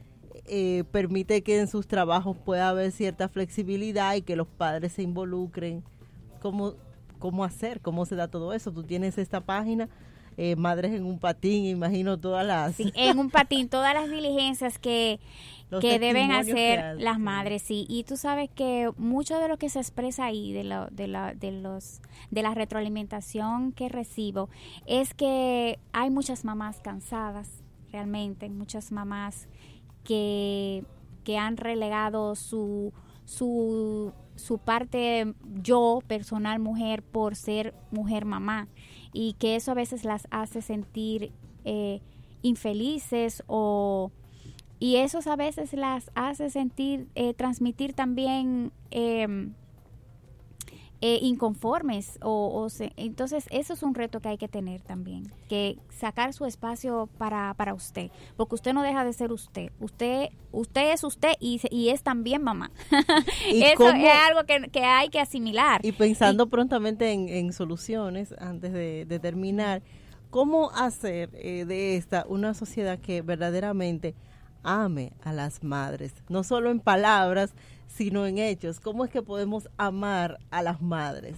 eh, 0.54 0.84
permite 0.92 1.44
que 1.44 1.62
en 1.62 1.68
sus 1.68 1.88
trabajos 1.88 2.36
pueda 2.36 2.68
haber 2.68 2.92
cierta 2.92 3.30
flexibilidad 3.30 4.16
y 4.16 4.22
que 4.22 4.36
los 4.36 4.48
padres 4.48 4.92
se 4.92 5.02
involucren. 5.02 5.82
¿Cómo, 6.42 6.74
cómo 7.20 7.46
hacer? 7.46 7.80
¿Cómo 7.80 8.06
se 8.06 8.16
da 8.18 8.28
todo 8.28 8.52
eso? 8.52 8.70
Tú 8.74 8.84
tienes 8.84 9.18
esta 9.18 9.40
página 9.40 9.88
eh, 10.36 10.58
madres 10.58 10.92
en 10.92 11.06
un 11.06 11.20
patín, 11.20 11.66
imagino 11.66 12.20
todas 12.20 12.46
las... 12.46 12.76
Sí, 12.76 12.92
en 12.96 13.18
un 13.18 13.30
patín, 13.30 13.70
todas 13.70 13.94
las 13.94 14.10
diligencias 14.10 14.78
que, 14.78 15.22
que 15.80 16.00
deben 16.00 16.34
hacer 16.34 17.00
las 17.00 17.18
madres, 17.18 17.62
sí. 17.62 17.86
Y 17.88 18.04
tú 18.04 18.18
sabes 18.18 18.50
que 18.50 18.92
mucho 18.98 19.40
de 19.40 19.48
lo 19.48 19.58
que 19.58 19.70
se 19.70 19.80
expresa 19.80 20.26
ahí, 20.26 20.52
de, 20.52 20.66
lo, 20.66 20.88
de, 20.88 21.08
la, 21.08 21.34
de, 21.34 21.54
los, 21.54 22.02
de 22.30 22.44
la 22.44 22.54
retroalimentación 22.54 23.72
que 23.72 23.88
recibo, 23.88 24.50
es 24.86 25.14
que 25.14 25.80
hay 25.94 26.10
muchas 26.10 26.44
mamás 26.44 26.82
cansadas, 26.82 27.50
realmente, 27.92 28.50
muchas 28.50 28.92
mamás 28.92 29.48
que, 30.12 30.84
que 31.24 31.38
han 31.38 31.56
relegado 31.56 32.36
su, 32.36 32.92
su, 33.24 34.12
su 34.36 34.58
parte 34.58 35.34
yo, 35.62 36.00
personal 36.06 36.60
mujer, 36.60 37.02
por 37.02 37.38
ser 37.38 37.74
mujer 37.92 38.26
mamá. 38.26 38.68
Y 39.14 39.36
que 39.40 39.56
eso 39.56 39.72
a 39.72 39.76
veces 39.76 40.04
las 40.04 40.28
hace 40.30 40.62
sentir 40.62 41.32
eh, 41.64 42.02
infelices 42.42 43.42
o 43.48 44.12
y 44.80 44.98
eso 44.98 45.20
a 45.32 45.36
veces 45.38 45.72
las 45.74 46.12
hace 46.14 46.50
sentir 46.50 47.08
eh, 47.16 47.34
transmitir 47.34 47.94
también 47.94 48.74
em, 48.90 49.54
eh, 51.02 51.20
inconformes 51.22 52.18
o, 52.22 52.68
entonces 52.96 53.46
eso 53.50 53.74
es 53.74 53.84
un 53.84 53.96
reto 53.96 54.20
que 54.20 54.30
hay 54.30 54.38
que 54.38 54.48
tener 54.48 54.82
también 54.82 55.32
que 55.50 55.78
sacar 55.90 56.34
su 56.34 56.46
espacio 56.46 57.10
para, 57.18 57.54
para 57.56 57.74
usted 57.74 58.12
porque 58.38 58.56
usted 58.56 58.74
no 58.74 58.84
deja 58.84 59.04
de 59.04 59.14
ser 59.14 59.32
usted 59.32 59.72
usted 59.80 60.30
usted 60.52 60.94
es 60.94 61.04
usted 61.04 61.34
y, 61.40 61.62
y 61.70 61.90
es 61.90 62.04
también 62.04 62.44
mamá. 62.44 62.72
Eso 63.50 63.90
es 63.90 64.12
algo 64.28 64.44
que, 64.46 64.70
que, 64.70 64.84
hay 64.84 65.10
que 65.10 65.20
asimilar. 65.20 65.86
Y 65.86 65.92
pensando 65.92 66.48
prontamente 66.48 67.12
en, 67.12 67.30
en, 67.30 67.54
soluciones 67.54 68.34
antes 68.38 68.74
de, 68.74 69.06
de, 69.06 69.20
terminar 69.20 69.82
cómo 70.30 70.72
hacer 70.72 71.30
eh, 71.34 71.66
de 71.66 71.98
esta 71.98 72.26
una 72.28 72.54
sociedad 72.54 73.00
que 73.00 73.22
verdaderamente 73.22 74.16
ame 74.64 75.14
a 75.24 75.34
las 75.34 75.64
madres 75.64 76.14
no 76.30 76.44
solo 76.44 76.72
en 76.72 76.80
palabras 76.80 77.54
sino 77.96 78.26
en 78.26 78.38
hechos. 78.38 78.80
¿Cómo 78.80 79.06
es 79.06 79.12
que 79.12 79.22
podemos 79.22 79.70
amar 79.78 80.40
a 80.50 80.64
las 80.64 80.82
madres? 80.82 81.38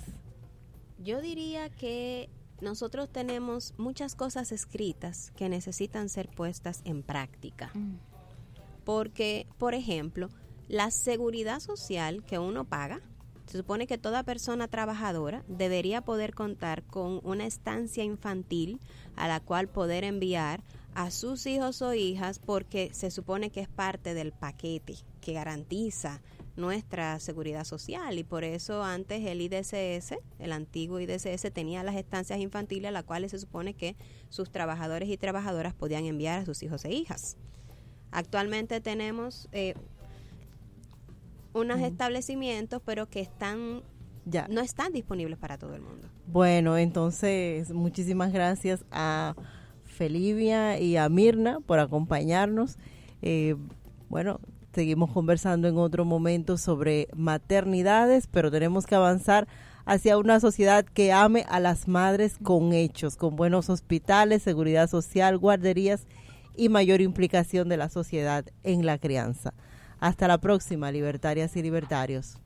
Yo 1.00 1.22
diría 1.22 1.70
que 1.70 2.30
nosotros 2.62 3.10
tenemos 3.10 3.74
muchas 3.78 4.16
cosas 4.16 4.52
escritas 4.52 5.32
que 5.36 5.50
necesitan 5.50 6.10
ser 6.10 6.30
puestas 6.30 6.82
en 6.86 7.04
práctica. 7.04 7.72
Mm. 7.74 7.98
Porque, 8.86 9.48
por 9.58 9.74
ejemplo, 9.74 10.30
la 10.68 10.92
seguridad 10.92 11.60
social 11.60 12.24
que 12.24 12.40
uno 12.40 12.66
paga, 12.66 13.02
se 13.48 13.58
supone 13.58 13.88
que 13.88 13.98
toda 13.98 14.24
persona 14.24 14.68
trabajadora 14.68 15.44
debería 15.48 16.02
poder 16.02 16.34
contar 16.34 16.84
con 16.84 17.20
una 17.24 17.46
estancia 17.46 18.04
infantil 18.04 18.80
a 19.16 19.28
la 19.28 19.42
cual 19.42 19.68
poder 19.68 20.06
enviar 20.06 20.64
a 20.96 21.12
sus 21.12 21.46
hijos 21.46 21.82
o 21.82 21.94
hijas 21.94 22.40
porque 22.40 22.90
se 22.94 23.12
supone 23.12 23.50
que 23.50 23.62
es 23.62 23.68
parte 23.68 24.14
del 24.14 24.32
paquete 24.32 24.96
que 25.22 25.34
garantiza 25.34 26.22
nuestra 26.56 27.20
seguridad 27.20 27.64
social 27.64 28.18
y 28.20 28.24
por 28.24 28.44
eso 28.44 28.84
antes 28.84 29.26
el 29.26 29.42
IDCS, 29.42 30.16
el 30.40 30.52
antiguo 30.52 31.00
IDCS, 31.00 31.52
tenía 31.52 31.84
las 31.84 31.96
estancias 31.96 32.40
infantiles 32.40 32.90
a 32.90 32.92
las 32.92 33.04
cuales 33.04 33.32
se 33.32 33.40
supone 33.40 33.74
que 33.74 33.96
sus 34.30 34.52
trabajadores 34.52 35.10
y 35.10 35.18
trabajadoras 35.18 35.74
podían 35.74 36.06
enviar 36.06 36.40
a 36.40 36.46
sus 36.46 36.62
hijos 36.62 36.86
e 36.86 36.92
hijas. 36.92 37.38
Actualmente 38.12 38.82
tenemos 38.82 39.50
eh, 39.52 39.74
unos 41.54 41.80
establecimientos, 41.82 42.82
pero 42.86 43.10
que 43.10 43.22
están 43.22 43.82
ya. 44.26 44.48
no 44.48 44.62
están 44.62 44.94
disponibles 44.94 45.40
para 45.40 45.58
todo 45.58 45.74
el 45.74 45.82
mundo. 45.82 46.08
Bueno, 46.28 46.78
entonces 46.78 47.72
muchísimas 47.72 48.32
gracias 48.32 48.86
a 48.92 49.36
Felivia 49.94 50.80
y 50.80 50.98
a 50.98 51.08
Mirna 51.08 51.60
por 51.62 51.80
acompañarnos. 51.80 52.78
Eh, 53.22 53.56
bueno, 54.10 54.40
Seguimos 54.74 55.12
conversando 55.12 55.68
en 55.68 55.78
otro 55.78 56.04
momento 56.04 56.58
sobre 56.58 57.08
maternidades, 57.16 58.26
pero 58.26 58.50
tenemos 58.50 58.88
que 58.88 58.96
avanzar 58.96 59.48
hacia 59.86 60.18
una 60.18 60.40
sociedad 60.40 60.84
que 60.84 61.14
ame 61.14 61.46
a 61.48 61.60
las 61.60 61.88
madres 61.88 62.38
con 62.42 62.74
hechos, 62.74 63.16
con 63.16 63.36
buenos 63.36 63.70
hospitales, 63.70 64.42
seguridad 64.42 64.90
social, 64.90 65.38
guarderías 65.38 66.08
y 66.56 66.70
mayor 66.70 67.02
implicación 67.02 67.70
de 67.70 67.78
la 67.78 67.90
sociedad 67.90 68.46
en 68.64 68.84
la 68.84 68.98
crianza. 68.98 69.54
Hasta 70.00 70.28
la 70.28 70.40
próxima, 70.40 70.92
libertarias 70.92 71.56
y 71.56 71.62
libertarios. 71.62 72.40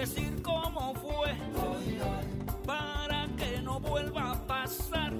Decir 0.00 0.40
cómo 0.42 0.94
fue. 0.94 1.34
Para 2.64 3.28
que 3.36 3.60
no 3.60 3.78
vuelva 3.80 4.32
a 4.32 4.46
pasar. 4.46 5.12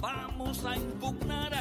Vamos 0.00 0.64
a 0.64 0.76
impugnar 0.76 1.52